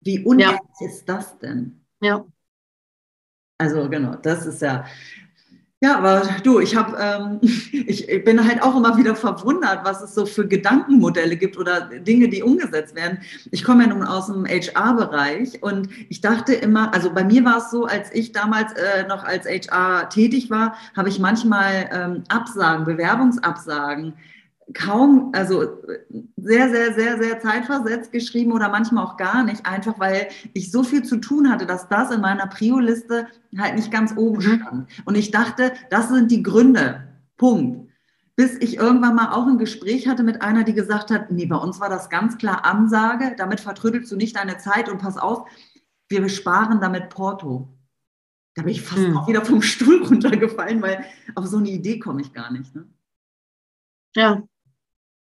wie 0.00 0.24
unehrlich 0.24 0.58
ja. 0.80 0.86
ist 0.86 1.08
das 1.08 1.38
denn? 1.38 1.84
Ja. 2.00 2.24
Also 3.58 3.88
genau, 3.88 4.16
das 4.16 4.46
ist 4.46 4.62
ja, 4.62 4.86
ja, 5.82 5.98
aber 5.98 6.22
du, 6.44 6.60
ich 6.60 6.76
habe, 6.76 6.96
ähm, 6.96 7.40
ich, 7.72 8.08
ich 8.08 8.24
bin 8.24 8.46
halt 8.46 8.62
auch 8.62 8.76
immer 8.76 8.96
wieder 8.96 9.16
verwundert, 9.16 9.80
was 9.82 10.00
es 10.00 10.14
so 10.14 10.26
für 10.26 10.46
Gedankenmodelle 10.46 11.36
gibt 11.36 11.58
oder 11.58 11.80
Dinge, 11.80 12.28
die 12.28 12.40
umgesetzt 12.44 12.94
werden. 12.94 13.18
Ich 13.50 13.64
komme 13.64 13.82
ja 13.82 13.88
nun 13.88 14.04
aus 14.04 14.26
dem 14.26 14.46
HR-Bereich 14.46 15.60
und 15.60 15.88
ich 16.08 16.20
dachte 16.20 16.54
immer, 16.54 16.94
also 16.94 17.12
bei 17.12 17.24
mir 17.24 17.44
war 17.44 17.56
es 17.58 17.72
so, 17.72 17.84
als 17.84 18.14
ich 18.14 18.30
damals 18.30 18.72
äh, 18.74 19.08
noch 19.08 19.24
als 19.24 19.44
HR 19.44 20.08
tätig 20.08 20.50
war, 20.50 20.76
habe 20.96 21.08
ich 21.08 21.18
manchmal 21.18 21.90
ähm, 21.92 22.22
Absagen, 22.28 22.84
Bewerbungsabsagen 22.84 24.14
kaum, 24.74 25.30
also 25.34 25.64
sehr, 26.36 26.70
sehr, 26.70 26.94
sehr, 26.94 27.22
sehr 27.22 27.40
zeitversetzt 27.40 28.12
geschrieben 28.12 28.52
oder 28.52 28.68
manchmal 28.68 29.04
auch 29.04 29.16
gar 29.16 29.44
nicht, 29.44 29.66
einfach 29.66 29.98
weil 29.98 30.28
ich 30.54 30.70
so 30.70 30.82
viel 30.82 31.02
zu 31.02 31.18
tun 31.18 31.50
hatte, 31.50 31.66
dass 31.66 31.88
das 31.88 32.10
in 32.10 32.20
meiner 32.20 32.46
Prio-Liste 32.46 33.26
halt 33.58 33.74
nicht 33.74 33.90
ganz 33.90 34.16
oben 34.16 34.38
mhm. 34.38 34.60
stand. 34.60 34.90
Und 35.04 35.16
ich 35.16 35.30
dachte, 35.30 35.72
das 35.90 36.08
sind 36.08 36.30
die 36.30 36.42
Gründe. 36.42 37.08
Punkt. 37.36 37.90
Bis 38.34 38.56
ich 38.56 38.76
irgendwann 38.76 39.14
mal 39.14 39.32
auch 39.32 39.46
ein 39.46 39.58
Gespräch 39.58 40.08
hatte 40.08 40.22
mit 40.22 40.42
einer, 40.42 40.64
die 40.64 40.72
gesagt 40.72 41.10
hat, 41.10 41.30
nee, 41.30 41.46
bei 41.46 41.56
uns 41.56 41.80
war 41.80 41.90
das 41.90 42.08
ganz 42.08 42.38
klar 42.38 42.64
Ansage, 42.64 43.34
damit 43.36 43.60
vertrödelst 43.60 44.10
du 44.10 44.16
nicht 44.16 44.36
deine 44.36 44.56
Zeit 44.58 44.88
und 44.88 44.98
pass 44.98 45.18
auf, 45.18 45.48
wir 46.08 46.28
sparen 46.28 46.80
damit 46.80 47.10
Porto. 47.10 47.68
Da 48.54 48.62
bin 48.62 48.72
ich 48.72 48.82
fast 48.82 49.02
hm. 49.02 49.16
auch 49.16 49.28
wieder 49.28 49.44
vom 49.44 49.62
Stuhl 49.62 50.02
runtergefallen, 50.06 50.80
weil 50.82 51.04
auf 51.34 51.46
so 51.46 51.58
eine 51.58 51.70
Idee 51.70 51.98
komme 51.98 52.20
ich 52.20 52.32
gar 52.32 52.52
nicht. 52.52 52.74
Ne? 52.74 52.86
Ja, 54.14 54.42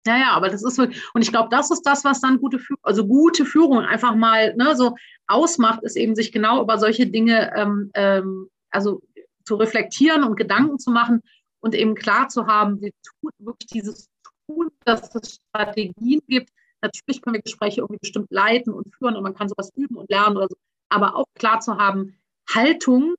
ja, 0.05 0.17
ja, 0.17 0.31
aber 0.31 0.49
das 0.49 0.63
ist 0.63 0.75
so, 0.75 0.83
und 0.83 1.21
ich 1.21 1.31
glaube, 1.31 1.49
das 1.49 1.71
ist 1.71 1.83
das, 1.83 2.03
was 2.03 2.19
dann 2.21 2.39
gute, 2.39 2.59
also 2.81 3.07
gute 3.07 3.45
Führung 3.45 3.79
einfach 3.79 4.15
mal 4.15 4.53
ne, 4.55 4.75
so 4.75 4.95
ausmacht, 5.27 5.83
ist 5.83 5.95
eben 5.95 6.15
sich 6.15 6.31
genau 6.31 6.61
über 6.61 6.77
solche 6.77 7.07
Dinge, 7.07 7.53
ähm, 7.55 7.91
ähm, 7.93 8.49
also 8.69 9.01
zu 9.45 9.55
reflektieren 9.55 10.23
und 10.23 10.35
Gedanken 10.35 10.79
zu 10.79 10.91
machen 10.91 11.21
und 11.61 11.75
eben 11.75 11.95
klar 11.95 12.27
zu 12.27 12.47
haben, 12.47 12.81
wir 12.81 12.91
tun 13.03 13.31
wirklich 13.39 13.69
dieses 13.69 14.09
Tun, 14.47 14.69
dass 14.83 15.13
es 15.15 15.39
Strategien 15.49 16.21
gibt. 16.27 16.49
Natürlich 16.81 17.21
können 17.21 17.35
wir 17.35 17.41
Gespräche 17.41 17.81
irgendwie 17.81 17.99
bestimmt 17.99 18.27
leiten 18.29 18.73
und 18.73 18.93
führen 18.95 19.15
und 19.15 19.23
man 19.23 19.33
kann 19.33 19.47
sowas 19.47 19.71
üben 19.75 19.95
und 19.95 20.09
lernen 20.09 20.35
oder 20.35 20.47
so, 20.49 20.55
aber 20.89 21.15
auch 21.15 21.25
klar 21.35 21.61
zu 21.61 21.77
haben, 21.77 22.17
Haltung 22.53 23.15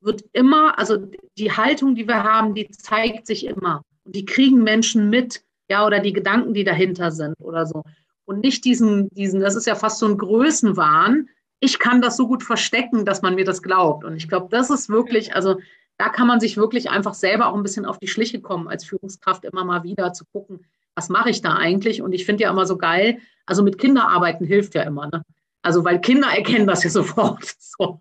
wird 0.00 0.24
immer, 0.32 0.78
also 0.78 0.98
die 1.38 1.52
Haltung, 1.52 1.94
die 1.94 2.08
wir 2.08 2.24
haben, 2.24 2.54
die 2.54 2.68
zeigt 2.68 3.26
sich 3.26 3.46
immer. 3.46 3.82
Und 4.04 4.16
die 4.16 4.24
kriegen 4.24 4.62
Menschen 4.62 5.08
mit, 5.08 5.43
ja, 5.68 5.86
oder 5.86 6.00
die 6.00 6.12
Gedanken, 6.12 6.54
die 6.54 6.64
dahinter 6.64 7.10
sind 7.10 7.34
oder 7.38 7.66
so. 7.66 7.82
Und 8.24 8.40
nicht 8.40 8.64
diesen, 8.64 9.08
diesen, 9.10 9.40
das 9.40 9.54
ist 9.54 9.66
ja 9.66 9.74
fast 9.74 9.98
so 9.98 10.06
ein 10.06 10.18
Größenwahn. 10.18 11.28
Ich 11.60 11.78
kann 11.78 12.00
das 12.00 12.16
so 12.16 12.26
gut 12.26 12.42
verstecken, 12.42 13.04
dass 13.04 13.22
man 13.22 13.34
mir 13.34 13.44
das 13.44 13.62
glaubt. 13.62 14.04
Und 14.04 14.16
ich 14.16 14.28
glaube, 14.28 14.48
das 14.50 14.70
ist 14.70 14.88
wirklich, 14.88 15.34
also 15.34 15.58
da 15.98 16.08
kann 16.08 16.26
man 16.26 16.40
sich 16.40 16.56
wirklich 16.56 16.90
einfach 16.90 17.14
selber 17.14 17.48
auch 17.48 17.54
ein 17.54 17.62
bisschen 17.62 17.86
auf 17.86 17.98
die 17.98 18.08
Schliche 18.08 18.40
kommen, 18.40 18.68
als 18.68 18.84
Führungskraft 18.84 19.44
immer 19.44 19.64
mal 19.64 19.84
wieder 19.84 20.12
zu 20.12 20.24
gucken, 20.26 20.64
was 20.94 21.08
mache 21.08 21.30
ich 21.30 21.42
da 21.42 21.54
eigentlich? 21.54 22.02
Und 22.02 22.12
ich 22.12 22.24
finde 22.24 22.44
ja 22.44 22.50
immer 22.50 22.66
so 22.66 22.76
geil, 22.76 23.18
also 23.46 23.62
mit 23.62 23.78
Kinderarbeiten 23.78 24.46
hilft 24.46 24.74
ja 24.74 24.82
immer, 24.82 25.06
ne? 25.06 25.22
Also, 25.62 25.84
weil 25.84 26.00
Kinder 26.00 26.28
erkennen 26.28 26.66
das 26.66 26.84
ja 26.84 26.90
sofort. 26.90 27.44
So. 27.58 28.00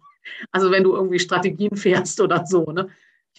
Also, 0.52 0.72
wenn 0.72 0.84
du 0.84 0.94
irgendwie 0.94 1.20
Strategien 1.20 1.76
fährst 1.76 2.22
oder 2.22 2.46
so, 2.46 2.72
ne? 2.72 2.90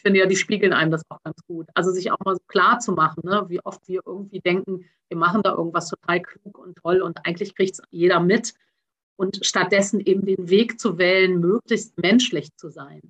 Ich 0.04 0.08
finde 0.08 0.20
ja, 0.20 0.26
die 0.26 0.36
spiegeln 0.36 0.74
einem 0.74 0.90
das 0.90 1.02
auch 1.08 1.22
ganz 1.22 1.38
gut. 1.46 1.66
Also 1.72 1.90
sich 1.90 2.12
auch 2.12 2.18
mal 2.26 2.34
so 2.34 2.42
klar 2.46 2.78
zu 2.78 2.92
machen, 2.92 3.22
ne, 3.24 3.46
wie 3.48 3.64
oft 3.64 3.88
wir 3.88 4.02
irgendwie 4.04 4.40
denken, 4.40 4.84
wir 5.08 5.16
machen 5.16 5.40
da 5.42 5.54
irgendwas 5.54 5.88
total 5.88 6.20
klug 6.20 6.58
und 6.58 6.76
toll 6.76 7.00
und 7.00 7.26
eigentlich 7.26 7.54
kriegt 7.54 7.72
es 7.72 7.82
jeder 7.90 8.20
mit. 8.20 8.52
Und 9.16 9.46
stattdessen 9.46 10.00
eben 10.00 10.26
den 10.26 10.50
Weg 10.50 10.78
zu 10.78 10.98
wählen, 10.98 11.40
möglichst 11.40 11.96
menschlich 12.02 12.54
zu 12.56 12.68
sein. 12.68 13.00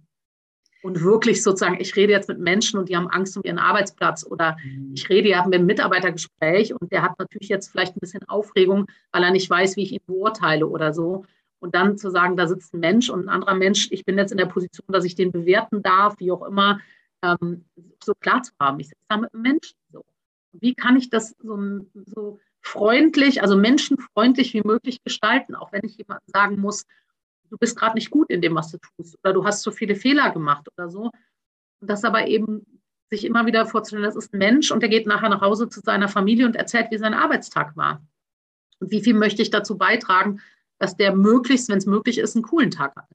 Und 0.84 1.02
wirklich 1.02 1.42
sozusagen, 1.42 1.80
ich 1.80 1.96
rede 1.96 2.12
jetzt 2.12 2.28
mit 2.28 2.38
Menschen 2.38 2.78
und 2.78 2.88
die 2.88 2.96
haben 2.96 3.08
Angst 3.08 3.36
um 3.36 3.42
ihren 3.42 3.58
Arbeitsplatz 3.58 4.24
oder 4.24 4.56
mhm. 4.64 4.92
ich 4.94 5.08
rede, 5.08 5.30
ja, 5.30 5.38
haben 5.38 5.50
wir 5.50 5.58
ein 5.58 5.66
Mitarbeitergespräch 5.66 6.74
und 6.74 6.92
der 6.92 7.02
hat 7.02 7.18
natürlich 7.18 7.48
jetzt 7.48 7.72
vielleicht 7.72 7.96
ein 7.96 8.00
bisschen 8.00 8.22
Aufregung, 8.28 8.86
weil 9.10 9.24
er 9.24 9.32
nicht 9.32 9.50
weiß, 9.50 9.76
wie 9.76 9.82
ich 9.82 9.92
ihn 9.92 10.02
beurteile 10.06 10.68
oder 10.68 10.92
so. 10.92 11.24
Und 11.64 11.74
dann 11.74 11.96
zu 11.96 12.10
sagen, 12.10 12.36
da 12.36 12.46
sitzt 12.46 12.74
ein 12.74 12.80
Mensch 12.80 13.08
und 13.08 13.24
ein 13.24 13.28
anderer 13.30 13.54
Mensch, 13.54 13.88
ich 13.90 14.04
bin 14.04 14.18
jetzt 14.18 14.32
in 14.32 14.36
der 14.36 14.44
Position, 14.44 14.84
dass 14.88 15.06
ich 15.06 15.14
den 15.14 15.32
bewerten 15.32 15.82
darf, 15.82 16.14
wie 16.18 16.30
auch 16.30 16.46
immer, 16.46 16.78
ähm, 17.22 17.64
so 18.04 18.12
klar 18.20 18.42
zu 18.42 18.52
haben. 18.60 18.78
Ich 18.80 18.88
sitze 18.88 19.00
da 19.08 19.16
mit 19.16 19.32
einem 19.32 19.42
Menschen 19.44 19.74
so. 19.90 20.04
Wie 20.52 20.74
kann 20.74 20.98
ich 20.98 21.08
das 21.08 21.34
so, 21.42 21.58
so 22.04 22.38
freundlich, 22.60 23.40
also 23.40 23.56
menschenfreundlich 23.56 24.52
wie 24.52 24.60
möglich 24.62 25.02
gestalten, 25.02 25.54
auch 25.54 25.72
wenn 25.72 25.86
ich 25.86 25.96
jemandem 25.96 26.26
sagen 26.26 26.60
muss, 26.60 26.84
du 27.48 27.56
bist 27.56 27.78
gerade 27.78 27.94
nicht 27.94 28.10
gut 28.10 28.28
in 28.28 28.42
dem, 28.42 28.54
was 28.54 28.70
du 28.70 28.76
tust 28.76 29.18
oder 29.24 29.32
du 29.32 29.46
hast 29.46 29.62
so 29.62 29.70
viele 29.70 29.94
Fehler 29.94 30.32
gemacht 30.32 30.68
oder 30.76 30.90
so. 30.90 31.04
Und 31.80 31.90
das 31.90 32.04
aber 32.04 32.26
eben 32.26 32.82
sich 33.08 33.24
immer 33.24 33.46
wieder 33.46 33.64
vorzustellen, 33.64 34.04
das 34.04 34.16
ist 34.16 34.34
ein 34.34 34.38
Mensch 34.38 34.70
und 34.70 34.80
der 34.80 34.90
geht 34.90 35.06
nachher 35.06 35.30
nach 35.30 35.40
Hause 35.40 35.70
zu 35.70 35.80
seiner 35.80 36.08
Familie 36.08 36.44
und 36.44 36.56
erzählt, 36.56 36.90
wie 36.90 36.98
sein 36.98 37.14
Arbeitstag 37.14 37.74
war. 37.74 38.06
Und 38.80 38.90
wie 38.90 39.00
viel 39.00 39.14
möchte 39.14 39.40
ich 39.40 39.48
dazu 39.48 39.78
beitragen, 39.78 40.42
dass 40.84 40.98
der 40.98 41.16
möglichst, 41.16 41.70
wenn 41.70 41.78
es 41.78 41.86
möglich 41.86 42.18
ist, 42.18 42.36
einen 42.36 42.44
coolen 42.44 42.70
Tag 42.70 42.94
hat. 42.94 43.08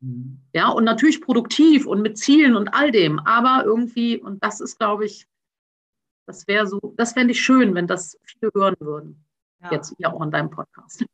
Mhm. 0.00 0.40
Ja, 0.52 0.68
und 0.68 0.82
natürlich 0.82 1.20
produktiv 1.20 1.86
und 1.86 2.02
mit 2.02 2.18
Zielen 2.18 2.56
und 2.56 2.74
all 2.74 2.90
dem, 2.90 3.20
aber 3.20 3.64
irgendwie, 3.64 4.20
und 4.20 4.42
das 4.42 4.60
ist, 4.60 4.80
glaube 4.80 5.04
ich, 5.04 5.28
das 6.26 6.48
wäre 6.48 6.66
so, 6.66 6.80
das 6.96 7.12
fände 7.12 7.30
ich 7.30 7.40
schön, 7.40 7.72
wenn 7.76 7.86
das 7.86 8.18
viele 8.24 8.50
hören 8.52 8.74
würden. 8.80 9.24
Ja. 9.62 9.70
Jetzt 9.70 9.94
ja 9.98 10.12
auch 10.12 10.22
in 10.22 10.32
deinem 10.32 10.50
Podcast. 10.50 11.04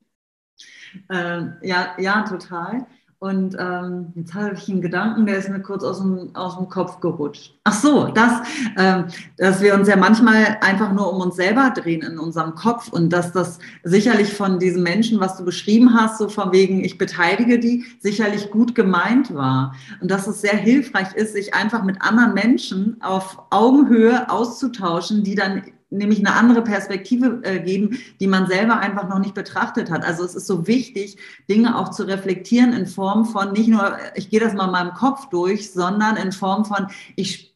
Äh, 1.11 1.67
ja, 1.67 1.95
ja, 1.99 2.23
total. 2.23 2.87
Und 3.23 3.55
ähm, 3.61 4.15
jetzt 4.15 4.33
habe 4.33 4.55
ich 4.55 4.67
einen 4.71 4.81
Gedanken, 4.81 5.27
der 5.27 5.37
ist 5.37 5.51
mir 5.51 5.61
kurz 5.61 5.85
aus 5.85 5.99
dem, 5.99 6.35
aus 6.35 6.57
dem 6.57 6.71
Kopf 6.71 7.01
gerutscht. 7.01 7.55
Ach 7.65 7.75
so, 7.75 8.07
das, 8.07 8.41
ähm, 8.79 9.09
dass 9.37 9.61
wir 9.61 9.75
uns 9.75 9.89
ja 9.89 9.97
manchmal 9.97 10.57
einfach 10.63 10.91
nur 10.91 11.13
um 11.13 11.21
uns 11.21 11.37
selber 11.37 11.69
drehen 11.69 12.01
in 12.01 12.19
unserem 12.19 12.55
Kopf 12.55 12.89
und 12.89 13.11
dass 13.11 13.31
das 13.33 13.59
sicherlich 13.85 14.33
von 14.33 14.59
diesen 14.59 14.83
Menschen, 14.83 15.21
was 15.21 15.37
du 15.37 15.45
beschrieben 15.45 15.93
hast, 15.93 16.17
so 16.17 16.31
von 16.31 16.51
wegen, 16.53 16.83
ich 16.83 16.97
beteilige 16.97 17.59
die, 17.59 17.85
sicherlich 17.99 18.51
gut 18.51 18.75
gemeint 18.75 19.35
war. 19.35 19.75
Und 20.01 20.11
dass 20.11 20.27
es 20.27 20.41
sehr 20.41 20.57
hilfreich 20.57 21.15
ist, 21.15 21.35
sich 21.35 21.53
einfach 21.53 21.83
mit 21.83 22.01
anderen 22.01 22.33
Menschen 22.33 22.97
auf 23.03 23.43
Augenhöhe 23.51 24.31
auszutauschen, 24.31 25.25
die 25.25 25.35
dann 25.35 25.63
nämlich 25.91 26.21
eine 26.21 26.35
andere 26.35 26.63
Perspektive 26.63 27.41
äh, 27.43 27.61
geben, 27.61 27.99
die 28.21 28.27
man 28.27 28.47
selber 28.47 28.79
einfach 28.79 29.09
noch 29.09 29.19
nicht 29.19 29.35
betrachtet 29.35 29.91
hat. 29.91 30.05
Also 30.05 30.25
es 30.25 30.35
ist 30.35 30.47
so 30.47 30.67
wichtig, 30.67 31.19
Dinge 31.49 31.77
auch 31.77 31.91
zu 31.91 32.05
reflektieren 32.05 32.73
in 32.73 32.87
Form 32.87 33.27
von 33.27 33.53
nicht 33.53 33.69
nur, 33.69 33.97
ich 34.15 34.31
gehe 34.31 34.41
das 34.41 34.55
mal 34.55 34.67
in 34.67 34.73
meinem 34.73 34.95
Kopf 34.95 35.29
durch, 35.29 35.73
sondern 35.73 36.17
in 36.17 36.33
Form 36.33 36.65
von, 36.65 36.87
ich 37.17 37.51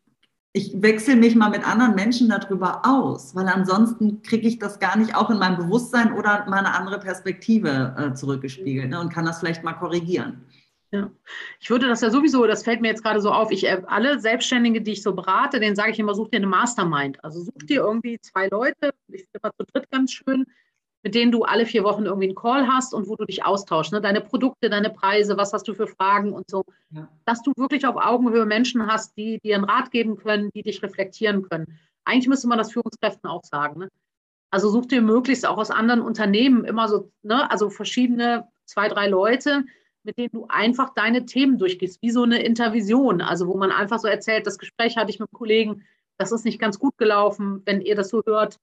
ich 0.56 0.80
wechsle 0.80 1.16
mich 1.16 1.34
mal 1.34 1.50
mit 1.50 1.66
anderen 1.66 1.96
Menschen 1.96 2.28
darüber 2.28 2.82
aus, 2.86 3.34
weil 3.34 3.48
ansonsten 3.48 4.22
kriege 4.22 4.46
ich 4.46 4.60
das 4.60 4.78
gar 4.78 4.96
nicht 4.96 5.16
auch 5.16 5.28
in 5.28 5.38
meinem 5.38 5.56
Bewusstsein 5.56 6.12
oder 6.12 6.46
mal 6.48 6.58
eine 6.58 6.72
andere 6.74 7.00
Perspektive 7.00 7.96
äh, 7.98 8.14
zurückgespiegelt 8.14 8.88
ne, 8.88 9.00
und 9.00 9.12
kann 9.12 9.24
das 9.24 9.40
vielleicht 9.40 9.64
mal 9.64 9.72
korrigieren. 9.72 10.42
Ja. 10.94 11.10
Ich 11.58 11.70
würde 11.70 11.88
das 11.88 12.02
ja 12.02 12.10
sowieso, 12.10 12.46
das 12.46 12.62
fällt 12.62 12.80
mir 12.80 12.86
jetzt 12.86 13.02
gerade 13.02 13.20
so 13.20 13.32
auf, 13.32 13.50
ich 13.50 13.64
äh, 13.64 13.82
alle 13.86 14.20
Selbstständige, 14.20 14.80
die 14.80 14.92
ich 14.92 15.02
so 15.02 15.12
berate, 15.12 15.58
denen 15.58 15.74
sage 15.74 15.90
ich 15.90 15.98
immer, 15.98 16.14
such 16.14 16.28
dir 16.28 16.36
eine 16.36 16.46
Mastermind. 16.46 17.22
Also 17.24 17.40
such 17.40 17.66
dir 17.66 17.82
irgendwie 17.82 18.20
zwei 18.20 18.46
Leute, 18.46 18.94
ich 19.08 19.22
finde 19.22 19.40
das 19.42 19.52
zu 19.56 19.64
dritt 19.72 19.90
ganz 19.90 20.12
schön, 20.12 20.46
mit 21.02 21.16
denen 21.16 21.32
du 21.32 21.42
alle 21.42 21.66
vier 21.66 21.82
Wochen 21.82 22.04
irgendwie 22.04 22.28
einen 22.28 22.36
Call 22.36 22.68
hast 22.68 22.94
und 22.94 23.08
wo 23.08 23.16
du 23.16 23.24
dich 23.24 23.44
austauschst. 23.44 23.92
Ne? 23.92 24.00
Deine 24.00 24.20
Produkte, 24.20 24.70
deine 24.70 24.88
Preise, 24.88 25.36
was 25.36 25.52
hast 25.52 25.66
du 25.66 25.74
für 25.74 25.88
Fragen 25.88 26.32
und 26.32 26.48
so. 26.48 26.64
Ja. 26.90 27.08
Dass 27.24 27.42
du 27.42 27.52
wirklich 27.56 27.88
auf 27.88 27.96
Augenhöhe 27.96 28.46
Menschen 28.46 28.86
hast, 28.86 29.16
die 29.16 29.40
dir 29.40 29.56
einen 29.56 29.64
Rat 29.64 29.90
geben 29.90 30.16
können, 30.16 30.50
die 30.54 30.62
dich 30.62 30.80
reflektieren 30.80 31.42
können. 31.42 31.76
Eigentlich 32.04 32.28
müsste 32.28 32.46
man 32.46 32.58
das 32.58 32.72
Führungskräften 32.72 33.28
auch 33.28 33.42
sagen. 33.42 33.80
Ne? 33.80 33.88
Also 34.52 34.70
such 34.70 34.86
dir 34.86 35.02
möglichst 35.02 35.44
auch 35.44 35.58
aus 35.58 35.72
anderen 35.72 36.02
Unternehmen 36.02 36.64
immer 36.64 36.86
so, 36.88 37.10
ne? 37.22 37.50
also 37.50 37.68
verschiedene 37.68 38.46
zwei, 38.64 38.88
drei 38.88 39.08
Leute, 39.08 39.64
mit 40.04 40.18
denen 40.18 40.32
du 40.32 40.46
einfach 40.48 40.90
deine 40.94 41.24
Themen 41.24 41.58
durchgehst, 41.58 42.00
wie 42.02 42.10
so 42.10 42.22
eine 42.22 42.42
Intervision, 42.42 43.20
also 43.20 43.48
wo 43.48 43.56
man 43.56 43.72
einfach 43.72 43.98
so 43.98 44.08
erzählt, 44.08 44.46
das 44.46 44.58
Gespräch 44.58 44.96
hatte 44.96 45.10
ich 45.10 45.18
mit 45.18 45.30
einem 45.30 45.38
Kollegen, 45.38 45.82
das 46.18 46.32
ist 46.32 46.44
nicht 46.44 46.60
ganz 46.60 46.78
gut 46.78 46.96
gelaufen, 46.98 47.62
wenn 47.64 47.80
ihr 47.80 47.96
das 47.96 48.10
so 48.10 48.22
hört, 48.24 48.58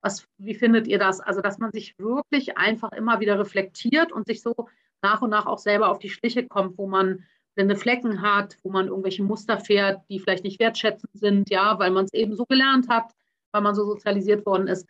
was, 0.00 0.26
wie 0.38 0.54
findet 0.54 0.86
ihr 0.86 0.98
das? 0.98 1.20
Also, 1.20 1.40
dass 1.40 1.58
man 1.58 1.72
sich 1.72 1.98
wirklich 1.98 2.56
einfach 2.56 2.92
immer 2.92 3.20
wieder 3.20 3.38
reflektiert 3.38 4.12
und 4.12 4.26
sich 4.26 4.42
so 4.42 4.54
nach 5.02 5.22
und 5.22 5.30
nach 5.30 5.46
auch 5.46 5.58
selber 5.58 5.90
auf 5.90 5.98
die 5.98 6.10
Schliche 6.10 6.46
kommt, 6.46 6.78
wo 6.78 6.86
man 6.86 7.24
blinde 7.54 7.76
Flecken 7.76 8.22
hat, 8.22 8.56
wo 8.62 8.70
man 8.70 8.86
irgendwelche 8.86 9.24
Muster 9.24 9.58
fährt, 9.58 10.00
die 10.08 10.20
vielleicht 10.20 10.44
nicht 10.44 10.60
wertschätzend 10.60 11.10
sind, 11.14 11.50
ja, 11.50 11.78
weil 11.78 11.90
man 11.90 12.04
es 12.04 12.14
eben 12.14 12.36
so 12.36 12.44
gelernt 12.46 12.88
hat, 12.88 13.12
weil 13.52 13.62
man 13.62 13.74
so 13.74 13.84
sozialisiert 13.84 14.46
worden 14.46 14.68
ist. 14.68 14.86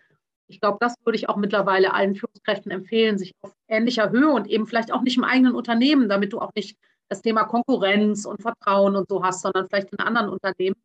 Ich 0.48 0.60
glaube, 0.60 0.78
das 0.80 0.94
würde 1.04 1.16
ich 1.16 1.28
auch 1.28 1.36
mittlerweile 1.36 1.92
allen 1.92 2.14
Führungskräften 2.14 2.72
empfehlen, 2.72 3.18
sich 3.18 3.34
auf 3.42 3.52
ähnlicher 3.68 4.10
Höhe 4.10 4.30
und 4.30 4.48
eben 4.48 4.66
vielleicht 4.66 4.92
auch 4.92 5.02
nicht 5.02 5.16
im 5.16 5.24
eigenen 5.24 5.54
Unternehmen, 5.54 6.08
damit 6.08 6.32
du 6.32 6.40
auch 6.40 6.52
nicht 6.54 6.78
das 7.08 7.22
Thema 7.22 7.44
Konkurrenz 7.44 8.24
und 8.24 8.42
Vertrauen 8.42 8.96
und 8.96 9.08
so 9.08 9.22
hast, 9.22 9.42
sondern 9.42 9.68
vielleicht 9.68 9.92
in 9.92 10.00
anderen 10.00 10.28
Unternehmen, 10.28 10.76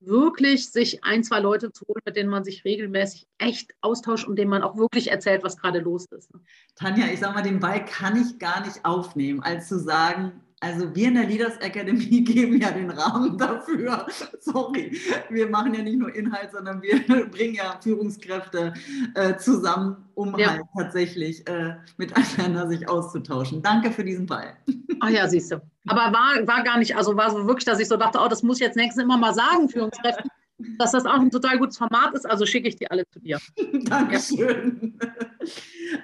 wirklich 0.00 0.70
sich 0.70 1.02
ein, 1.04 1.24
zwei 1.24 1.40
Leute 1.40 1.72
zu 1.72 1.86
holen, 1.88 2.02
mit 2.04 2.16
denen 2.16 2.28
man 2.28 2.44
sich 2.44 2.64
regelmäßig 2.64 3.26
echt 3.38 3.74
austauscht 3.80 4.26
und 4.26 4.36
denen 4.36 4.50
man 4.50 4.62
auch 4.62 4.76
wirklich 4.76 5.10
erzählt, 5.10 5.42
was 5.42 5.56
gerade 5.56 5.80
los 5.80 6.06
ist. 6.10 6.30
Tanja, 6.74 7.06
ich 7.06 7.20
sag 7.20 7.34
mal, 7.34 7.42
den 7.42 7.60
Ball 7.60 7.84
kann 7.84 8.20
ich 8.20 8.38
gar 8.38 8.64
nicht 8.64 8.84
aufnehmen, 8.84 9.42
als 9.42 9.68
zu 9.68 9.78
sagen, 9.78 10.40
also 10.60 10.94
wir 10.94 11.08
in 11.08 11.14
der 11.14 11.24
Leaders 11.24 11.58
Academy 11.58 12.20
geben 12.22 12.60
ja 12.60 12.70
den 12.70 12.90
Rahmen 12.90 13.36
dafür. 13.36 14.06
Sorry, 14.40 14.98
wir 15.28 15.48
machen 15.48 15.74
ja 15.74 15.82
nicht 15.82 15.98
nur 15.98 16.14
Inhalt, 16.14 16.50
sondern 16.52 16.80
wir 16.82 17.00
bringen 17.30 17.54
ja 17.54 17.78
Führungskräfte 17.82 18.72
äh, 19.14 19.36
zusammen, 19.36 19.96
um 20.14 20.38
ja. 20.38 20.52
halt 20.52 20.62
tatsächlich 20.76 21.46
äh, 21.46 21.76
miteinander 21.98 22.68
sich 22.68 22.88
auszutauschen. 22.88 23.62
Danke 23.62 23.90
für 23.90 24.04
diesen 24.04 24.26
Ball. 24.26 24.56
Ach 25.00 25.10
ja, 25.10 25.28
siehst 25.28 25.52
du. 25.52 25.56
Aber 25.88 26.12
war, 26.12 26.46
war 26.46 26.64
gar 26.64 26.78
nicht, 26.78 26.96
also 26.96 27.16
war 27.16 27.30
so 27.30 27.46
wirklich, 27.46 27.66
dass 27.66 27.78
ich 27.78 27.88
so 27.88 27.96
dachte, 27.96 28.18
oh, 28.18 28.28
das 28.28 28.42
muss 28.42 28.58
ich 28.58 28.66
jetzt 28.66 28.76
nächstes 28.76 29.02
immer 29.02 29.18
mal 29.18 29.34
sagen, 29.34 29.68
Führungskräften, 29.68 30.30
dass 30.78 30.92
das 30.92 31.04
auch 31.04 31.20
ein 31.20 31.30
total 31.30 31.58
gutes 31.58 31.76
Format 31.76 32.14
ist. 32.14 32.24
Also 32.28 32.46
schicke 32.46 32.68
ich 32.68 32.76
die 32.76 32.90
alle 32.90 33.06
zu 33.10 33.20
dir. 33.20 33.38
Dankeschön. 33.84 34.98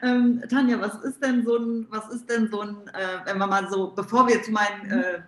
Ähm, 0.03 0.43
Tanja, 0.49 0.81
was 0.81 1.03
ist 1.05 1.23
denn 1.23 1.45
so 1.45 1.57
ein, 1.57 1.87
was 1.91 2.09
ist 2.11 2.31
denn 2.31 2.49
so 2.51 2.61
ein, 2.61 2.77
äh, 2.89 3.25
wenn 3.25 3.39
wir 3.39 3.47
mal 3.47 3.69
so, 3.71 3.93
bevor 3.95 4.29
wir 4.29 4.43
zu 4.43 4.53
meinen 4.53 4.91
äh, 4.91 5.23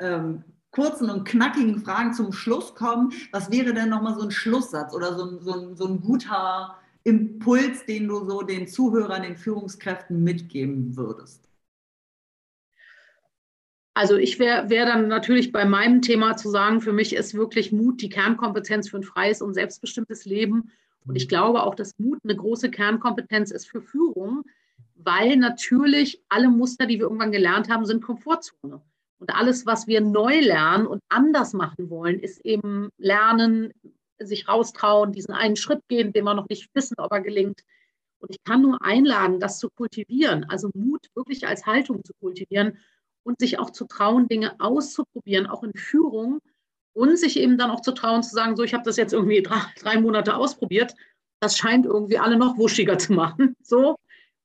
ähm, 0.00 0.44
kurzen 0.70 1.08
und 1.08 1.24
knackigen 1.24 1.80
Fragen 1.80 2.14
zum 2.14 2.32
Schluss 2.32 2.74
kommen, 2.74 3.12
was 3.30 3.50
wäre 3.50 3.72
denn 3.72 3.90
nochmal 3.90 4.14
so 4.14 4.22
ein 4.22 4.30
Schlusssatz 4.30 4.94
oder 4.94 5.16
so 5.16 5.24
ein, 5.24 5.40
so 5.40 5.52
ein, 5.52 5.76
so 5.76 5.86
ein 5.86 6.00
guter 6.00 6.76
Impuls, 7.04 7.86
den 7.86 8.08
du 8.08 8.28
so 8.28 8.42
den 8.42 8.66
Zuhörern, 8.66 9.22
den 9.22 9.36
Führungskräften 9.36 10.22
mitgeben 10.22 10.96
würdest? 10.96 11.48
Also 13.96 14.16
ich 14.16 14.40
wäre 14.40 14.68
wär 14.70 14.86
dann 14.86 15.06
natürlich 15.06 15.52
bei 15.52 15.64
meinem 15.64 16.02
Thema 16.02 16.36
zu 16.36 16.50
sagen, 16.50 16.80
für 16.80 16.92
mich 16.92 17.14
ist 17.14 17.34
wirklich 17.34 17.70
Mut 17.70 18.02
die 18.02 18.08
Kernkompetenz 18.08 18.88
für 18.88 18.96
ein 18.96 19.04
freies 19.04 19.40
und 19.40 19.54
selbstbestimmtes 19.54 20.24
Leben. 20.24 20.72
Und 21.06 21.16
ich 21.16 21.28
glaube 21.28 21.62
auch, 21.62 21.74
dass 21.74 21.98
Mut 21.98 22.18
eine 22.24 22.36
große 22.36 22.70
Kernkompetenz 22.70 23.50
ist 23.50 23.68
für 23.68 23.82
Führung, 23.82 24.44
weil 24.94 25.36
natürlich 25.36 26.22
alle 26.28 26.48
Muster, 26.48 26.86
die 26.86 26.96
wir 26.96 27.04
irgendwann 27.04 27.32
gelernt 27.32 27.68
haben, 27.68 27.84
sind 27.84 28.02
Komfortzone. 28.02 28.80
Und 29.18 29.34
alles, 29.34 29.66
was 29.66 29.86
wir 29.86 30.00
neu 30.00 30.40
lernen 30.40 30.86
und 30.86 31.02
anders 31.08 31.52
machen 31.52 31.90
wollen, 31.90 32.18
ist 32.18 32.44
eben 32.44 32.88
lernen, 32.98 33.72
sich 34.18 34.48
raustrauen, 34.48 35.12
diesen 35.12 35.34
einen 35.34 35.56
Schritt 35.56 35.80
gehen, 35.88 36.12
den 36.12 36.24
wir 36.24 36.34
noch 36.34 36.48
nicht 36.48 36.68
wissen, 36.74 36.94
ob 36.98 37.12
er 37.12 37.20
gelingt. 37.20 37.60
Und 38.18 38.30
ich 38.30 38.42
kann 38.44 38.62
nur 38.62 38.82
einladen, 38.82 39.40
das 39.40 39.58
zu 39.58 39.68
kultivieren, 39.70 40.44
also 40.44 40.70
Mut 40.74 41.08
wirklich 41.14 41.46
als 41.46 41.66
Haltung 41.66 42.02
zu 42.04 42.14
kultivieren 42.20 42.78
und 43.22 43.40
sich 43.40 43.58
auch 43.58 43.70
zu 43.70 43.86
trauen, 43.86 44.28
Dinge 44.28 44.58
auszuprobieren, 44.60 45.46
auch 45.46 45.62
in 45.62 45.74
Führung 45.74 46.40
und 46.94 47.18
sich 47.18 47.36
eben 47.38 47.58
dann 47.58 47.70
auch 47.70 47.80
zu 47.80 47.92
trauen, 47.92 48.22
zu 48.22 48.34
sagen, 48.34 48.56
so, 48.56 48.62
ich 48.62 48.72
habe 48.72 48.84
das 48.84 48.96
jetzt 48.96 49.12
irgendwie 49.12 49.42
drei, 49.42 49.60
drei, 49.78 50.00
Monate 50.00 50.34
ausprobiert, 50.36 50.94
das 51.40 51.58
scheint 51.58 51.84
irgendwie 51.84 52.18
alle 52.18 52.36
noch 52.36 52.56
wuschiger 52.56 52.96
zu 52.96 53.12
machen, 53.12 53.56
so, 53.62 53.96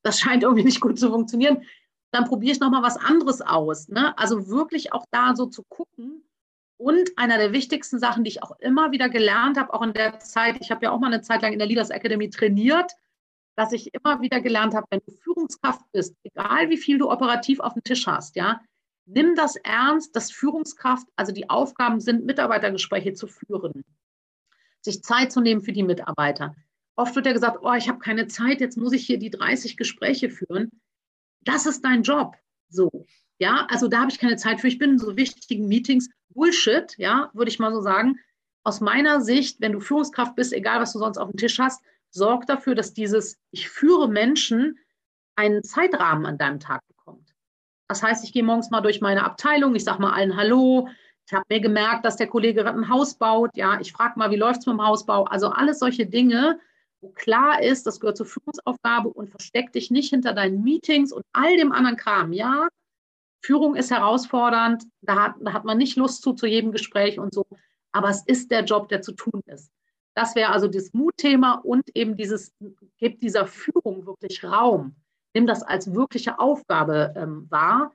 das 0.03 0.19
scheint 0.19 0.43
irgendwie 0.43 0.65
nicht 0.65 0.81
gut 0.81 0.99
zu 0.99 1.09
funktionieren, 1.09 1.63
dann 2.11 2.25
probiere 2.25 2.53
ich 2.53 2.59
nochmal 2.59 2.83
was 2.83 2.97
anderes 2.97 3.41
aus. 3.41 3.87
Ne? 3.87 4.17
Also 4.17 4.47
wirklich 4.49 4.93
auch 4.93 5.05
da 5.11 5.35
so 5.35 5.45
zu 5.45 5.63
gucken. 5.69 6.23
Und 6.77 7.11
einer 7.17 7.37
der 7.37 7.51
wichtigsten 7.51 7.99
Sachen, 7.99 8.23
die 8.23 8.29
ich 8.29 8.41
auch 8.41 8.57
immer 8.59 8.91
wieder 8.91 9.09
gelernt 9.09 9.59
habe, 9.59 9.73
auch 9.73 9.81
in 9.81 9.93
der 9.93 10.19
Zeit, 10.19 10.57
ich 10.61 10.71
habe 10.71 10.85
ja 10.85 10.91
auch 10.91 10.99
mal 10.99 11.07
eine 11.07 11.21
Zeit 11.21 11.41
lang 11.41 11.51
in 11.51 11.59
der 11.59 11.67
Leaders 11.67 11.89
Academy 11.89 12.29
trainiert, 12.29 12.93
dass 13.57 13.73
ich 13.73 13.93
immer 13.93 14.21
wieder 14.21 14.39
gelernt 14.39 14.73
habe, 14.73 14.87
wenn 14.89 15.01
du 15.05 15.11
Führungskraft 15.11 15.83
bist, 15.91 16.15
egal 16.23 16.69
wie 16.69 16.77
viel 16.77 16.97
du 16.97 17.11
operativ 17.11 17.59
auf 17.59 17.73
dem 17.73 17.83
Tisch 17.83 18.07
hast, 18.07 18.37
ja, 18.37 18.61
nimm 19.09 19.35
das 19.35 19.55
ernst, 19.57 20.15
dass 20.15 20.31
Führungskraft, 20.31 21.07
also 21.15 21.31
die 21.31 21.49
Aufgaben 21.49 21.99
sind, 21.99 22.25
Mitarbeitergespräche 22.25 23.13
zu 23.13 23.27
führen, 23.27 23.83
sich 24.81 25.03
Zeit 25.03 25.31
zu 25.31 25.41
nehmen 25.41 25.61
für 25.61 25.73
die 25.73 25.83
Mitarbeiter. 25.83 26.55
Oft 26.95 27.15
wird 27.15 27.25
ja 27.25 27.33
gesagt, 27.33 27.59
oh, 27.61 27.73
ich 27.73 27.89
habe 27.89 27.99
keine 27.99 28.27
Zeit, 28.27 28.61
jetzt 28.61 28.77
muss 28.77 28.93
ich 28.93 29.05
hier 29.05 29.19
die 29.19 29.29
30 29.29 29.77
Gespräche 29.77 30.29
führen. 30.29 30.69
Das 31.41 31.65
ist 31.65 31.83
dein 31.83 32.03
Job. 32.03 32.35
So, 32.69 33.05
ja, 33.39 33.65
also 33.69 33.87
da 33.87 34.01
habe 34.01 34.11
ich 34.11 34.19
keine 34.19 34.35
Zeit 34.35 34.59
für. 34.59 34.67
Ich 34.67 34.77
bin 34.77 34.91
in 34.91 34.99
so 34.99 35.15
wichtigen 35.15 35.67
Meetings. 35.67 36.09
Bullshit, 36.29 36.93
ja, 36.97 37.31
würde 37.33 37.49
ich 37.49 37.59
mal 37.59 37.73
so 37.73 37.81
sagen. 37.81 38.19
Aus 38.63 38.81
meiner 38.81 39.21
Sicht, 39.21 39.61
wenn 39.61 39.71
du 39.71 39.79
Führungskraft 39.79 40.35
bist, 40.35 40.53
egal 40.53 40.79
was 40.79 40.93
du 40.93 40.99
sonst 40.99 41.17
auf 41.17 41.31
dem 41.31 41.37
Tisch 41.37 41.57
hast, 41.57 41.81
sorg 42.11 42.45
dafür, 42.45 42.75
dass 42.75 42.93
dieses, 42.93 43.39
ich 43.51 43.69
führe 43.69 44.09
Menschen, 44.09 44.77
einen 45.35 45.63
Zeitrahmen 45.63 46.25
an 46.25 46.37
deinem 46.37 46.59
Tag 46.59 46.81
das 47.89 48.03
heißt, 48.03 48.23
ich 48.23 48.31
gehe 48.31 48.43
morgens 48.43 48.69
mal 48.69 48.81
durch 48.81 49.01
meine 49.01 49.23
Abteilung, 49.23 49.73
ich 49.75 49.83
sage 49.83 50.01
mal 50.01 50.13
allen 50.13 50.37
Hallo. 50.37 50.87
Ich 51.25 51.33
habe 51.33 51.45
mir 51.49 51.59
gemerkt, 51.59 52.05
dass 52.05 52.17
der 52.17 52.27
Kollege 52.27 52.63
gerade 52.63 52.77
ein 52.77 52.89
Haus 52.89 53.15
baut. 53.15 53.49
Ja, 53.55 53.79
ich 53.81 53.91
frage 53.91 54.17
mal, 54.17 54.29
wie 54.29 54.35
läuft 54.35 54.59
es 54.59 54.67
mit 54.67 54.73
dem 54.75 54.85
Hausbau? 54.85 55.23
Also 55.23 55.49
alles 55.49 55.79
solche 55.79 56.05
Dinge, 56.05 56.59
wo 57.01 57.09
klar 57.09 57.63
ist, 57.63 57.87
das 57.87 57.99
gehört 57.99 58.17
zur 58.17 58.27
Führungsaufgabe 58.27 59.09
und 59.09 59.31
versteck 59.31 59.73
dich 59.73 59.89
nicht 59.89 60.11
hinter 60.11 60.33
deinen 60.33 60.63
Meetings 60.63 61.11
und 61.11 61.25
all 61.33 61.57
dem 61.57 61.71
anderen 61.71 61.97
Kram. 61.97 62.31
Ja, 62.31 62.67
Führung 63.43 63.75
ist 63.75 63.89
herausfordernd, 63.89 64.83
da 65.01 65.23
hat, 65.23 65.35
da 65.41 65.53
hat 65.53 65.65
man 65.65 65.79
nicht 65.79 65.97
Lust 65.97 66.21
zu, 66.21 66.33
zu 66.33 66.45
jedem 66.45 66.71
Gespräch 66.71 67.17
und 67.19 67.33
so, 67.33 67.47
aber 67.91 68.09
es 68.09 68.23
ist 68.27 68.51
der 68.51 68.65
Job, 68.65 68.89
der 68.89 69.01
zu 69.01 69.13
tun 69.13 69.41
ist. 69.47 69.71
Das 70.13 70.35
wäre 70.35 70.51
also 70.51 70.67
das 70.67 70.93
Mutthema 70.93 71.53
und 71.63 71.89
eben 71.95 72.17
dieses, 72.17 72.53
gibt 72.97 73.23
dieser 73.23 73.47
Führung 73.47 74.05
wirklich 74.05 74.43
Raum 74.43 74.95
nimm 75.33 75.47
das 75.47 75.63
als 75.63 75.93
wirkliche 75.93 76.39
Aufgabe 76.39 77.13
ähm, 77.15 77.47
wahr, 77.49 77.93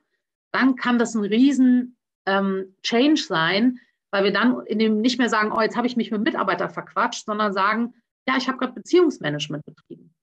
dann 0.51 0.75
kann 0.75 0.99
das 0.99 1.15
ein 1.15 1.23
riesen 1.23 1.97
ähm, 2.25 2.75
Change 2.81 3.21
sein, 3.21 3.79
weil 4.11 4.23
wir 4.23 4.31
dann 4.31 4.65
in 4.65 4.79
dem 4.79 5.01
nicht 5.01 5.19
mehr 5.19 5.29
sagen, 5.29 5.51
oh, 5.51 5.61
jetzt 5.61 5.75
habe 5.75 5.87
ich 5.87 5.97
mich 5.97 6.11
mit 6.11 6.21
Mitarbeitern 6.21 6.69
verquatscht, 6.69 7.25
sondern 7.25 7.53
sagen, 7.53 7.93
ja, 8.27 8.37
ich 8.37 8.47
habe 8.47 8.57
gerade 8.57 8.73
Beziehungsmanagement 8.73 9.65
betrieben. 9.65 10.13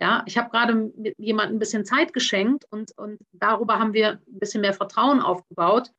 Ja, 0.00 0.22
ich 0.26 0.38
habe 0.38 0.50
gerade 0.50 0.92
jemandem 1.18 1.56
ein 1.56 1.58
bisschen 1.58 1.84
Zeit 1.84 2.12
geschenkt 2.12 2.64
und, 2.70 2.96
und 2.96 3.20
darüber 3.32 3.78
haben 3.78 3.92
wir 3.92 4.12
ein 4.12 4.38
bisschen 4.38 4.62
mehr 4.62 4.72
Vertrauen 4.72 5.20
aufgebaut. 5.20 5.92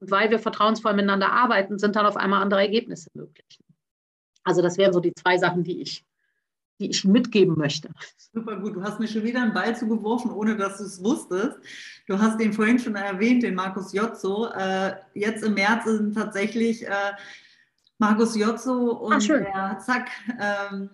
Und 0.00 0.10
weil 0.10 0.30
wir 0.30 0.38
vertrauensvoll 0.38 0.92
miteinander 0.92 1.32
arbeiten, 1.32 1.78
sind 1.78 1.96
dann 1.96 2.06
auf 2.06 2.16
einmal 2.16 2.42
andere 2.42 2.60
Ergebnisse 2.60 3.08
möglich. 3.14 3.58
Also 4.44 4.62
das 4.62 4.76
wären 4.76 4.92
so 4.92 5.00
die 5.00 5.14
zwei 5.14 5.38
Sachen, 5.38 5.64
die 5.64 5.80
ich 5.80 6.04
die 6.78 6.90
ich 6.90 7.04
mitgeben 7.04 7.56
möchte. 7.56 7.90
Super 8.32 8.56
gut. 8.56 8.76
Du 8.76 8.82
hast 8.82 9.00
mir 9.00 9.08
schon 9.08 9.24
wieder 9.24 9.42
einen 9.42 9.52
Ball 9.52 9.76
zugeworfen, 9.76 10.30
ohne 10.30 10.56
dass 10.56 10.78
du 10.78 10.84
es 10.84 11.02
wusstest. 11.02 11.58
Du 12.06 12.18
hast 12.18 12.38
den 12.40 12.52
vorhin 12.52 12.78
schon 12.78 12.94
erwähnt, 12.94 13.42
den 13.42 13.54
Markus 13.54 13.92
Jotzo. 13.92 14.48
Äh, 14.52 14.94
jetzt 15.14 15.42
im 15.42 15.54
März 15.54 15.84
sind 15.84 16.14
tatsächlich 16.14 16.86
äh, 16.86 17.12
Markus 17.98 18.36
Jotzo 18.36 18.92
und 18.92 19.14
Ach, 19.14 19.26
der 19.26 19.78
Zack. 19.84 20.10
Ähm, 20.40 20.90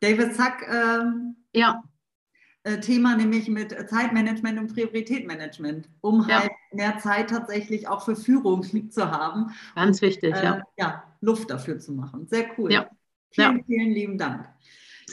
David 0.00 0.34
Zack, 0.34 0.66
ähm, 0.70 1.36
ja. 1.52 1.82
Äh, 2.64 2.80
Thema 2.80 3.16
nämlich 3.16 3.48
mit 3.48 3.72
Zeitmanagement 3.88 4.58
und 4.58 4.74
Prioritätmanagement, 4.74 5.88
um 6.00 6.26
ja. 6.28 6.40
halt 6.40 6.50
mehr 6.72 6.98
Zeit 6.98 7.30
tatsächlich 7.30 7.86
auch 7.88 8.04
für 8.04 8.16
Führung 8.16 8.62
zu 8.90 9.10
haben. 9.10 9.52
Ganz 9.74 10.00
wichtig, 10.02 10.34
äh, 10.34 10.44
ja. 10.44 10.62
Ja, 10.76 11.04
Luft 11.20 11.50
dafür 11.50 11.78
zu 11.78 11.92
machen. 11.92 12.26
Sehr 12.28 12.46
cool. 12.58 12.72
Ja. 12.72 12.90
Vielen, 13.30 13.58
ja. 13.58 13.64
vielen 13.64 13.90
lieben 13.90 14.18
Dank. 14.18 14.48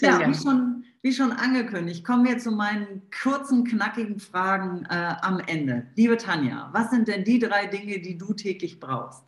Ja, 0.02 0.28
wie 0.28 0.34
schon, 0.34 0.84
wie 1.02 1.14
schon 1.14 1.32
angekündigt, 1.32 2.04
kommen 2.04 2.26
wir 2.26 2.38
zu 2.38 2.52
meinen 2.52 3.10
kurzen, 3.12 3.64
knackigen 3.64 4.20
Fragen 4.20 4.86
äh, 4.90 5.16
am 5.22 5.40
Ende. 5.40 5.88
Liebe 5.96 6.18
Tanja, 6.18 6.70
was 6.74 6.90
sind 6.92 7.08
denn 7.08 7.24
die 7.24 7.40
drei 7.40 7.68
Dinge, 7.68 8.00
die 8.00 8.18
du 8.18 8.34
täglich 8.34 8.80
brauchst? 8.80 9.24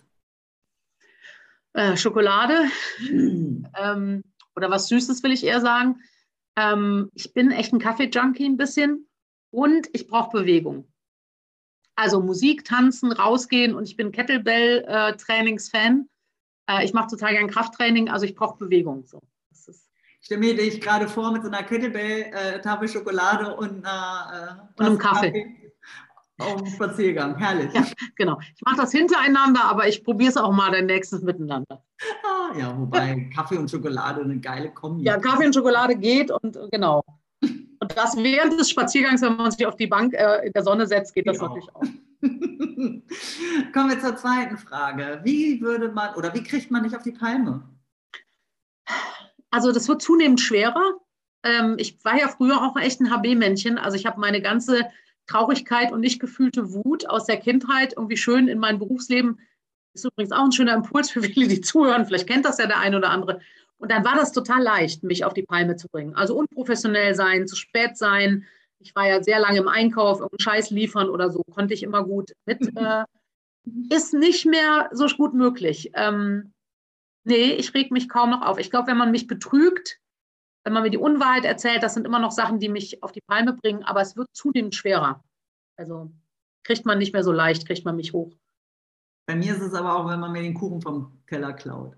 Äh, 1.74 1.96
Schokolade 1.96 2.66
hm. 2.98 3.68
ähm, 3.80 4.24
oder 4.56 4.72
was 4.72 4.88
Süßes 4.88 5.22
will 5.24 5.32
ich 5.32 5.46
eher 5.46 5.62
sagen. 5.62 6.02
Ähm, 6.56 7.12
ich 7.14 7.34
bin 7.34 7.52
echt 7.52 7.72
ein 7.72 7.80
Kaffee-Junkie 7.80 8.46
ein 8.46 8.58
bisschen 8.58 9.08
und 9.52 9.88
ich 9.94 10.08
brauche 10.08 10.40
Bewegung. 10.40 10.92
Also 11.96 12.22
Musik, 12.22 12.66
Tanzen, 12.66 13.12
rausgehen 13.12 13.76
und 13.76 13.88
ich 13.88 13.96
bin 13.96 14.12
Kettlebell-Trainings-Fan. 14.12 16.10
Äh, 16.70 16.86
ich 16.86 16.94
mache 16.94 17.10
total 17.10 17.34
gern 17.34 17.50
Krafttraining, 17.50 18.10
also 18.10 18.26
ich 18.26 18.36
brauche 18.36 18.58
Bewegung. 18.58 19.06
So. 19.06 19.22
Ich 20.20 20.26
stelle 20.26 20.40
mir 20.42 20.56
dich 20.56 20.82
gerade 20.82 21.08
vor 21.08 21.32
mit 21.32 21.44
so 21.44 21.48
einer 21.48 21.64
Kettlebell-Tafel 21.64 22.88
Schokolade 22.88 23.56
und, 23.56 23.86
einer, 23.86 24.68
äh, 24.78 24.80
und 24.80 24.86
einem 24.86 24.98
Kaffee. 24.98 25.32
Kaffee 25.32 25.68
auf 26.40 26.62
dem 26.62 26.68
Spaziergang. 26.68 27.38
Herrlich. 27.38 27.74
Ja, 27.74 27.86
genau. 28.16 28.40
Ich 28.56 28.62
mache 28.64 28.78
das 28.78 28.92
hintereinander, 28.92 29.64
aber 29.66 29.88
ich 29.88 30.04
probiere 30.04 30.30
es 30.30 30.38
auch 30.38 30.52
mal 30.52 30.72
dann 30.72 30.86
nächstes 30.86 31.22
miteinander. 31.22 31.84
Ah, 32.24 32.58
ja, 32.58 32.78
wobei 32.78 33.30
Kaffee 33.36 33.58
und 33.58 33.70
Schokolade 33.70 34.22
eine 34.22 34.40
geile 34.40 34.72
Kombi. 34.72 35.04
Ja, 35.04 35.18
Kaffee 35.18 35.48
und 35.48 35.54
Schokolade 35.54 35.96
geht 35.96 36.32
und 36.32 36.58
genau. 36.72 37.04
Und 37.42 37.96
das 37.96 38.18
während 38.18 38.60
des 38.60 38.70
Spaziergangs, 38.70 39.22
wenn 39.22 39.38
man 39.38 39.52
sich 39.52 39.66
auf 39.66 39.76
die 39.76 39.88
Bank 39.88 40.14
äh, 40.14 40.48
in 40.48 40.54
der 40.54 40.64
Sonne 40.64 40.88
setzt, 40.88 41.14
geht 41.14 41.28
das 41.28 41.38
ja. 41.38 41.44
natürlich 41.44 41.70
auch. 41.76 41.82
Kommen 43.74 43.90
wir 43.90 44.00
zur 44.00 44.16
zweiten 44.16 44.58
Frage. 44.58 45.22
Wie 45.24 45.62
würde 45.62 45.90
man 45.90 46.16
oder 46.16 46.34
wie 46.34 46.44
kriegt 46.44 46.72
man 46.72 46.84
dich 46.84 46.96
auf 46.96 47.04
die 47.04 47.12
Palme? 47.12 47.64
Also 49.52 49.72
das 49.72 49.88
wird 49.88 50.02
zunehmend 50.02 50.42
schwerer. 50.42 51.00
Ähm, 51.44 51.76
ich 51.78 52.04
war 52.04 52.18
ja 52.18 52.28
früher 52.28 52.62
auch 52.62 52.76
echt 52.78 53.00
ein 53.00 53.10
HB-Männchen. 53.10 53.78
Also 53.78 53.96
ich 53.98 54.06
habe 54.06 54.20
meine 54.20 54.42
ganze 54.42 54.90
Traurigkeit 55.28 55.92
und 55.92 56.00
nicht 56.00 56.20
gefühlte 56.20 56.74
Wut 56.74 57.10
aus 57.10 57.26
der 57.26 57.38
Kindheit 57.38 57.94
irgendwie 57.94 58.18
schön 58.18 58.48
in 58.48 58.60
mein 58.60 58.80
Berufsleben. 58.80 59.40
Ist 59.94 60.06
übrigens 60.06 60.32
auch 60.32 60.46
ein 60.46 60.52
schöner 60.52 60.76
Impuls 60.76 61.12
für 61.12 61.22
viele, 61.22 61.48
die 61.48 61.62
zuhören. 61.62 62.06
Vielleicht 62.06 62.28
kennt 62.28 62.46
das 62.46 62.58
ja 62.58 62.68
der 62.68 62.80
eine 62.80 62.98
oder 62.98 63.10
andere. 63.10 63.42
Und 63.78 63.92
dann 63.92 64.06
war 64.06 64.16
das 64.16 64.32
total 64.32 64.62
leicht, 64.64 65.04
mich 65.04 65.24
auf 65.24 65.34
die 65.34 65.44
Palme 65.44 65.76
zu 65.76 65.88
bringen. 65.88 66.16
Also 66.16 66.36
unprofessionell 66.36 67.14
sein, 67.16 67.48
zu 67.48 67.56
spät 67.56 67.98
sein. 67.98 68.46
Ich 68.80 68.96
war 68.96 69.08
ja 69.08 69.22
sehr 69.22 69.40
lange 69.40 69.60
im 69.60 69.68
Einkauf, 69.68 70.20
irgendeinen 70.20 70.40
Scheiß 70.40 70.70
liefern 70.72 71.10
oder 71.10 71.30
so, 71.30 71.44
konnte 71.52 71.74
ich 71.74 71.84
immer 71.84 72.04
gut 72.04 72.32
mit. 72.46 72.60
Äh, 72.78 73.04
ist 73.94 74.14
nicht 74.14 74.46
mehr 74.46 74.90
so 74.94 75.08
gut 75.08 75.34
möglich. 75.34 75.92
Ähm, 75.94 76.54
nee, 77.28 77.54
ich 77.54 77.74
reg 77.74 77.92
mich 77.92 78.10
kaum 78.10 78.32
noch 78.32 78.42
auf. 78.42 78.58
Ich 78.58 78.72
glaube, 78.72 78.88
wenn 78.88 78.98
man 78.98 79.12
mich 79.12 79.28
betrügt, 79.28 80.00
wenn 80.64 80.74
man 80.74 80.84
mir 80.84 80.90
die 80.90 80.98
Unwahrheit 80.98 81.46
erzählt, 81.46 81.84
das 81.84 81.94
sind 81.94 82.06
immer 82.06 82.20
noch 82.20 82.32
Sachen, 82.32 82.60
die 82.60 82.70
mich 82.70 83.04
auf 83.04 83.12
die 83.12 83.22
Palme 83.22 83.54
bringen, 83.54 83.84
aber 83.84 84.02
es 84.02 84.18
wird 84.18 84.28
zunehmend 84.34 84.76
schwerer. 84.76 85.24
Also 85.78 86.12
kriegt 86.64 86.86
man 86.86 86.98
nicht 86.98 87.14
mehr 87.14 87.24
so 87.24 87.32
leicht, 87.32 87.66
kriegt 87.66 87.86
man 87.86 87.96
mich 87.96 88.14
hoch. 88.14 88.34
Bei 89.28 89.36
mir 89.36 89.54
ist 89.54 89.62
es 89.62 89.74
aber 89.74 89.96
auch, 89.96 90.10
wenn 90.10 90.20
man 90.20 90.32
mir 90.32 90.42
den 90.42 90.54
Kuchen 90.54 90.82
vom 90.82 91.20
Keller 91.28 91.54
klaut. 91.54 91.96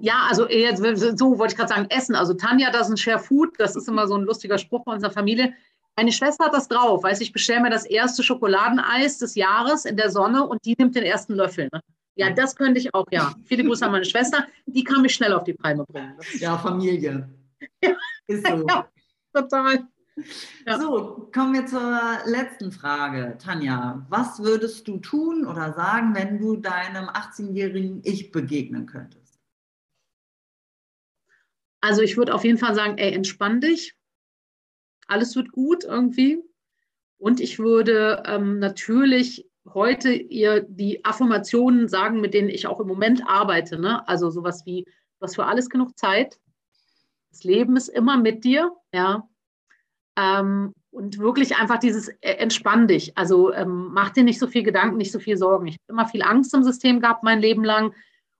Ja, 0.00 0.26
also 0.28 0.48
jetzt, 0.48 0.78
so 1.18 1.38
wollte 1.38 1.52
ich 1.52 1.58
gerade 1.58 1.74
sagen, 1.74 1.86
Essen. 1.90 2.14
Also 2.14 2.34
Tanja, 2.34 2.70
das 2.70 2.88
ist 2.88 2.94
ein 2.94 2.96
Share 2.96 3.18
Food, 3.18 3.54
das 3.58 3.76
ist 3.76 3.88
immer 3.88 4.06
so 4.06 4.16
ein 4.16 4.22
lustiger 4.22 4.58
Spruch 4.58 4.84
bei 4.84 4.92
unserer 4.92 5.10
Familie. 5.10 5.54
Meine 5.96 6.12
Schwester 6.12 6.46
hat 6.46 6.54
das 6.54 6.68
drauf, 6.68 7.02
weiß 7.02 7.20
ich 7.20 7.32
bestelle 7.32 7.60
mir 7.60 7.70
das 7.70 7.84
erste 7.84 8.22
Schokoladeneis 8.22 9.18
des 9.18 9.34
Jahres 9.34 9.84
in 9.84 9.96
der 9.96 10.10
Sonne 10.10 10.46
und 10.46 10.64
die 10.64 10.74
nimmt 10.78 10.94
den 10.94 11.02
ersten 11.02 11.34
Löffel. 11.34 11.68
Ne? 11.72 11.80
Ja, 12.18 12.30
das 12.30 12.56
könnte 12.56 12.80
ich 12.80 12.92
auch, 12.94 13.06
ja. 13.12 13.32
Viele 13.44 13.62
Grüße 13.62 13.86
an 13.86 13.92
meine 13.92 14.04
Schwester, 14.04 14.44
die 14.66 14.82
kann 14.82 15.02
mich 15.02 15.14
schnell 15.14 15.32
auf 15.32 15.44
die 15.44 15.54
Palme 15.54 15.84
bringen. 15.84 16.18
Ja, 16.38 16.58
Familie. 16.58 17.28
Ja. 17.82 17.90
Ist 18.28 18.46
so. 18.46 18.66
Ja, 18.68 18.88
total. 19.32 19.88
Ja. 20.64 20.78
So, 20.80 21.28
kommen 21.32 21.54
wir 21.54 21.66
zur 21.66 22.18
letzten 22.24 22.70
Frage. 22.70 23.36
Tanja, 23.38 24.06
was 24.08 24.40
würdest 24.40 24.86
du 24.86 24.98
tun 24.98 25.44
oder 25.44 25.72
sagen, 25.72 26.14
wenn 26.14 26.38
du 26.38 26.56
deinem 26.56 27.08
18-jährigen 27.08 28.02
Ich 28.04 28.30
begegnen 28.30 28.86
könntest? 28.86 29.40
Also 31.80 32.02
ich 32.02 32.16
würde 32.16 32.32
auf 32.34 32.44
jeden 32.44 32.58
Fall 32.58 32.76
sagen, 32.76 32.96
ey, 32.98 33.12
entspann 33.12 33.60
dich. 33.60 33.96
Alles 35.08 35.34
wird 35.34 35.50
gut 35.50 35.82
irgendwie. 35.82 36.42
Und 37.18 37.40
ich 37.40 37.58
würde 37.58 38.22
ähm, 38.26 38.60
natürlich 38.60 39.47
heute 39.74 40.12
ihr 40.12 40.60
die 40.60 41.04
Affirmationen 41.04 41.88
sagen, 41.88 42.20
mit 42.20 42.34
denen 42.34 42.48
ich 42.48 42.66
auch 42.66 42.80
im 42.80 42.88
Moment 42.88 43.22
arbeite. 43.26 43.78
Ne? 43.78 44.06
Also 44.08 44.30
sowas 44.30 44.64
wie, 44.66 44.84
du 44.84 45.22
hast 45.22 45.36
für 45.36 45.46
alles 45.46 45.70
genug 45.70 45.98
Zeit. 45.98 46.38
Das 47.30 47.44
Leben 47.44 47.76
ist 47.76 47.88
immer 47.88 48.16
mit 48.16 48.44
dir, 48.44 48.72
ja. 48.92 49.28
Ähm, 50.16 50.74
und 50.90 51.18
wirklich 51.18 51.56
einfach 51.56 51.78
dieses 51.78 52.08
äh, 52.08 52.32
entspann 52.38 52.88
dich. 52.88 53.16
Also 53.16 53.52
ähm, 53.52 53.90
mach 53.92 54.10
dir 54.10 54.24
nicht 54.24 54.38
so 54.38 54.46
viel 54.46 54.62
Gedanken, 54.62 54.96
nicht 54.96 55.12
so 55.12 55.20
viel 55.20 55.36
Sorgen. 55.36 55.66
Ich 55.66 55.74
habe 55.74 55.92
immer 55.92 56.08
viel 56.08 56.22
Angst 56.22 56.54
im 56.54 56.64
System 56.64 57.00
gehabt 57.00 57.22
mein 57.22 57.40
Leben 57.40 57.62
lang. 57.62 57.94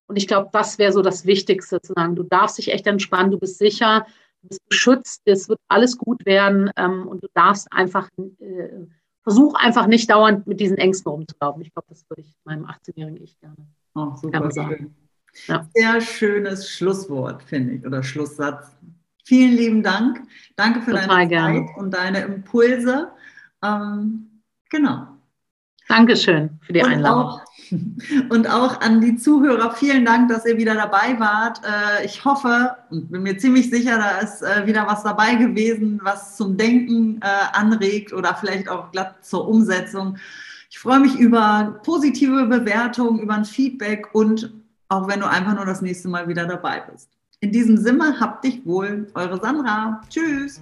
Und 0.09 0.16
ich 0.16 0.26
glaube, 0.26 0.49
das 0.53 0.79
wäre 0.79 0.93
so 0.93 1.03
das 1.03 1.26
Wichtigste 1.26 1.81
zu 1.81 1.93
sagen. 1.93 2.16
Du 2.16 2.22
darfst 2.22 2.59
dich 2.59 2.72
echt 2.72 2.87
entspannen, 2.87 3.31
du 3.31 3.39
bist 3.39 3.59
sicher, 3.59 4.07
du 4.43 4.49
bist 4.49 4.68
beschützt, 4.68 5.22
es 5.26 5.49
wird 5.49 5.61
alles 5.68 5.99
gut 5.99 6.24
werden 6.24 6.70
ähm, 6.76 7.07
und 7.07 7.22
du 7.22 7.29
darfst 7.35 7.70
einfach, 7.72 8.09
äh, 8.16 8.87
versuch 9.29 9.55
einfach 9.57 9.87
nicht 9.87 10.09
dauernd 10.09 10.47
mit 10.47 10.59
diesen 10.59 10.79
Ängsten 10.79 11.12
rumzulaufen. 11.12 11.61
Ich 11.61 11.70
glaube, 11.74 11.87
das 11.91 12.09
würde 12.09 12.22
ich 12.22 12.35
meinem 12.45 12.64
18-jährigen 12.64 13.22
Ich 13.22 13.39
gerne, 13.39 13.57
oh, 13.95 14.14
gerne 14.31 14.51
sagen. 14.51 14.97
Ja. 15.47 15.68
Sehr 15.74 16.01
schönes 16.01 16.70
Schlusswort, 16.70 17.43
finde 17.43 17.74
ich, 17.74 17.87
oder 17.87 18.03
Schlusssatz. 18.03 18.74
Vielen 19.24 19.53
lieben 19.53 19.83
Dank. 19.83 20.22
Danke 20.57 20.81
für 20.81 20.93
Total 20.93 21.09
deine 21.09 21.29
gerne. 21.29 21.66
Zeit 21.66 21.76
und 21.76 21.93
deine 21.93 22.20
Impulse. 22.22 23.12
Ähm, 23.62 24.41
genau. 24.70 25.17
Dankeschön 25.89 26.59
für 26.62 26.72
die 26.72 26.82
und 26.82 26.91
Einladung. 26.91 27.24
Auch, 27.24 27.43
und 28.30 28.49
auch 28.49 28.80
an 28.80 29.01
die 29.01 29.16
Zuhörer, 29.16 29.72
vielen 29.72 30.05
Dank, 30.05 30.28
dass 30.28 30.47
ihr 30.47 30.57
wieder 30.57 30.74
dabei 30.74 31.18
wart. 31.18 31.61
Äh, 31.64 32.07
ich 32.07 32.24
hoffe 32.24 32.76
und 32.91 33.11
bin 33.11 33.22
mir 33.22 33.36
ziemlich 33.39 33.70
sicher, 33.70 33.99
da 33.99 34.18
ist 34.18 34.43
äh, 34.43 34.66
wieder 34.66 34.86
was 34.86 35.03
dabei 35.03 35.34
gewesen, 35.34 36.01
was 36.03 36.36
zum 36.36 36.57
Denken 36.57 37.20
äh, 37.22 37.57
anregt 37.57 38.12
oder 38.12 38.34
vielleicht 38.34 38.68
auch 38.68 38.91
glatt 38.93 39.24
zur 39.24 39.49
Umsetzung. 39.49 40.16
Ich 40.70 40.78
freue 40.78 41.01
mich 41.01 41.18
über 41.18 41.80
positive 41.84 42.47
Bewertungen, 42.47 43.20
über 43.20 43.34
ein 43.34 43.45
Feedback 43.45 44.14
und 44.14 44.53
auch 44.89 45.09
wenn 45.09 45.20
du 45.20 45.28
einfach 45.28 45.55
nur 45.55 45.66
das 45.66 45.82
nächste 45.82 46.09
Mal 46.09 46.28
wieder 46.28 46.47
dabei 46.47 46.82
bist. 46.91 47.11
In 47.41 47.53
diesem 47.53 47.76
Sinne, 47.76 48.18
habt 48.18 48.45
dich 48.45 48.64
wohl, 48.66 49.07
eure 49.14 49.41
Sandra. 49.41 50.01
Tschüss. 50.11 50.61